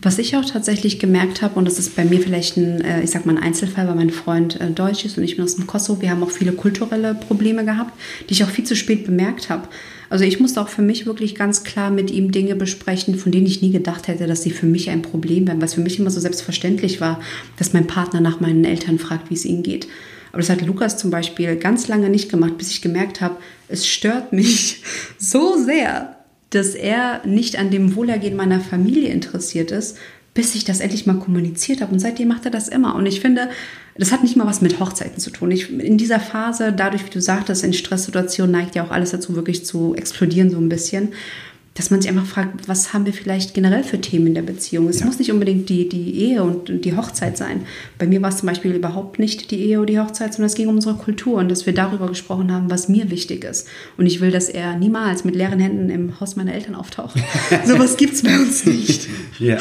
Was 0.03 0.19
ich 0.19 0.37
auch 0.37 0.45
tatsächlich 0.45 0.99
gemerkt 0.99 1.41
habe, 1.41 1.59
und 1.59 1.65
das 1.65 1.79
ist 1.79 1.97
bei 1.97 2.05
mir 2.05 2.21
vielleicht 2.21 2.59
ein, 2.59 2.83
äh, 2.83 3.03
ich 3.03 3.11
sag 3.11 3.25
mal, 3.25 3.37
ein 3.37 3.43
Einzelfall, 3.43 3.89
weil 3.89 3.95
mein 3.95 4.11
Freund 4.11 4.59
Deutsch 4.75 5.07
ist 5.07 5.17
und 5.17 5.25
ich 5.25 5.37
bin 5.37 5.45
aus 5.45 5.57
dem 5.57 5.67
Kosovo, 5.67 6.03
wir 6.03 6.11
haben 6.11 6.23
auch 6.23 6.31
viele 6.31 6.53
kulturelle 6.53 7.15
Probleme 7.15 7.65
gehabt, 7.65 7.99
die 8.29 8.35
ich 8.35 8.45
auch 8.45 8.51
viel 8.51 8.65
zu 8.65 8.77
spät 8.77 9.07
bemerkt 9.07 9.49
habe. 9.49 9.69
Also 10.15 10.25
ich 10.25 10.39
musste 10.39 10.61
auch 10.61 10.69
für 10.69 10.81
mich 10.81 11.07
wirklich 11.07 11.35
ganz 11.35 11.65
klar 11.65 11.91
mit 11.91 12.09
ihm 12.09 12.31
Dinge 12.31 12.55
besprechen, 12.55 13.17
von 13.17 13.33
denen 13.33 13.49
ich 13.49 13.63
nie 13.63 13.73
gedacht 13.73 14.07
hätte, 14.07 14.29
dass 14.29 14.45
sie 14.45 14.53
für 14.53 14.65
mich 14.65 14.89
ein 14.89 15.03
Problem 15.03 15.49
wären, 15.49 15.61
was 15.61 15.75
für 15.75 15.81
mich 15.81 15.99
immer 15.99 16.13
so 16.13 16.21
selbstverständlich 16.21 17.01
war, 17.01 17.21
dass 17.57 17.73
mein 17.73 17.89
Partner 17.89 18.21
nach 18.21 18.39
meinen 18.39 18.65
Eltern 18.65 19.01
fragt, 19.01 19.29
wie 19.29 19.35
es 19.35 19.45
ihnen 19.45 19.65
geht. 19.65 19.89
Aber 20.31 20.39
das 20.41 20.51
hat 20.51 20.65
Lukas 20.65 20.99
zum 20.99 21.11
Beispiel 21.11 21.57
ganz 21.57 21.89
lange 21.89 22.11
nicht 22.11 22.31
gemacht, 22.31 22.57
bis 22.59 22.71
ich 22.71 22.81
gemerkt 22.81 23.21
habe, 23.21 23.39
es 23.67 23.89
stört 23.89 24.33
mich 24.33 24.85
so 25.19 25.57
sehr, 25.57 26.15
dass 26.51 26.77
er 26.77 27.27
nicht 27.27 27.59
an 27.59 27.73
dem 27.73 27.97
Wohlergehen 27.97 28.37
meiner 28.37 28.61
Familie 28.61 29.09
interessiert 29.09 29.73
ist, 29.73 29.99
bis 30.35 30.57
ich 30.57 30.65
das 30.65 30.81
endlich 30.81 31.07
mal 31.07 31.19
kommuniziert 31.19 31.81
habe. 31.81 31.93
Und 31.93 32.01
seitdem 32.01 32.29
macht 32.29 32.45
er 32.45 32.51
das 32.51 32.69
immer. 32.69 32.97
Und 32.97 33.07
ich 33.07 33.21
finde, 33.21 33.49
das 33.97 34.11
hat 34.11 34.25
nicht 34.25 34.37
mal 34.37 34.47
was 34.47 34.61
mit 34.61 34.81
Hochzeiten 34.81 35.21
zu 35.21 35.31
tun. 35.31 35.53
Ich, 35.53 35.71
in 35.71 35.97
dieser 35.97 36.19
Phase, 36.19 36.73
dadurch, 36.73 37.07
wie 37.07 37.11
du 37.11 37.21
sagtest, 37.21 37.63
in 37.63 37.73
Stresssituationen 37.73 38.51
neigt 38.51 38.75
ja 38.75 38.85
auch 38.85 38.91
alles 38.91 39.13
dazu, 39.13 39.37
wirklich 39.37 39.65
zu 39.65 39.95
explodieren 39.95 40.51
so 40.51 40.59
ein 40.59 40.69
bisschen. 40.69 41.11
Dass 41.75 41.91
man 41.91 42.01
sich 42.01 42.09
einfach 42.09 42.27
fragt, 42.27 42.69
was 42.69 42.93
haben 42.93 43.05
wir 43.05 43.13
vielleicht 43.13 43.53
generell 43.53 43.83
für 43.83 44.01
Themen 44.01 44.29
in 44.29 44.35
der 44.35 44.43
Beziehung? 44.43 44.89
Es 44.89 45.01
ja. 45.01 45.07
muss 45.07 45.19
nicht 45.19 45.33
unbedingt 45.33 45.69
die, 45.69 45.89
die 45.89 46.15
Ehe 46.21 46.43
und 46.45 46.85
die 46.85 46.97
Hochzeit 46.97 47.37
sein. 47.37 47.63
Bei 47.99 48.07
mir 48.07 48.23
war 48.23 48.29
es 48.29 48.37
zum 48.37 48.49
Beispiel 48.49 48.73
überhaupt 48.73 49.19
nicht 49.19 49.51
die 49.51 49.61
Ehe 49.61 49.79
oder 49.79 49.87
die 49.87 49.99
Hochzeit, 49.99 50.35
sondern 50.35 50.47
es 50.47 50.55
ging 50.55 50.69
um 50.69 50.77
unsere 50.77 50.95
Kultur 50.95 51.39
und 51.39 51.49
dass 51.49 51.67
wir 51.67 51.75
darüber 51.75 52.07
gesprochen 52.07 52.53
haben, 52.53 52.71
was 52.71 52.89
mir 52.89 53.11
wichtig 53.11 53.43
ist. 53.43 53.67
Und 53.97 54.07
ich 54.07 54.21
will, 54.21 54.31
dass 54.31 54.49
er 54.49 54.77
niemals 54.77 55.25
mit 55.25 55.35
leeren 55.35 55.59
Händen 55.59 55.91
im 55.91 56.21
Haus 56.21 56.37
meiner 56.37 56.55
Eltern 56.55 56.77
auftaucht. 56.77 57.19
Sowas 57.67 57.97
gibt 57.97 58.15
es 58.15 58.23
bei 58.23 58.39
uns 58.39 58.65
nicht. 58.67 59.09
ja. 59.41 59.59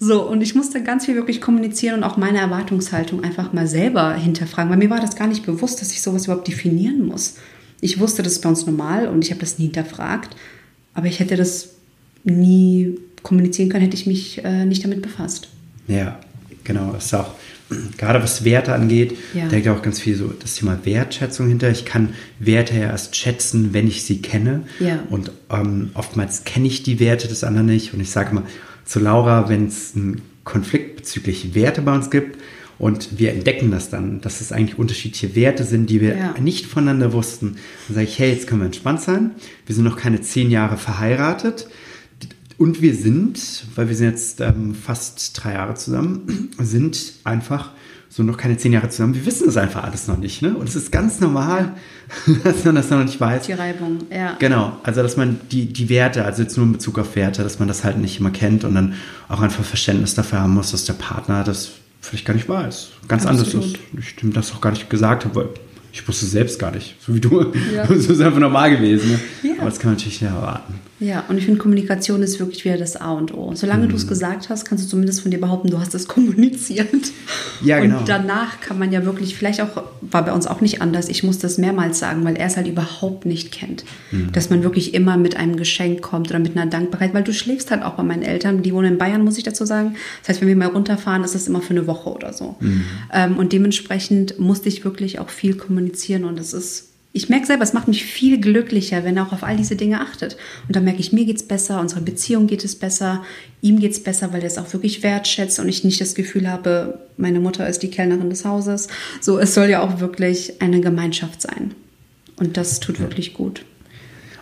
So, 0.00 0.22
und 0.28 0.42
ich 0.42 0.54
musste 0.54 0.82
ganz 0.82 1.06
viel 1.06 1.16
wirklich 1.16 1.40
kommunizieren 1.40 1.96
und 1.96 2.04
auch 2.04 2.16
meine 2.16 2.38
Erwartungshaltung 2.38 3.24
einfach 3.24 3.52
mal 3.52 3.66
selber 3.66 4.14
hinterfragen, 4.14 4.70
weil 4.70 4.78
mir 4.78 4.90
war 4.90 5.00
das 5.00 5.16
gar 5.16 5.26
nicht 5.26 5.44
bewusst, 5.44 5.80
dass 5.80 5.90
ich 5.90 6.02
sowas 6.02 6.26
überhaupt 6.26 6.46
definieren 6.46 7.04
muss. 7.06 7.34
Ich 7.80 7.98
wusste, 7.98 8.22
das 8.22 8.34
ist 8.34 8.42
bei 8.42 8.48
uns 8.48 8.64
normal 8.66 9.08
und 9.08 9.24
ich 9.24 9.30
habe 9.30 9.40
das 9.40 9.58
nie 9.58 9.66
hinterfragt, 9.66 10.36
aber 10.94 11.06
ich 11.06 11.18
hätte 11.20 11.36
das 11.36 11.70
nie 12.24 12.98
kommunizieren 13.22 13.68
können, 13.68 13.84
hätte 13.84 13.96
ich 13.96 14.06
mich 14.06 14.44
äh, 14.44 14.64
nicht 14.64 14.84
damit 14.84 15.02
befasst. 15.02 15.48
Ja, 15.88 16.18
genau. 16.64 16.92
Das 16.92 17.06
ist 17.06 17.14
auch 17.14 17.34
gerade 17.96 18.22
was 18.22 18.44
Werte 18.44 18.72
angeht, 18.74 19.16
Ja. 19.34 19.46
da 19.48 19.56
liegt 19.56 19.68
auch 19.68 19.82
ganz 19.82 20.00
viel 20.00 20.16
so 20.16 20.28
das 20.28 20.54
Thema 20.54 20.78
Wertschätzung 20.84 21.48
hinter. 21.48 21.70
Ich 21.70 21.84
kann 21.84 22.10
Werte 22.38 22.74
ja 22.74 22.86
erst 22.86 23.16
schätzen, 23.16 23.74
wenn 23.74 23.86
ich 23.88 24.04
sie 24.04 24.22
kenne. 24.22 24.62
Ja. 24.80 25.00
Und 25.10 25.32
ähm, 25.50 25.90
oftmals 25.94 26.44
kenne 26.44 26.66
ich 26.66 26.82
die 26.82 27.00
Werte 27.00 27.28
des 27.28 27.44
anderen 27.44 27.66
nicht. 27.66 27.92
Und 27.94 28.00
ich 28.00 28.10
sage 28.10 28.34
mal 28.34 28.44
zu 28.88 28.98
Laura, 29.00 29.48
wenn 29.48 29.66
es 29.66 29.94
einen 29.94 30.22
Konflikt 30.44 30.96
bezüglich 30.96 31.54
Werte 31.54 31.82
bei 31.82 31.94
uns 31.94 32.10
gibt 32.10 32.38
und 32.78 33.18
wir 33.18 33.32
entdecken 33.32 33.70
das 33.70 33.90
dann, 33.90 34.20
dass 34.22 34.40
es 34.40 34.50
eigentlich 34.50 34.78
unterschiedliche 34.78 35.36
Werte 35.36 35.64
sind, 35.64 35.90
die 35.90 36.00
wir 36.00 36.16
Ja. 36.16 36.34
nicht 36.40 36.66
voneinander 36.66 37.12
wussten, 37.12 37.56
dann 37.86 37.94
sage 37.96 38.06
ich, 38.06 38.18
hey, 38.18 38.32
jetzt 38.32 38.46
können 38.46 38.62
wir 38.62 38.66
entspannt 38.66 39.02
sein. 39.02 39.32
Wir 39.66 39.74
sind 39.74 39.84
noch 39.84 39.98
keine 39.98 40.20
zehn 40.22 40.50
Jahre 40.50 40.76
verheiratet. 40.78 41.68
Und 42.56 42.82
wir 42.82 42.94
sind, 42.94 43.66
weil 43.76 43.88
wir 43.88 43.94
sind 43.94 44.08
jetzt 44.10 44.40
ähm, 44.40 44.74
fast 44.74 45.32
drei 45.34 45.52
Jahre 45.54 45.74
zusammen, 45.74 46.50
sind 46.58 47.12
einfach 47.24 47.70
so 48.08 48.22
noch 48.22 48.36
keine 48.36 48.56
zehn 48.56 48.72
Jahre 48.72 48.88
zusammen. 48.88 49.14
Wir 49.14 49.26
wissen 49.26 49.46
das 49.46 49.56
einfach 49.56 49.84
alles 49.84 50.08
noch 50.08 50.16
nicht. 50.16 50.40
Ne? 50.42 50.56
Und 50.56 50.68
es 50.68 50.76
ist 50.76 50.90
ganz 50.90 51.20
normal, 51.20 51.74
dass 52.44 52.64
man 52.64 52.74
das 52.74 52.90
noch 52.90 53.02
nicht 53.02 53.20
weiß. 53.20 53.46
Die 53.46 53.52
Reibung, 53.52 53.98
ja. 54.10 54.36
Genau, 54.38 54.76
also 54.82 55.02
dass 55.02 55.16
man 55.16 55.40
die, 55.52 55.66
die 55.66 55.88
Werte, 55.88 56.24
also 56.24 56.42
jetzt 56.42 56.56
nur 56.56 56.66
in 56.66 56.72
Bezug 56.72 56.98
auf 56.98 57.16
Werte, 57.16 57.42
dass 57.42 57.58
man 57.58 57.68
das 57.68 57.84
halt 57.84 57.98
nicht 57.98 58.18
immer 58.18 58.30
kennt 58.30 58.64
und 58.64 58.74
dann 58.74 58.94
auch 59.28 59.40
einfach 59.40 59.64
Verständnis 59.64 60.14
dafür 60.14 60.40
haben 60.40 60.54
muss, 60.54 60.70
dass 60.70 60.84
der 60.84 60.94
Partner 60.94 61.44
das 61.44 61.72
vielleicht 62.00 62.24
gar 62.24 62.34
nicht 62.34 62.48
weiß. 62.48 62.88
Ganz 63.08 63.26
anders 63.26 63.52
ist. 63.52 63.78
Ich 63.98 64.16
dem 64.16 64.32
das 64.32 64.52
auch 64.52 64.60
gar 64.60 64.70
nicht 64.70 64.88
gesagt 64.88 65.24
habe, 65.24 65.34
weil 65.34 65.48
ich 65.92 66.06
wusste 66.06 66.26
es 66.26 66.32
selbst 66.32 66.58
gar 66.58 66.70
nicht. 66.70 66.96
So 67.00 67.14
wie 67.14 67.20
du. 67.20 67.52
Ja. 67.74 67.84
Das 67.88 68.06
ist 68.06 68.20
einfach 68.20 68.38
normal 68.38 68.70
gewesen. 68.70 69.10
Ne? 69.10 69.18
Ja. 69.42 69.54
Aber 69.58 69.66
das 69.66 69.78
kann 69.78 69.90
man 69.90 69.96
natürlich 69.96 70.20
nicht 70.20 70.30
erwarten. 70.30 70.74
Ja, 71.00 71.24
und 71.28 71.38
ich 71.38 71.44
finde, 71.44 71.60
Kommunikation 71.60 72.22
ist 72.22 72.40
wirklich 72.40 72.64
wieder 72.64 72.76
das 72.76 72.96
A 72.96 73.12
und 73.12 73.32
O. 73.32 73.52
Solange 73.54 73.86
du 73.86 73.94
es 73.94 74.04
Mhm. 74.04 74.08
gesagt 74.08 74.48
hast, 74.48 74.64
kannst 74.64 74.84
du 74.84 74.88
zumindest 74.88 75.20
von 75.20 75.30
dir 75.30 75.40
behaupten, 75.40 75.70
du 75.70 75.78
hast 75.78 75.94
es 75.94 76.08
kommuniziert. 76.08 76.88
Ja, 77.64 77.78
genau. 77.80 78.00
Und 78.00 78.08
danach 78.08 78.60
kann 78.60 78.78
man 78.78 78.90
ja 78.90 79.04
wirklich, 79.04 79.36
vielleicht 79.36 79.60
auch, 79.60 79.82
war 80.00 80.24
bei 80.24 80.32
uns 80.32 80.46
auch 80.46 80.60
nicht 80.60 80.82
anders, 80.82 81.08
ich 81.08 81.22
muss 81.22 81.38
das 81.38 81.56
mehrmals 81.58 81.98
sagen, 82.00 82.24
weil 82.24 82.36
er 82.36 82.46
es 82.46 82.56
halt 82.56 82.66
überhaupt 82.66 83.26
nicht 83.26 83.52
kennt. 83.52 83.84
Mhm. 84.10 84.32
Dass 84.32 84.50
man 84.50 84.62
wirklich 84.62 84.92
immer 84.94 85.16
mit 85.16 85.36
einem 85.36 85.56
Geschenk 85.56 86.02
kommt 86.02 86.30
oder 86.30 86.38
mit 86.40 86.56
einer 86.56 86.66
Dankbarkeit, 86.68 87.14
weil 87.14 87.22
du 87.24 87.32
schläfst 87.32 87.70
halt 87.70 87.82
auch 87.82 87.94
bei 87.94 88.02
meinen 88.02 88.22
Eltern, 88.22 88.62
die 88.62 88.72
wohnen 88.74 88.92
in 88.94 88.98
Bayern, 88.98 89.22
muss 89.22 89.38
ich 89.38 89.44
dazu 89.44 89.64
sagen. 89.66 89.94
Das 90.22 90.30
heißt, 90.30 90.40
wenn 90.40 90.48
wir 90.48 90.56
mal 90.56 90.68
runterfahren, 90.68 91.22
ist 91.22 91.34
das 91.34 91.46
immer 91.46 91.60
für 91.62 91.70
eine 91.70 91.86
Woche 91.86 92.10
oder 92.10 92.32
so. 92.32 92.56
Mhm. 92.60 92.84
Ähm, 93.12 93.36
und 93.36 93.52
dementsprechend 93.52 94.38
musste 94.40 94.68
ich 94.68 94.84
wirklich 94.84 95.18
auch 95.20 95.28
viel 95.28 95.54
kommunizieren 95.54 96.24
und 96.24 96.40
es 96.40 96.52
ist 96.52 96.86
ich 97.18 97.28
merke 97.28 97.46
selber, 97.46 97.64
es 97.64 97.72
macht 97.72 97.88
mich 97.88 98.04
viel 98.04 98.40
glücklicher, 98.40 99.02
wenn 99.02 99.16
er 99.16 99.26
auch 99.26 99.32
auf 99.32 99.42
all 99.42 99.56
diese 99.56 99.74
Dinge 99.74 100.00
achtet. 100.00 100.36
Und 100.68 100.76
dann 100.76 100.84
merke 100.84 101.00
ich, 101.00 101.12
mir 101.12 101.24
geht 101.24 101.36
es 101.36 101.42
besser, 101.42 101.80
unserer 101.80 102.00
Beziehung 102.00 102.46
geht 102.46 102.64
es 102.64 102.76
besser, 102.76 103.24
ihm 103.60 103.80
geht 103.80 103.90
es 103.90 104.02
besser, 104.02 104.32
weil 104.32 104.42
er 104.42 104.46
es 104.46 104.56
auch 104.56 104.72
wirklich 104.72 105.02
wertschätzt 105.02 105.58
und 105.58 105.68
ich 105.68 105.82
nicht 105.82 106.00
das 106.00 106.14
Gefühl 106.14 106.48
habe, 106.48 107.00
meine 107.16 107.40
Mutter 107.40 107.68
ist 107.68 107.82
die 107.82 107.90
Kellnerin 107.90 108.30
des 108.30 108.44
Hauses. 108.44 108.86
So, 109.20 109.40
es 109.40 109.52
soll 109.52 109.68
ja 109.68 109.80
auch 109.82 109.98
wirklich 109.98 110.62
eine 110.62 110.80
Gemeinschaft 110.80 111.42
sein. 111.42 111.74
Und 112.36 112.56
das 112.56 112.78
tut 112.78 113.00
wirklich 113.00 113.34
gut. 113.34 113.64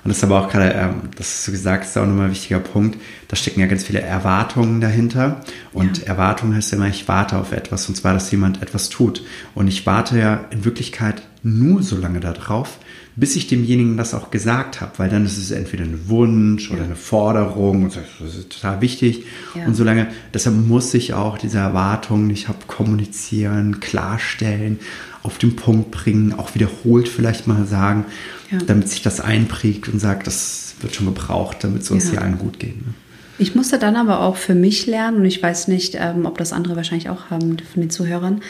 Und 0.05 0.11
das 0.11 0.19
ist 0.19 0.25
aber 0.25 0.41
auch 0.41 0.49
gerade, 0.49 0.71
ähm, 0.73 1.09
das 1.17 1.45
du 1.45 1.51
gesagt 1.51 1.83
hast, 1.83 1.91
ist 1.91 1.97
auch 1.97 2.07
nochmal 2.07 2.27
ein 2.27 2.31
wichtiger 2.31 2.61
Punkt. 2.61 2.97
Da 3.27 3.35
stecken 3.35 3.59
ja 3.59 3.67
ganz 3.67 3.83
viele 3.83 4.03
Erwartungen 4.03 4.81
dahinter. 4.81 5.41
Und 5.73 5.99
Ja. 5.99 6.05
Erwartung 6.05 6.55
heißt 6.55 6.71
ja 6.71 6.77
immer, 6.77 6.87
ich 6.89 7.09
warte 7.09 7.37
auf 7.37 7.51
etwas. 7.51 7.89
Und 7.89 7.97
zwar, 7.97 8.15
dass 8.15 8.31
jemand 8.31 8.63
etwas 8.63 8.89
tut. 8.89 9.25
Und 9.57 9.67
ich 9.67 9.85
warte 9.85 10.17
ja 10.17 10.45
in 10.51 10.65
Wirklichkeit 10.65 11.23
nur 11.47 11.83
so 11.83 11.97
lange 11.97 12.21
darauf, 12.21 12.79
bis 13.15 13.37
ich 13.37 13.47
demjenigen 13.47 13.97
das 13.97 14.15
auch 14.15 14.31
gesagt 14.31 14.81
habe. 14.81 14.93
Weil 14.97 15.09
dann 15.09 15.25
ist 15.25 15.39
es 15.39 15.51
entweder 15.53 15.85
ein 15.85 16.09
Wunsch 16.09 16.71
oder 16.71 16.83
eine 16.83 16.97
Forderung. 16.97 17.85
Und 17.85 17.97
das 17.97 18.35
ist 18.37 18.51
total 18.51 18.81
wichtig. 18.81 19.25
Ja. 19.55 19.67
Und 19.67 19.75
solange, 19.75 20.09
deshalb 20.35 20.57
muss 20.57 20.93
ich 20.95 21.15
auch 21.15 21.39
diese 21.39 21.59
Erwartungen, 21.59 22.29
ich 22.31 22.49
habe 22.49 22.59
kommunizieren, 22.67 23.81
klarstellen, 23.81 24.79
auf 25.23 25.39
den 25.39 25.57
Punkt 25.57 25.91
bringen, 25.91 26.33
auch 26.35 26.55
wiederholt 26.55 27.09
vielleicht 27.09 27.47
mal 27.47 27.67
sagen, 27.67 28.05
Ja. 28.51 28.59
damit 28.67 28.89
sich 28.89 29.03
das 29.03 29.21
einprägt 29.21 29.89
und 29.89 29.99
sagt, 29.99 30.27
das 30.27 30.75
wird 30.81 30.95
schon 30.95 31.07
gebraucht, 31.07 31.59
damit 31.63 31.83
es 31.83 31.91
uns 31.91 32.05
Ja. 32.05 32.11
hier 32.13 32.23
allen 32.23 32.39
gut 32.39 32.59
geht. 32.61 32.77
Ne? 32.77 32.95
Ich 33.39 33.55
musste 33.55 33.79
dann 33.79 33.97
aber 33.97 34.21
auch 34.21 34.37
für 34.37 34.55
mich 34.55 34.87
lernen, 34.87 35.19
und 35.19 35.25
ich 35.27 35.43
weiß 35.43 35.69
nicht, 35.69 35.95
ähm, 35.99 36.25
ob 36.27 36.39
das 36.39 36.53
andere 36.53 36.75
wahrscheinlich 36.77 37.11
auch 37.11 37.29
haben 37.31 37.57
von 37.59 37.83
den 37.83 37.91
Zuhörern, 37.91 38.41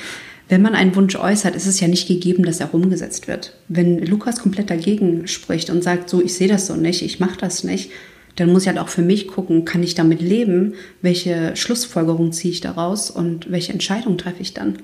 wenn 0.49 0.63
man 0.63 0.75
einen 0.75 0.95
Wunsch 0.95 1.17
äußert, 1.17 1.57
ist 1.57 1.67
es 1.67 1.81
ja 1.81 1.89
nicht 1.89 2.07
gegeben, 2.07 2.45
dass 2.45 2.61
er 2.61 2.73
umgesetzt 2.73 3.27
wird. 3.27 3.55
Wenn 3.69 3.99
Lukas 4.05 4.39
komplett 4.39 4.71
dagegen 4.71 5.27
spricht 5.27 5.71
und 5.71 5.83
sagt, 5.83 6.09
so, 6.09 6.23
ich 6.23 6.35
sehe 6.35 6.49
das 6.49 6.67
so 6.67 6.77
nicht, 6.77 7.03
ich 7.03 7.19
mache 7.19 7.39
das 7.39 7.65
nicht, 7.65 7.91
dann 8.37 8.53
muss 8.53 8.63
ich 8.63 8.69
halt 8.69 8.79
auch 8.79 8.89
für 8.89 9.03
mich 9.03 9.29
gucken, 9.29 9.65
kann 9.65 9.83
ich 9.83 9.95
damit 9.95 10.21
leben, 10.21 10.75
welche 11.03 11.57
Schlussfolgerung 11.57 12.33
ziehe 12.33 12.53
ich 12.53 12.61
daraus 12.61 13.11
und 13.11 13.51
welche 13.51 13.73
Entscheidung 13.73 14.19
treffe 14.19 14.43
ich 14.43 14.55
dann? 14.55 14.79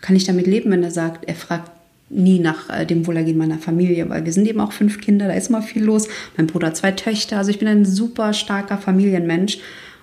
Kann 0.00 0.16
ich 0.16 0.24
damit 0.24 0.46
leben, 0.46 0.70
wenn 0.70 0.82
er 0.82 0.90
sagt, 0.90 1.28
er 1.28 1.34
fragt 1.34 1.70
nie 2.08 2.38
nach 2.38 2.70
äh, 2.70 2.86
dem 2.86 3.06
Wohlergehen 3.06 3.38
meiner 3.38 3.58
Familie, 3.58 4.08
weil 4.08 4.24
wir 4.24 4.32
sind 4.32 4.46
eben 4.48 4.60
auch 4.60 4.72
fünf 4.72 5.00
Kinder, 5.00 5.28
da 5.28 5.34
ist 5.34 5.48
immer 5.48 5.62
viel 5.62 5.84
los. 5.84 6.08
Mein 6.36 6.46
Bruder 6.46 6.68
hat 6.68 6.76
zwei 6.76 6.92
Töchter, 6.92 7.38
also 7.38 7.50
ich 7.50 7.58
bin 7.58 7.68
ein 7.68 7.84
super 7.84 8.32
starker 8.32 8.78
Familienmensch. 8.78 9.58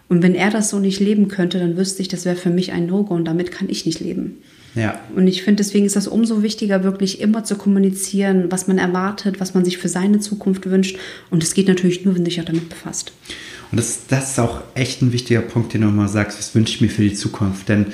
Und 0.09 0.21
wenn 0.21 0.35
er 0.35 0.51
das 0.51 0.69
so 0.69 0.79
nicht 0.79 0.99
leben 0.99 1.27
könnte, 1.29 1.59
dann 1.59 1.77
wüsste 1.77 2.01
ich, 2.01 2.09
das 2.09 2.25
wäre 2.25 2.35
für 2.35 2.49
mich 2.49 2.71
ein 2.71 2.85
No-Go 2.85 3.15
und 3.15 3.25
damit 3.25 3.51
kann 3.51 3.69
ich 3.69 3.85
nicht 3.85 3.99
leben. 3.99 4.37
Ja, 4.75 4.99
Und 5.15 5.27
ich 5.27 5.43
finde, 5.43 5.57
deswegen 5.63 5.85
ist 5.85 5.95
das 5.95 6.07
umso 6.07 6.41
wichtiger, 6.41 6.83
wirklich 6.83 7.21
immer 7.21 7.43
zu 7.43 7.55
kommunizieren, 7.55 8.47
was 8.49 8.67
man 8.67 8.79
erwartet, 8.79 9.39
was 9.39 9.53
man 9.53 9.63
sich 9.63 9.77
für 9.77 9.87
seine 9.89 10.19
Zukunft 10.19 10.65
wünscht. 10.69 10.97
Und 11.29 11.43
es 11.43 11.53
geht 11.53 11.67
natürlich 11.67 12.05
nur, 12.05 12.15
wenn 12.15 12.23
du 12.23 12.29
dich 12.29 12.41
auch 12.41 12.45
damit 12.45 12.69
befasst. 12.69 13.11
und 13.71 13.77
das, 13.79 14.07
das 14.07 14.31
ist 14.31 14.39
auch 14.39 14.61
echt 14.73 15.01
ein 15.03 15.11
wichtiger 15.13 15.41
Punkt, 15.41 15.73
den 15.73 15.81
du 15.81 15.87
mal 15.87 16.07
sagst, 16.07 16.39
was 16.39 16.55
wünsche 16.55 16.73
ich 16.75 16.81
mir 16.81 16.89
für 16.89 17.03
die 17.03 17.13
Zukunft. 17.13 17.69
Denn 17.69 17.87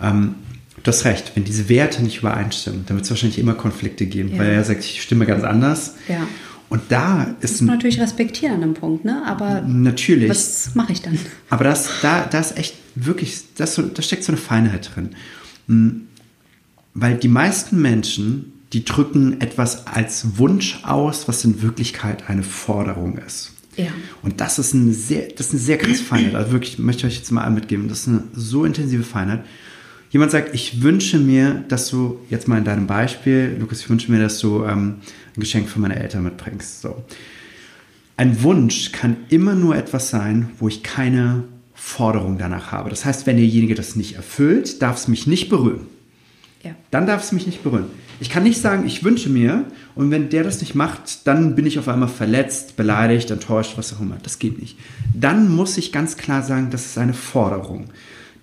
ähm, 0.00 0.36
du 0.82 0.88
hast 0.88 1.04
recht, 1.04 1.32
wenn 1.34 1.42
diese 1.44 1.68
Werte 1.68 2.02
nicht 2.02 2.18
übereinstimmen, 2.18 2.84
dann 2.86 2.96
wird 2.96 3.04
es 3.04 3.10
wahrscheinlich 3.10 3.38
immer 3.40 3.54
Konflikte 3.54 4.06
geben, 4.06 4.30
Ja. 4.32 4.38
weil 4.38 4.50
er 4.50 4.62
sagt, 4.64 4.84
ich 4.84 5.02
stimme 5.02 5.26
ganz 5.26 5.42
anders. 5.42 5.94
Ja. 6.08 6.28
Und 6.68 6.82
da 6.90 7.24
ist 7.40 7.42
Das 7.42 7.50
muss 7.54 7.60
man 7.62 7.76
natürlich 7.78 8.00
respektieren 8.00 8.54
an 8.54 8.62
einem 8.62 8.74
Punkt, 8.74 9.04
ne? 9.04 9.22
Aber 9.26 9.62
natürlich. 9.62 10.30
was 10.30 10.76
mache 10.76 10.92
ich 10.92 11.02
dann? 11.02 11.18
Aber 11.48 11.64
das, 11.64 11.88
da, 12.02 12.24
da 12.30 12.38
ist 12.38 12.56
echt 12.56 12.76
wirklich, 12.94 13.40
das, 13.56 13.74
da 13.92 14.02
steckt 14.02 14.22
so 14.22 14.30
eine 14.30 14.36
Feinheit 14.40 14.92
drin. 14.94 15.10
Weil 16.94 17.16
die 17.16 17.28
meisten 17.28 17.80
Menschen, 17.80 18.52
die 18.72 18.84
drücken 18.84 19.40
etwas 19.40 19.86
als 19.86 20.38
Wunsch 20.38 20.80
aus, 20.84 21.28
was 21.28 21.44
in 21.44 21.62
Wirklichkeit 21.62 22.28
eine 22.28 22.42
Forderung 22.42 23.18
ist. 23.18 23.52
Ja. 23.76 23.92
Und 24.22 24.40
das 24.40 24.58
ist 24.58 24.74
eine 24.74 24.92
sehr, 24.92 25.28
das 25.28 25.46
ist 25.46 25.52
eine 25.52 25.60
sehr 25.60 25.78
krasse 25.78 26.02
Feinheit. 26.02 26.34
Also 26.34 26.52
wirklich, 26.52 26.78
möchte 26.78 27.06
ich 27.06 27.12
euch 27.12 27.18
jetzt 27.18 27.30
mal 27.30 27.48
mitgeben, 27.50 27.88
das 27.88 28.00
ist 28.00 28.08
eine 28.08 28.24
so 28.34 28.64
intensive 28.64 29.02
Feinheit. 29.02 29.44
Jemand 30.10 30.32
sagt, 30.32 30.54
ich 30.54 30.82
wünsche 30.82 31.18
mir, 31.18 31.64
dass 31.68 31.88
du, 31.88 32.18
jetzt 32.30 32.48
mal 32.48 32.58
in 32.58 32.64
deinem 32.64 32.88
Beispiel, 32.88 33.56
Lukas, 33.60 33.80
ich 33.80 33.88
wünsche 33.88 34.10
mir, 34.10 34.20
dass 34.20 34.40
du 34.40 34.64
ähm, 34.64 34.96
ein 35.36 35.40
Geschenk 35.40 35.68
für 35.68 35.78
meine 35.78 35.96
Eltern 35.96 36.24
mitbringst. 36.24 36.82
So. 36.82 37.04
Ein 38.16 38.42
Wunsch 38.42 38.90
kann 38.90 39.16
immer 39.28 39.54
nur 39.54 39.76
etwas 39.76 40.10
sein, 40.10 40.50
wo 40.58 40.66
ich 40.66 40.82
keine 40.82 41.44
Forderung 41.74 42.38
danach 42.38 42.72
habe. 42.72 42.90
Das 42.90 43.04
heißt, 43.04 43.26
wenn 43.26 43.36
derjenige 43.36 43.76
das 43.76 43.94
nicht 43.94 44.16
erfüllt, 44.16 44.82
darf 44.82 44.96
es 44.96 45.08
mich 45.08 45.28
nicht 45.28 45.48
berühren. 45.48 45.86
Ja. 46.62 46.72
Dann 46.90 47.06
darf 47.06 47.22
es 47.22 47.32
mich 47.32 47.46
nicht 47.46 47.62
berühren. 47.62 47.86
Ich 48.20 48.28
kann 48.28 48.42
nicht 48.42 48.60
sagen, 48.60 48.86
ich 48.86 49.02
wünsche 49.02 49.30
mir, 49.30 49.64
und 49.94 50.10
wenn 50.10 50.28
der 50.28 50.44
das 50.44 50.60
nicht 50.60 50.74
macht, 50.74 51.26
dann 51.26 51.54
bin 51.54 51.66
ich 51.66 51.78
auf 51.78 51.88
einmal 51.88 52.08
verletzt, 52.08 52.76
beleidigt, 52.76 53.30
enttäuscht, 53.30 53.74
was 53.76 53.94
auch 53.94 54.00
immer. 54.00 54.18
Das 54.22 54.38
geht 54.38 54.60
nicht. 54.60 54.78
Dann 55.14 55.50
muss 55.50 55.78
ich 55.78 55.90
ganz 55.90 56.16
klar 56.16 56.42
sagen, 56.42 56.68
das 56.70 56.84
ist 56.84 56.98
eine 56.98 57.14
Forderung. 57.14 57.86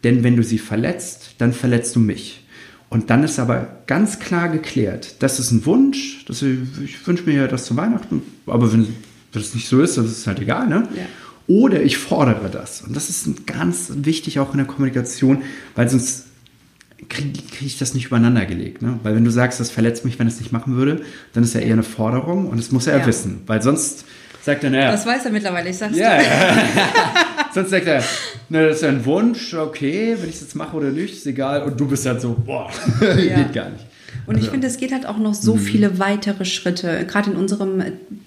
Denn 0.03 0.23
wenn 0.23 0.35
du 0.35 0.43
sie 0.43 0.57
verletzt, 0.57 1.35
dann 1.37 1.53
verletzt 1.53 1.95
du 1.95 1.99
mich. 1.99 2.43
Und 2.89 3.09
dann 3.09 3.23
ist 3.23 3.37
aber 3.37 3.67
ganz 3.85 4.19
klar 4.19 4.49
geklärt, 4.49 5.15
das 5.19 5.39
ist 5.39 5.51
ein 5.51 5.65
Wunsch, 5.65 6.23
das, 6.25 6.41
ich 6.41 7.05
wünsche 7.05 7.25
mir 7.25 7.33
ja 7.33 7.47
das 7.47 7.65
zu 7.65 7.75
Weihnachten, 7.75 8.21
aber 8.45 8.71
wenn, 8.71 8.87
das 9.33 9.53
nicht 9.53 9.67
so 9.67 9.81
ist, 9.81 9.97
dann 9.97 10.05
ist 10.05 10.19
es 10.19 10.27
halt 10.27 10.39
egal, 10.39 10.67
ne? 10.67 10.87
Ja. 10.95 11.03
Oder 11.47 11.83
ich 11.83 11.97
fordere 11.97 12.49
das. 12.49 12.81
Und 12.81 12.95
das 12.95 13.09
ist 13.09 13.47
ganz 13.47 13.91
wichtig 13.95 14.39
auch 14.39 14.51
in 14.51 14.57
der 14.57 14.67
Kommunikation, 14.67 15.43
weil 15.75 15.89
sonst 15.89 16.26
kriege 17.09 17.39
krieg 17.51 17.67
ich 17.67 17.77
das 17.77 17.93
nicht 17.93 18.05
übereinander 18.07 18.45
gelegt. 18.45 18.81
Ne? 18.81 18.99
Weil 19.03 19.15
wenn 19.15 19.23
du 19.23 19.31
sagst, 19.31 19.59
das 19.59 19.69
verletzt 19.71 20.03
mich, 20.05 20.17
wenn 20.19 20.27
es 20.27 20.39
nicht 20.39 20.51
machen 20.51 20.75
würde, 20.75 21.01
dann 21.33 21.43
ist 21.43 21.53
ja 21.53 21.61
eher 21.61 21.73
eine 21.73 21.83
Forderung 21.83 22.47
und 22.47 22.57
das 22.57 22.71
muss 22.71 22.87
er 22.87 22.99
Ja. 22.99 23.05
wissen. 23.05 23.41
Weil 23.45 23.61
sonst 23.61 24.05
sagt 24.43 24.63
er, 24.63 24.69
naja, 24.69 24.91
Das 24.91 25.05
weiß 25.05 25.25
er 25.25 25.31
mittlerweile, 25.31 25.69
ich 25.69 25.77
sag's 25.77 25.97
ja, 25.97 26.17
dir. 26.17 26.23
ja. 26.23 26.57
sonst 27.53 27.69
sagt 27.69 27.85
er, 27.87 28.03
na, 28.49 28.63
das 28.63 28.77
ist 28.77 28.81
ja 28.83 28.89
ein 28.89 29.05
Wunsch, 29.05 29.53
okay, 29.53 30.15
wenn 30.19 30.29
ich 30.29 30.35
es 30.35 30.41
jetzt 30.41 30.55
mache 30.55 30.75
oder 30.77 30.89
nicht, 30.89 31.13
ist 31.15 31.25
egal. 31.27 31.63
Und 31.63 31.79
du 31.79 31.87
bist 31.87 32.05
halt 32.05 32.21
so, 32.21 32.33
boah, 32.45 32.69
Ja. 33.01 33.35
geht 33.35 33.53
gar 33.53 33.69
nicht. 33.69 33.85
Und 34.27 34.37
ich 34.37 34.49
finde, 34.49 34.67
es 34.67 34.75
geht 34.75 34.91
halt 34.91 35.05
auch 35.05 35.17
noch 35.17 35.33
so 35.33 35.55
mhm. 35.55 35.59
viele 35.59 35.99
weitere 35.99 36.43
Schritte. 36.43 37.05
Gerade 37.07 37.31
in 37.31 37.37
unserem 37.37 37.81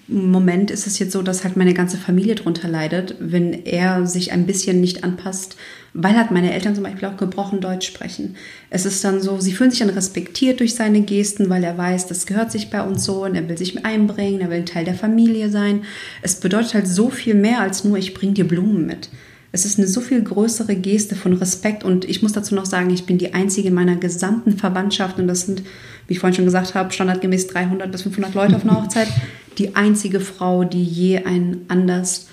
Moment 0.07 0.71
ist 0.71 0.87
es 0.87 0.97
jetzt 0.97 1.11
so, 1.11 1.21
dass 1.21 1.43
halt 1.43 1.57
meine 1.57 1.75
ganze 1.75 1.95
Familie 1.97 2.33
drunter 2.33 2.67
leidet, 2.67 3.15
wenn 3.19 3.53
er 3.53 4.07
sich 4.07 4.31
ein 4.31 4.47
bisschen 4.47 4.81
nicht 4.81 5.03
anpasst, 5.03 5.57
weil 5.93 6.17
halt 6.17 6.31
meine 6.31 6.53
Eltern 6.53 6.73
zum 6.73 6.85
Beispiel 6.85 7.07
auch 7.07 7.17
gebrochen 7.17 7.61
Deutsch 7.61 7.85
sprechen. 7.85 8.35
Es 8.71 8.87
ist 8.87 9.03
dann 9.03 9.21
so, 9.21 9.39
sie 9.39 9.53
fühlen 9.53 9.69
sich 9.69 9.81
dann 9.81 9.91
respektiert 9.91 10.59
durch 10.59 10.73
seine 10.73 11.01
Gesten, 11.01 11.51
weil 11.51 11.63
er 11.63 11.77
weiß, 11.77 12.07
das 12.07 12.25
gehört 12.25 12.51
sich 12.51 12.71
bei 12.71 12.81
uns 12.81 13.03
so 13.03 13.23
und 13.23 13.35
er 13.35 13.47
will 13.47 13.57
sich 13.57 13.85
einbringen, 13.85 14.41
er 14.41 14.49
will 14.49 14.57
ein 14.57 14.65
Teil 14.65 14.85
der 14.85 14.95
Familie 14.95 15.51
sein. 15.51 15.83
Es 16.23 16.39
bedeutet 16.39 16.73
halt 16.73 16.87
so 16.87 17.11
viel 17.11 17.35
mehr 17.35 17.59
als 17.59 17.83
nur, 17.83 17.99
ich 17.99 18.15
bringe 18.15 18.33
dir 18.33 18.47
Blumen 18.47 18.87
mit. 18.87 19.09
Es 19.53 19.65
ist 19.65 19.77
eine 19.77 19.87
so 19.87 19.99
viel 19.99 20.21
größere 20.21 20.75
Geste 20.75 21.15
von 21.15 21.33
Respekt 21.33 21.83
und 21.83 22.05
ich 22.05 22.21
muss 22.21 22.31
dazu 22.31 22.55
noch 22.55 22.65
sagen, 22.65 22.89
ich 22.89 23.05
bin 23.05 23.17
die 23.17 23.33
einzige 23.33 23.67
in 23.67 23.73
meiner 23.73 23.97
gesamten 23.97 24.57
Verwandtschaft 24.57 25.19
und 25.19 25.27
das 25.27 25.41
sind, 25.41 25.63
wie 26.07 26.13
ich 26.13 26.19
vorhin 26.19 26.35
schon 26.35 26.45
gesagt 26.45 26.73
habe, 26.73 26.93
standardgemäß 26.93 27.47
300 27.47 27.91
bis 27.91 28.03
500 28.03 28.33
Leute 28.33 28.55
auf 28.55 28.63
einer 28.63 28.81
Hochzeit, 28.81 29.09
die 29.57 29.75
einzige 29.75 30.21
Frau, 30.21 30.63
die 30.63 30.83
je 30.83 31.25
einen 31.25 31.65
anders, 31.67 32.27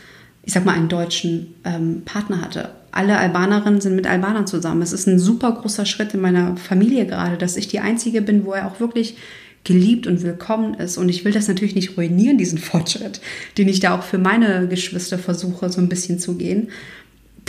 ich 0.44 0.52
sag 0.52 0.64
mal, 0.64 0.74
einen 0.74 0.88
deutschen 0.88 1.54
ähm, 1.64 2.02
Partner 2.04 2.40
hatte. 2.40 2.70
Alle 2.92 3.18
Albanerinnen 3.18 3.80
sind 3.80 3.96
mit 3.96 4.06
Albanern 4.06 4.46
zusammen. 4.46 4.82
Es 4.82 4.92
ist 4.92 5.08
ein 5.08 5.18
super 5.18 5.52
großer 5.52 5.86
Schritt 5.86 6.14
in 6.14 6.20
meiner 6.20 6.56
Familie 6.56 7.04
gerade, 7.04 7.36
dass 7.36 7.56
ich 7.56 7.66
die 7.66 7.80
einzige 7.80 8.22
bin, 8.22 8.44
wo 8.44 8.52
er 8.52 8.66
auch 8.68 8.78
wirklich 8.78 9.16
geliebt 9.64 10.06
und 10.06 10.22
willkommen 10.22 10.74
ist. 10.74 10.96
Und 10.96 11.08
ich 11.08 11.24
will 11.24 11.32
das 11.32 11.48
natürlich 11.48 11.74
nicht 11.74 11.96
ruinieren, 11.96 12.38
diesen 12.38 12.58
Fortschritt, 12.58 13.20
den 13.58 13.68
ich 13.68 13.80
da 13.80 13.98
auch 13.98 14.04
für 14.04 14.18
meine 14.18 14.68
Geschwister 14.68 15.18
versuche, 15.18 15.68
so 15.68 15.80
ein 15.80 15.88
bisschen 15.88 16.20
zu 16.20 16.36
gehen 16.36 16.68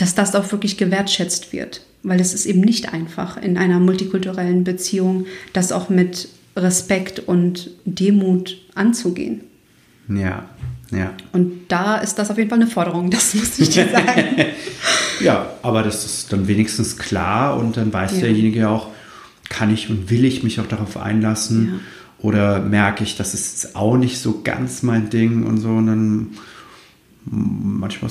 dass 0.00 0.14
das 0.14 0.34
auch 0.34 0.50
wirklich 0.52 0.76
gewertschätzt 0.76 1.52
wird. 1.52 1.82
Weil 2.02 2.20
es 2.20 2.32
ist 2.32 2.46
eben 2.46 2.60
nicht 2.60 2.92
einfach 2.92 3.36
in 3.36 3.58
einer 3.58 3.78
multikulturellen 3.78 4.64
Beziehung, 4.64 5.26
das 5.52 5.72
auch 5.72 5.90
mit 5.90 6.28
Respekt 6.56 7.20
und 7.20 7.70
Demut 7.84 8.56
anzugehen. 8.74 9.42
Ja, 10.08 10.48
ja. 10.90 11.12
Und 11.32 11.68
da 11.68 11.96
ist 11.96 12.16
das 12.16 12.30
auf 12.30 12.38
jeden 12.38 12.50
Fall 12.50 12.60
eine 12.60 12.70
Forderung, 12.70 13.10
das 13.10 13.34
muss 13.34 13.58
ich 13.58 13.70
dir 13.70 13.88
sagen. 13.88 14.46
ja, 15.20 15.50
aber 15.62 15.82
das 15.82 16.04
ist 16.04 16.32
dann 16.32 16.48
wenigstens 16.48 16.96
klar 16.96 17.58
und 17.58 17.76
dann 17.76 17.92
weiß 17.92 18.14
ja. 18.14 18.20
derjenige 18.20 18.68
auch, 18.68 18.88
kann 19.48 19.72
ich 19.72 19.90
und 19.90 20.10
will 20.10 20.24
ich 20.24 20.42
mich 20.42 20.60
auch 20.60 20.66
darauf 20.66 20.96
einlassen 20.96 21.66
ja. 21.66 21.80
oder 22.24 22.60
merke 22.60 23.04
ich, 23.04 23.16
das 23.16 23.34
ist 23.34 23.76
auch 23.76 23.96
nicht 23.96 24.18
so 24.18 24.40
ganz 24.42 24.82
mein 24.82 25.10
Ding 25.10 25.44
und 25.44 25.58
so 25.58 25.70
und 25.70 25.86
dann 25.86 26.28
manchmal 27.24 28.10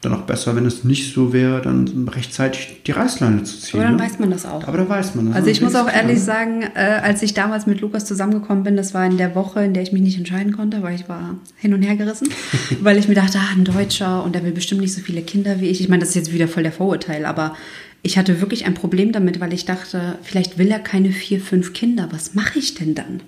dann 0.00 0.14
auch 0.14 0.22
besser, 0.22 0.56
wenn 0.56 0.64
es 0.64 0.82
nicht 0.82 1.12
so 1.12 1.34
wäre, 1.34 1.60
dann 1.60 2.08
rechtzeitig 2.08 2.82
die 2.86 2.92
Reißleine 2.92 3.42
zu 3.42 3.58
ziehen. 3.58 3.80
Aber 3.80 3.88
dann 3.88 3.96
ne? 3.96 4.02
weiß 4.02 4.18
man 4.18 4.30
das 4.30 4.46
auch. 4.46 4.66
Aber 4.66 4.78
dann 4.78 4.88
weiß 4.88 5.14
man 5.14 5.26
das. 5.26 5.36
Also 5.36 5.50
ich 5.50 5.60
muss 5.60 5.74
auch 5.74 5.92
ehrlich 5.92 6.22
sagen, 6.22 6.62
äh, 6.74 7.00
als 7.02 7.22
ich 7.22 7.34
damals 7.34 7.66
mit 7.66 7.82
Lukas 7.82 8.06
zusammengekommen 8.06 8.64
bin, 8.64 8.76
das 8.78 8.94
war 8.94 9.04
in 9.04 9.18
der 9.18 9.34
Woche, 9.34 9.62
in 9.62 9.74
der 9.74 9.82
ich 9.82 9.92
mich 9.92 10.00
nicht 10.00 10.16
entscheiden 10.16 10.56
konnte, 10.56 10.82
weil 10.82 10.94
ich 10.94 11.08
war 11.10 11.34
hin 11.56 11.74
und 11.74 11.82
her 11.82 11.96
gerissen, 11.96 12.28
weil 12.80 12.96
ich 12.96 13.08
mir 13.08 13.14
dachte, 13.14 13.38
ah, 13.38 13.54
ein 13.54 13.64
Deutscher 13.64 14.24
und 14.24 14.34
der 14.34 14.42
will 14.42 14.52
bestimmt 14.52 14.80
nicht 14.80 14.94
so 14.94 15.02
viele 15.02 15.20
Kinder 15.20 15.60
wie 15.60 15.68
ich. 15.68 15.82
Ich 15.82 15.90
meine, 15.90 16.00
das 16.00 16.10
ist 16.10 16.14
jetzt 16.14 16.32
wieder 16.32 16.48
voll 16.48 16.62
der 16.62 16.72
Vorurteil, 16.72 17.26
aber 17.26 17.54
ich 18.02 18.16
hatte 18.16 18.40
wirklich 18.40 18.64
ein 18.64 18.72
Problem 18.72 19.12
damit, 19.12 19.40
weil 19.40 19.52
ich 19.52 19.66
dachte, 19.66 20.18
vielleicht 20.22 20.56
will 20.56 20.70
er 20.70 20.78
keine 20.78 21.10
vier, 21.10 21.40
fünf 21.40 21.74
Kinder. 21.74 22.08
Was 22.10 22.34
mache 22.34 22.58
ich 22.58 22.74
denn 22.74 22.94
dann? 22.94 23.20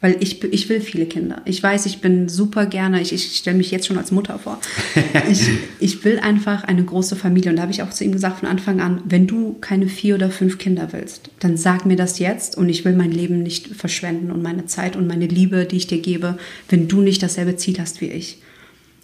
Weil 0.00 0.16
ich, 0.20 0.44
ich 0.44 0.68
will 0.68 0.80
viele 0.80 1.06
Kinder. 1.06 1.42
Ich 1.44 1.60
weiß, 1.60 1.84
ich 1.86 2.00
bin 2.00 2.28
super 2.28 2.66
gerne, 2.66 3.00
ich, 3.00 3.12
ich 3.12 3.36
stelle 3.36 3.56
mich 3.56 3.72
jetzt 3.72 3.88
schon 3.88 3.98
als 3.98 4.12
Mutter 4.12 4.38
vor. 4.38 4.60
ich, 5.30 5.48
ich 5.80 6.04
will 6.04 6.20
einfach 6.20 6.62
eine 6.62 6.84
große 6.84 7.16
Familie. 7.16 7.50
Und 7.50 7.56
da 7.56 7.62
habe 7.62 7.72
ich 7.72 7.82
auch 7.82 7.90
zu 7.90 8.04
ihm 8.04 8.12
gesagt 8.12 8.38
von 8.38 8.48
Anfang 8.48 8.80
an, 8.80 9.02
wenn 9.06 9.26
du 9.26 9.56
keine 9.60 9.88
vier 9.88 10.14
oder 10.14 10.30
fünf 10.30 10.58
Kinder 10.58 10.92
willst, 10.92 11.30
dann 11.40 11.56
sag 11.56 11.84
mir 11.84 11.96
das 11.96 12.20
jetzt 12.20 12.56
und 12.56 12.68
ich 12.68 12.84
will 12.84 12.94
mein 12.94 13.10
Leben 13.10 13.42
nicht 13.42 13.74
verschwenden 13.74 14.30
und 14.30 14.40
meine 14.40 14.66
Zeit 14.66 14.94
und 14.94 15.08
meine 15.08 15.26
Liebe, 15.26 15.64
die 15.64 15.78
ich 15.78 15.88
dir 15.88 16.00
gebe, 16.00 16.38
wenn 16.68 16.86
du 16.86 17.00
nicht 17.00 17.22
dasselbe 17.22 17.56
Ziel 17.56 17.78
hast 17.80 18.00
wie 18.00 18.10
ich. 18.10 18.38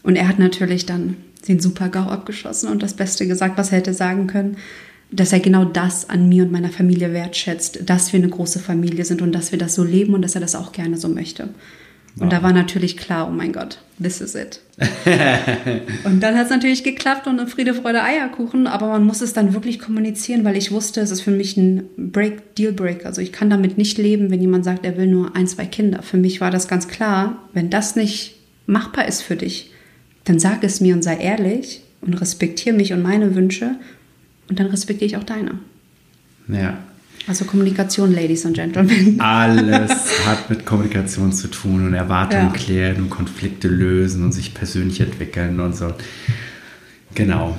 Und 0.04 0.14
er 0.14 0.28
hat 0.28 0.38
natürlich 0.38 0.86
dann 0.86 1.16
den 1.48 1.58
super 1.58 1.88
GAU 1.88 2.08
abgeschossen 2.08 2.68
und 2.68 2.82
das 2.82 2.94
Beste 2.94 3.26
gesagt, 3.26 3.58
was 3.58 3.72
er 3.72 3.78
hätte 3.78 3.94
sagen 3.94 4.28
können 4.28 4.56
dass 5.10 5.32
er 5.32 5.40
genau 5.40 5.64
das 5.64 6.08
an 6.08 6.28
mir 6.28 6.44
und 6.44 6.52
meiner 6.52 6.70
Familie 6.70 7.12
wertschätzt, 7.12 7.88
dass 7.88 8.12
wir 8.12 8.20
eine 8.20 8.28
große 8.28 8.58
Familie 8.58 9.04
sind 9.04 9.22
und 9.22 9.32
dass 9.32 9.52
wir 9.52 9.58
das 9.58 9.74
so 9.74 9.84
leben 9.84 10.14
und 10.14 10.22
dass 10.22 10.34
er 10.34 10.40
das 10.40 10.54
auch 10.54 10.72
gerne 10.72 10.96
so 10.96 11.08
möchte. 11.08 11.50
Und 12.16 12.26
wow. 12.26 12.28
da 12.28 12.42
war 12.44 12.52
natürlich 12.52 12.96
klar, 12.96 13.28
oh 13.28 13.32
mein 13.32 13.52
Gott, 13.52 13.78
this 14.00 14.20
is 14.20 14.36
it. 14.36 14.60
und 16.04 16.20
dann 16.20 16.36
hat 16.36 16.44
es 16.44 16.50
natürlich 16.50 16.84
geklappt 16.84 17.26
und 17.26 17.44
Friede, 17.50 17.74
Freude, 17.74 18.04
Eierkuchen, 18.04 18.68
aber 18.68 18.86
man 18.86 19.04
muss 19.04 19.20
es 19.20 19.32
dann 19.32 19.52
wirklich 19.52 19.80
kommunizieren, 19.80 20.44
weil 20.44 20.56
ich 20.56 20.70
wusste, 20.70 21.00
es 21.00 21.10
ist 21.10 21.22
für 21.22 21.32
mich 21.32 21.56
ein 21.56 21.88
Break, 21.96 22.54
Dealbreak. 22.54 23.04
Also 23.04 23.20
ich 23.20 23.32
kann 23.32 23.50
damit 23.50 23.78
nicht 23.78 23.98
leben, 23.98 24.30
wenn 24.30 24.40
jemand 24.40 24.64
sagt, 24.64 24.86
er 24.86 24.96
will 24.96 25.08
nur 25.08 25.34
ein, 25.34 25.48
zwei 25.48 25.66
Kinder. 25.66 26.02
Für 26.02 26.16
mich 26.16 26.40
war 26.40 26.52
das 26.52 26.68
ganz 26.68 26.86
klar, 26.86 27.48
wenn 27.52 27.68
das 27.68 27.96
nicht 27.96 28.36
machbar 28.66 29.08
ist 29.08 29.22
für 29.22 29.36
dich, 29.36 29.72
dann 30.24 30.38
sag 30.38 30.62
es 30.62 30.80
mir 30.80 30.94
und 30.94 31.02
sei 31.02 31.16
ehrlich 31.16 31.82
und 32.00 32.14
respektiere 32.14 32.76
mich 32.76 32.92
und 32.92 33.02
meine 33.02 33.34
Wünsche 33.34 33.76
und 34.48 34.58
dann 34.58 34.66
respektiere 34.66 35.06
ich 35.06 35.16
auch 35.16 35.24
deine. 35.24 35.58
Ja. 36.48 36.78
Also 37.26 37.46
Kommunikation, 37.46 38.14
Ladies 38.14 38.44
and 38.44 38.54
Gentlemen. 38.54 39.18
Alles 39.20 40.26
hat 40.26 40.50
mit 40.50 40.66
Kommunikation 40.66 41.32
zu 41.32 41.48
tun 41.48 41.86
und 41.86 41.94
Erwartungen 41.94 42.52
ja. 42.52 42.52
klären 42.52 42.96
und 43.02 43.10
Konflikte 43.10 43.68
lösen 43.68 44.22
und 44.22 44.32
sich 44.32 44.52
persönlich 44.52 45.00
entwickeln 45.00 45.58
und 45.60 45.74
so. 45.74 45.94
Genau. 47.14 47.56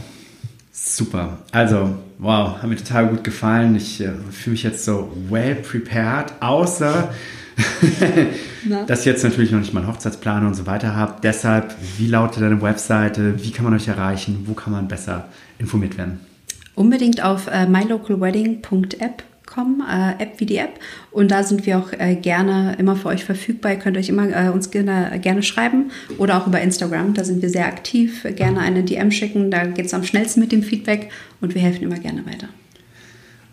Super. 0.72 1.40
Also, 1.52 1.96
wow, 2.20 2.62
hat 2.62 2.70
mir 2.70 2.76
total 2.76 3.08
gut 3.08 3.24
gefallen. 3.24 3.76
Ich 3.76 4.02
äh, 4.02 4.12
fühle 4.30 4.52
mich 4.52 4.64
jetzt 4.64 4.86
so 4.86 5.12
well 5.30 5.56
prepared, 5.56 6.34
außer 6.42 7.12
dass 8.88 9.00
ich 9.00 9.06
jetzt 9.06 9.24
natürlich 9.24 9.52
noch 9.52 9.60
nicht 9.60 9.74
mal 9.74 9.80
einen 9.80 9.90
Hochzeitsplan 9.90 10.46
und 10.46 10.54
so 10.54 10.68
weiter 10.68 10.96
habe. 10.96 11.16
Deshalb, 11.24 11.74
wie 11.98 12.08
lautet 12.08 12.44
deine 12.44 12.62
Webseite? 12.62 13.42
Wie 13.44 13.52
kann 13.52 13.66
man 13.66 13.74
euch 13.74 13.88
erreichen? 13.88 14.44
Wo 14.46 14.54
kann 14.54 14.74
man 14.74 14.88
besser 14.88 15.30
informiert 15.58 15.98
werden? 15.98 16.20
Unbedingt 16.76 17.24
auf 17.24 17.48
äh, 17.48 17.66
mylocalwedding.app 17.68 19.24
kommen, 19.46 19.82
äh, 19.82 20.22
App 20.22 20.40
wie 20.40 20.46
die 20.46 20.58
App. 20.58 20.80
Und 21.12 21.32
da 21.32 21.44
sind 21.44 21.66
wir 21.66 21.78
auch 21.78 21.94
äh, 21.94 22.16
gerne 22.16 22.76
immer 22.78 22.96
für 22.96 23.10
euch 23.10 23.24
verfügbar. 23.24 23.74
Ihr 23.74 23.80
könnt 23.80 23.98
euch 23.98 24.10
immer 24.10 24.28
äh, 24.30 24.50
uns 24.50 24.72
gerne, 24.72 25.20
gerne 25.22 25.44
schreiben 25.44 25.92
oder 26.18 26.38
auch 26.38 26.48
über 26.48 26.62
Instagram. 26.62 27.14
Da 27.14 27.24
sind 27.24 27.42
wir 27.42 27.50
sehr 27.50 27.68
aktiv. 27.68 28.26
Gerne 28.36 28.60
eine 28.60 28.84
DM 28.84 29.12
schicken. 29.12 29.52
Da 29.52 29.66
geht 29.66 29.86
es 29.86 29.94
am 29.94 30.04
schnellsten 30.04 30.40
mit 30.42 30.52
dem 30.52 30.64
Feedback 30.64 31.10
und 31.42 31.56
wir 31.56 31.62
helfen 31.62 31.84
immer 31.84 32.00
gerne 32.00 32.26
weiter. 32.26 32.48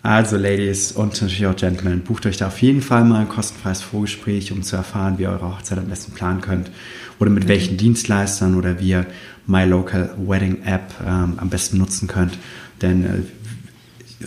Also 0.02 0.36
Ladies 0.36 0.90
und 0.90 1.12
natürlich 1.12 1.46
auch 1.46 1.54
Gentlemen, 1.54 2.00
bucht 2.00 2.26
euch 2.26 2.36
da 2.36 2.48
auf 2.48 2.60
jeden 2.60 2.82
Fall 2.82 3.04
mal 3.04 3.20
ein 3.20 3.28
kostenfreies 3.28 3.82
Vorgespräch, 3.82 4.50
um 4.50 4.64
zu 4.64 4.74
erfahren, 4.74 5.16
wie 5.16 5.22
ihr 5.22 5.30
eure 5.30 5.54
Hochzeit 5.54 5.78
am 5.78 5.86
besten 5.86 6.12
planen 6.12 6.40
könnt 6.40 6.72
oder 7.20 7.30
mit 7.30 7.46
welchen 7.46 7.76
Dienstleistern 7.76 8.56
oder 8.56 8.80
wie 8.80 8.88
ihr 8.88 9.06
My 9.46 9.64
Local 9.64 10.12
Wedding 10.18 10.64
App 10.64 10.92
ähm, 11.06 11.34
am 11.36 11.48
besten 11.50 11.78
nutzen 11.78 12.08
könnt. 12.08 12.36
Denn 12.82 13.04
äh, 13.04 13.08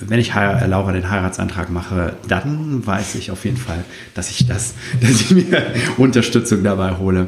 wenn 0.08 0.20
ich 0.20 0.34
Laura 0.34 0.91
den 0.91 1.10
Heiratsantrag 1.10 1.70
mache, 1.70 2.16
dann 2.28 2.86
weiß 2.86 3.16
ich 3.16 3.32
auf 3.32 3.45
jeden 3.45 3.58
Fall, 3.58 3.86
dass 4.14 4.30
ich 4.30 4.47
das, 4.47 4.74
dass 5.01 5.22
ich 5.22 5.32
mir 5.32 5.64
Unterstützung 5.97 6.64
dabei 6.64 6.97
hole 6.97 7.28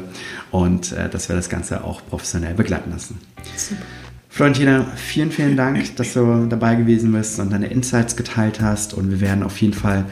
und 0.50 0.92
äh, 0.92 1.08
dass 1.08 1.28
wir 1.28 1.36
das 1.36 1.48
Ganze 1.48 1.84
auch 1.84 2.02
professionell 2.06 2.54
begleiten 2.54 2.90
lassen. 2.90 3.18
Super. 3.56 3.82
Florentina, 4.30 4.86
vielen, 4.94 5.32
vielen 5.32 5.56
Dank, 5.56 5.96
dass 5.96 6.12
du 6.12 6.46
dabei 6.48 6.76
gewesen 6.76 7.10
bist 7.10 7.40
und 7.40 7.50
deine 7.50 7.66
Insights 7.66 8.14
geteilt 8.14 8.60
hast. 8.60 8.94
Und 8.94 9.10
wir 9.10 9.20
werden 9.20 9.42
auf 9.42 9.60
jeden 9.60 9.72
Fall 9.72 10.04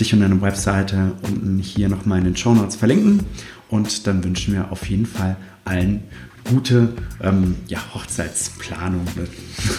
dich 0.00 0.14
und 0.14 0.20
deine 0.20 0.40
Webseite 0.40 1.12
unten 1.20 1.58
hier 1.58 1.90
nochmal 1.90 2.20
in 2.20 2.24
den 2.24 2.36
Show 2.36 2.54
Notes 2.54 2.76
verlinken. 2.76 3.24
Und 3.68 4.06
dann 4.06 4.24
wünschen 4.24 4.54
wir 4.54 4.72
auf 4.72 4.88
jeden 4.88 5.04
Fall 5.04 5.36
allen 5.66 6.04
gute 6.48 6.92
ähm, 7.22 7.56
ja, 7.68 7.78
Hochzeitsplanung. 7.94 9.06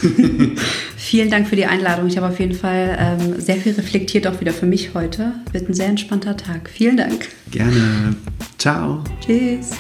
Vielen 0.98 1.30
Dank 1.30 1.48
für 1.48 1.56
die 1.56 1.66
Einladung. 1.66 2.08
Ich 2.08 2.18
habe 2.18 2.28
auf 2.28 2.40
jeden 2.40 2.56
Fall 2.56 2.98
ähm, 3.00 3.40
sehr 3.40 3.58
viel 3.58 3.74
reflektiert, 3.74 4.28
auch 4.28 4.40
wieder 4.40 4.54
für 4.54 4.66
mich 4.66 4.94
heute. 4.94 5.34
Wird 5.52 5.70
ein 5.70 5.74
sehr 5.74 5.88
entspannter 5.88 6.38
Tag. 6.38 6.70
Vielen 6.70 6.98
Dank. 6.98 7.30
Gerne. 7.52 8.16
Ciao. 8.58 9.04
Tschüss. 9.26 9.72